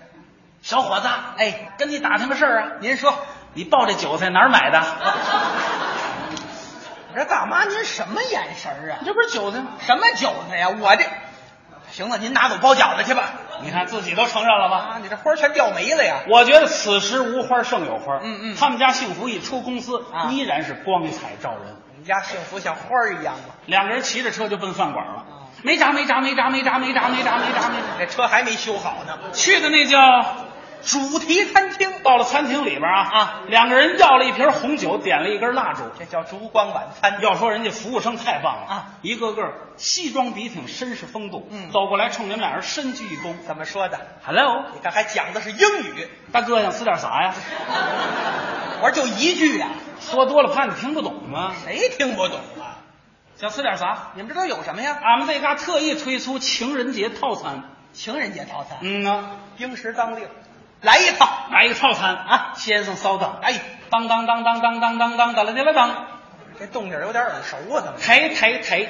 [0.62, 1.08] 小伙子，
[1.38, 3.14] 哎，跟你打听个事儿啊，您说，
[3.54, 4.82] 你抱这韭菜哪儿买的？
[7.14, 9.00] 我这大妈您什么眼神儿啊？
[9.06, 9.72] 这不是韭菜吗？
[9.86, 10.70] 什么韭菜呀？
[10.70, 11.04] 我这，
[11.94, 13.34] 行了，您拿走包饺子去吧。
[13.62, 14.78] 你看自己都承认了吧？
[14.78, 16.22] 啊，你这花儿全掉没了呀？
[16.28, 18.20] 我觉得此时无花胜有花。
[18.24, 21.76] 嗯嗯他们家幸福一出公司，啊依然是光彩照人。
[21.92, 23.54] 我们家幸福像花儿一样嘛。
[23.68, 25.14] 两个人骑着车就奔饭馆了。
[25.14, 25.26] 啊
[25.62, 27.88] 没闸没闸没闸没闸没闸没闸没闸没闸。
[28.00, 29.18] 这车还没修好呢。
[29.32, 30.00] 去的那叫
[30.86, 35.84] 主题餐厅，到了餐厅里边啊啊，两个人要了一瓶红酒，点了一根蜡烛。
[35.98, 37.20] 这叫烛光晚餐。
[37.22, 41.48] 要说人家服务生太棒了啊，一个个西装笔挺，绅士风度。
[41.52, 45.58] 嗯走过来冲你们俩人深鞠一躬怎么说的？，Hello，你看还讲的是英
[45.96, 47.34] 语，大哥想吃点啥呀？
[48.84, 49.70] 我说就一句呀、
[50.02, 51.54] 说多了怕你听不懂吗？
[51.64, 52.84] 谁听不懂啊？
[53.38, 54.12] 想吃点啥？
[54.16, 54.98] 你们这都有什么呀？
[55.02, 57.64] 俺们这嘎特意推出情人节套餐。
[57.94, 60.28] 情人节套餐，嗯啊，应时当令，
[60.84, 61.28] 来一套。
[61.52, 63.36] 来一个套餐啊先生稍等。
[63.42, 66.08] 哎，当当当当当当当当当了当了当，
[66.60, 68.00] 这动静有点耳熟啊，怎么？
[68.02, 68.88] 抬抬抬，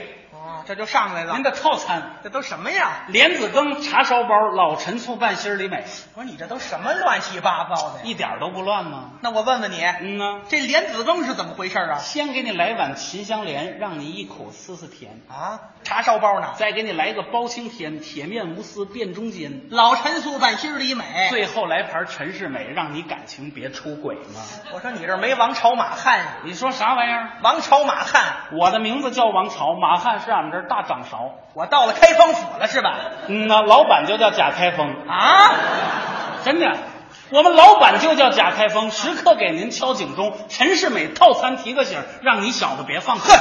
[0.64, 1.34] 啊，这就上来了。
[1.34, 3.03] 您的套餐：这都什么呀？
[3.07, 5.84] 莲子羹、茶烧包、老陈醋拌心里美，
[6.15, 8.02] 我说你这都什么乱七八糟的呀？
[8.03, 9.11] 一点儿都不乱吗？
[9.22, 11.98] 那我问问你，嗯呐，这莲子羹是怎么回事啊？
[11.98, 15.22] 先给你来碗秦香莲，让你一口丝丝甜。
[15.30, 16.53] 啊，茶烧包呢？
[16.56, 19.64] 再给你来个包青天，铁面无私辨忠奸。
[19.69, 21.27] 老陈醋拌心里美。
[21.30, 24.41] 最后来盘陈世美，让你感情别出轨嘛。
[24.73, 26.26] 我说你这没王朝马汉呀？
[26.44, 27.30] 你说啥玩意儿？
[27.41, 31.31] 王朝马汉，我的名字叫王朝，马汉是俺们这儿大掌勺。
[31.55, 32.95] 我到了开封府了是吧？
[33.27, 35.51] 嗯呐，老板就叫贾开封，啊，
[36.45, 36.77] 真的。
[37.31, 40.38] 我们老板就叫贾开封，时刻给您敲警钟。
[40.49, 43.34] 陈世美套餐提个醒，让你小子别放空。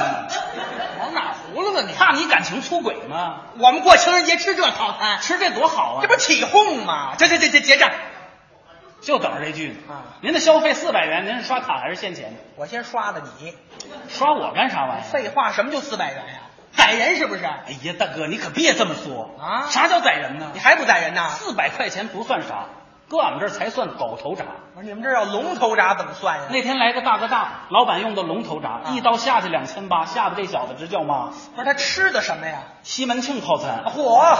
[1.01, 1.93] 往哪葫芦了你？
[1.93, 3.41] 怕你感情出轨吗？
[3.59, 5.99] 我们过情人节吃这套餐，吃这多好啊！
[6.01, 7.13] 这不起哄吗？
[7.19, 7.91] 这这这这结账，
[9.03, 10.17] 就等着这句呢啊！
[10.23, 12.35] 您的消费四百元，您是刷卡还是现钱？
[12.57, 13.55] 我先刷了你。
[14.09, 15.03] 刷我干啥玩意儿？
[15.03, 16.41] 废话，什么就四百元呀？
[16.77, 17.45] 宰人是不是？
[17.45, 20.61] 哎呀，大哥，你可别这么说啊啥叫宰人呢你？
[20.61, 21.29] 还不宰人呢？
[21.29, 22.67] 四百块钱不算啥，
[23.09, 24.45] 搁俺们这儿才算狗头铡。
[24.75, 26.45] 不是你们这要龙头铡怎么算呀？
[26.51, 31.31] 那天来个大哥大，老板用的龙头铡，一刀下去两千八，吓得这小子直叫妈。
[31.55, 32.59] 不是他吃的什么呀？
[32.83, 34.37] 西门庆套餐，嚯！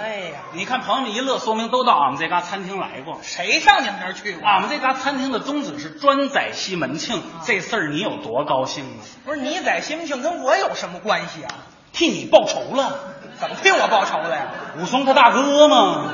[0.00, 3.18] 哎呀，你看朋友们一乐，说明都到俺们这嘎餐厅来过。
[3.22, 4.48] 谁上你们那儿去过？
[4.48, 9.04] 俺们这嘎餐厅的宗旨是专宰西门庆，这事儿你有多高兴啊？
[9.26, 11.52] 不是你宰西门庆跟我有什么关系啊？
[11.92, 12.98] 替你报仇了，
[13.38, 14.46] 怎么替我报仇了呀？
[14.78, 16.06] 武松他大哥嘛。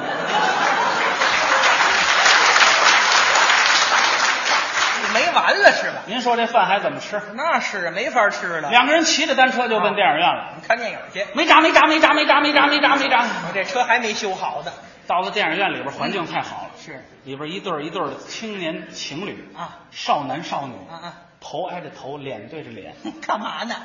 [5.07, 6.03] 你没完了是吧？
[6.07, 7.21] 您说这饭还怎么吃？
[7.35, 8.71] 那是啊，没法吃了。
[8.71, 10.55] 两个人骑着单车就奔电影院了。
[10.57, 13.25] 你看电影去，没闸没闸没闸没闸没闸没闸没闸。
[13.49, 14.73] 我这车还没修好呢。
[15.07, 22.93] 到了电影院里边，环境太好了，是里边一对儿一对儿的青年情侣啊，少男少女，啊啊，头挨着头，脸对着脸，
[23.25, 23.77] 干嘛呢？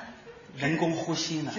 [0.57, 1.51] 人工呼吸呢，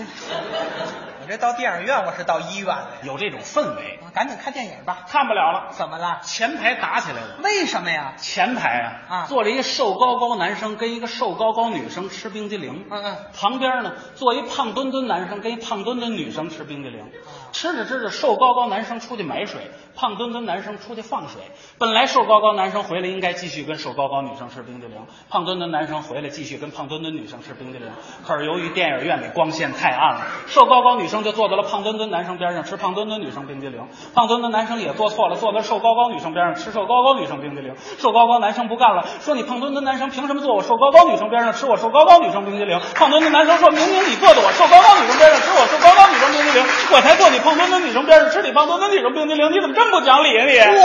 [1.23, 2.87] 我这到电影院，我是到医院了呀。
[3.05, 4.01] 有这种氛围。
[4.13, 5.05] 赶紧看电影吧。
[5.07, 6.21] 看不了了，怎么了？
[6.25, 7.39] 前排打起来了。
[7.45, 8.15] 为什么呀？
[8.17, 12.87] 前排啊，啊坐着一瘦高高男生跟一个瘦高高女生吃冰激凌。
[12.91, 17.05] 嗯嗯，旁边呢坐一胖墩墩男生跟一胖墩墩女生吃冰激凌。
[17.53, 21.41] 吃着吃着，瘦高高男生出去买水，胖墩墩男生出去放水。
[21.79, 27.89] 本来瘦高高男生回来应该继续跟瘦高高女生吃冰激凌，胖墩墩男生回来继续跟胖墩墩女生吃冰激凌。
[28.27, 37.77] 可是由于电影院里光线太暗了，瘦高高女生就坐到了胖墩墩男生边上吃胖墩墩女生冰激凌，胖墩墩男生也做错了，坐在瘦高高女生边上吃瘦高高女生冰激凌。
[38.01, 42.81] 瘦高高男生不干了，说你胖墩墩男生凭什么坐我瘦高高女生边上吃我瘦高高女生冰激凌？
[42.95, 50.59] 胖墩墩男生说明明你坐在我瘦高高女生边上吃我瘦高高女生冰激凌，我才坐你胖墩墩女生边上吃你胖墩墩女生冰激凌，你怎么这么不讲理啊你？
[50.59, 50.85] 我，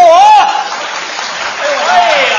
[1.90, 1.98] 哎
[2.30, 2.38] 呀！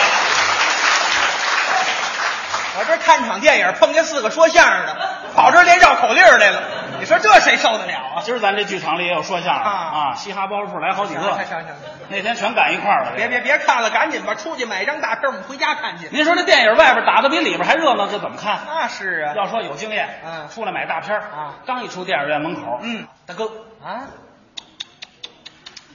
[2.78, 4.96] 我这看场电影碰见四个说相声的，
[5.34, 6.62] 跑这儿练绕口令来了。
[7.08, 8.22] 你说这谁受得了啊？
[8.22, 11.74] 今儿咱这剧场里也有说相声啊啊，嘻哈包袱来好几个，行行行，
[12.10, 13.12] 那天全赶一块儿了。
[13.16, 16.10] 别别别看了，赶紧吧，出去买张大票，我们回家看去。
[16.12, 18.60] 您说这电影外边打的比里边还热闹，这怎么看？
[18.66, 23.44] 那是啊，要说有经验，嗯，出来买大片啊，刚一出电影院门口，嗯，大哥
[23.82, 24.04] 啊，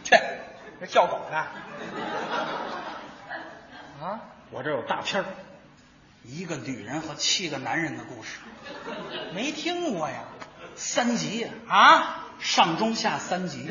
[0.03, 0.15] 去，
[0.79, 1.37] 这叫狗呢？
[4.01, 4.19] 啊，
[4.49, 5.25] 我这有大片儿
[6.23, 8.39] 一个女人和七个男人的故事，
[9.35, 10.15] 没听过呀，
[10.75, 13.69] 三级呀啊，上中下三级，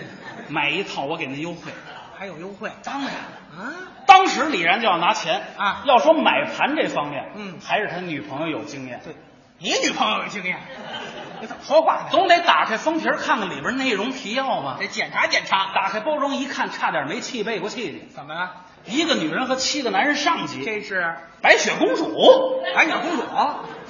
[0.49, 1.73] 买一套我给您优惠，
[2.19, 2.71] 还有优惠？
[2.83, 3.63] 当然了。
[3.63, 3.73] 啊，
[4.07, 5.83] 当时李然就要拿钱啊。
[5.85, 9.01] 要说买盘这方面，嗯，还是他女朋友有经验。
[9.05, 9.15] 对，
[9.59, 10.59] 你女朋友有经验，
[11.41, 12.09] 你怎么说话呢？
[12.11, 15.73] 总得打开封皮看看里边内容提要吧，得检查检查。
[15.75, 18.09] 打开包装一看，差点没气背过气去。
[18.15, 18.53] 怎么了？
[18.87, 22.63] 一个女人和七个男人上集，这是白雪公主。
[22.75, 23.23] 白雪公主，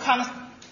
[0.05, 0.27] 看看。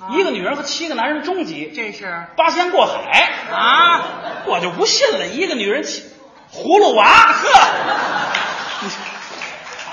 [0.09, 4.03] 一个女人和七个男人终极，这是八仙过海啊！
[4.47, 6.11] 我就不信了，一个女人七
[6.53, 7.49] 葫芦娃，呵，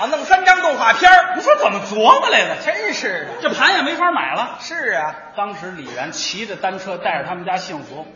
[0.00, 2.56] 啊，弄三张动画片儿，你说怎么琢磨来的？
[2.64, 4.58] 真是的，这盘也没法买了。
[4.60, 8.06] 是啊，当时李然骑着单车带着他们家幸福，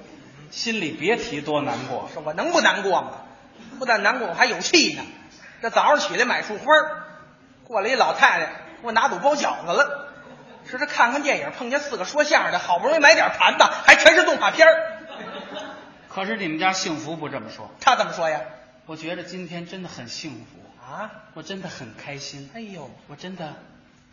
[0.51, 2.09] 心里别提多难过。
[2.13, 3.11] 说我能不难过吗？
[3.79, 5.03] 不但难过，我还有气呢。
[5.61, 6.65] 这早上起来买束花
[7.65, 8.47] 过来一老太太，
[8.81, 10.02] 给我拿走包饺子了。
[10.73, 14.73] 说这看看电影，碰见四个说相声的，好不容易买点盘子，还全是动画片儿。
[16.09, 18.41] 可是你们家幸福不这么说，他怎么说呀？
[18.87, 20.47] 我觉得今天真的很幸福
[20.83, 22.49] 啊，我真的很开心。
[22.55, 23.53] 哎呦，我真的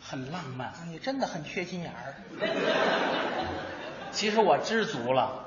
[0.02, 0.74] 很浪漫。
[0.88, 2.14] 你真的很缺心眼儿。
[4.12, 5.46] 其实我知足了，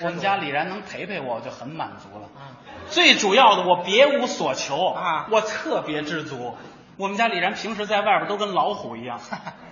[0.00, 2.26] 我们家李然能陪陪我，我就很满足了。
[2.38, 2.60] 啊，
[2.90, 6.54] 最主要的，我别无所求啊，我特别知足。
[7.00, 9.18] 我们家李然平时在外边都跟老虎一样，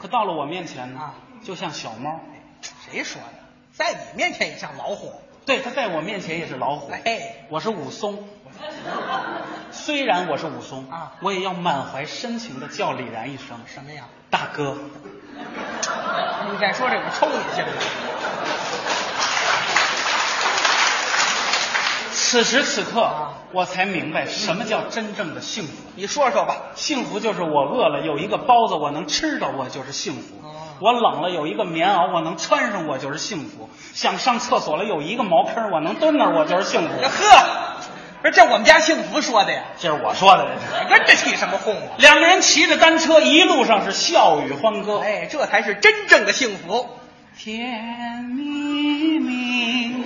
[0.01, 1.13] 可到了我面前呢，
[1.45, 2.19] 就像小猫。
[2.63, 3.39] 谁说的？
[3.71, 5.13] 在你面前也像老虎？
[5.45, 6.91] 对，他在我面前也是老虎。
[6.91, 8.27] 哎，我是武松。
[9.71, 14.05] 虽然我是武松啊，我也要满怀深情的叫李然一声什么呀？
[14.31, 14.79] 大哥。
[16.51, 17.91] 你再说这，我抽你行不行？
[22.31, 25.71] 此时此刻，啊、我才明白什么叫真正的幸福。
[25.97, 36.89] 你说说吧，幸福就是我饿了有一个包子我能吃着，我就是幸福；哦、我冷了有一个棉袄我能穿上，我就是幸福；想上厕所了有一个茅坑我能蹲那儿，我就是幸福。
[37.01, 37.47] 呵，
[38.21, 39.63] 不是这我们家幸福说的呀？
[39.81, 40.45] 这是我说的。
[40.45, 41.97] 你跟着起什么哄啊？
[41.97, 44.99] 两个人骑着单车，一路上是笑语欢歌。
[44.99, 46.91] 哎，这才是真正的幸福。
[47.39, 49.98] 甜蜜蜜。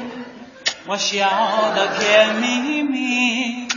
[0.84, 3.68] 我笑得甜蜜蜜，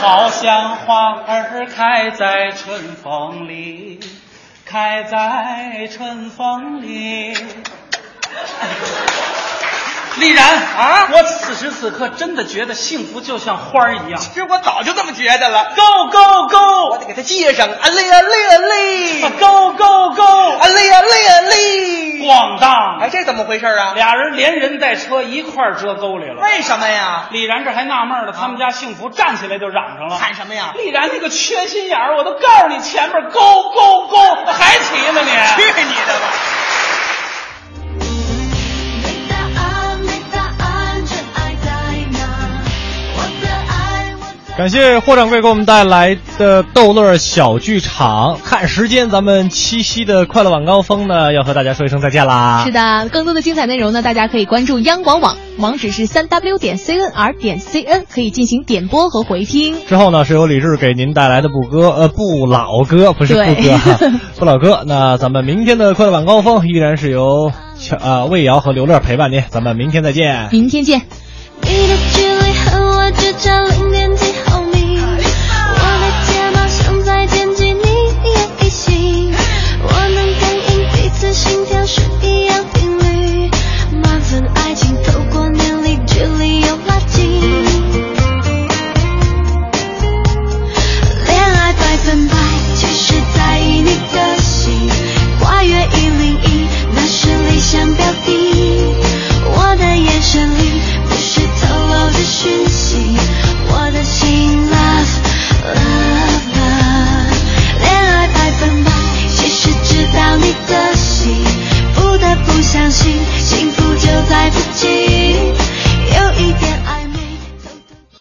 [0.00, 4.00] 好像花儿开在春风里，
[4.64, 7.36] 开在春风里。
[10.18, 14.18] 丽然啊，我此时此刻真的觉得幸福就像花儿一样。
[14.18, 15.64] 其实我早就这么觉得了。
[15.76, 16.90] Go go go！
[16.92, 20.22] 我得给他接上，啊嘞啊嘞啊嘞！Go go go！
[20.58, 21.56] 啊嘞啊嘞啊嘞！
[22.26, 22.98] 咣当！
[23.00, 23.92] 哎，这怎么回事啊？
[23.94, 26.40] 俩人连人带车一块儿折沟里了。
[26.42, 27.26] 为什么呀？
[27.30, 30.72] 李然这还纳闷呢，他们家幸福站起来就嚷上了，喊什么呀？
[30.76, 35.30] 李然那个缺心眼儿，我都告诉你前面 Go Go Go，还骑呢你？
[35.62, 36.26] 去你的吧！
[44.56, 48.38] 感谢霍掌柜给我们带来的逗乐小剧场。
[48.42, 52.62] 看时间，咱们七夕的快乐晚高峰呢，要和大家说一声再见啦。
[52.64, 59.76] 是的，更多的精彩内容呢，大家可以关注央广网，网址是三 w 点 cnr 点 cn，可以进行点播和回听。
[59.86, 63.98] 之后呢，是由李志给您带来的不歌呃不老歌，不是不歌 哈，
[64.38, 64.84] 不老歌。
[64.86, 67.52] 那咱们明天的快乐晚高峰依然是由
[68.00, 70.48] 呃魏瑶和刘乐陪伴您，咱们明天再见。
[70.50, 71.02] 明天见。
[71.60, 74.45] 你的距离和我只差零点几。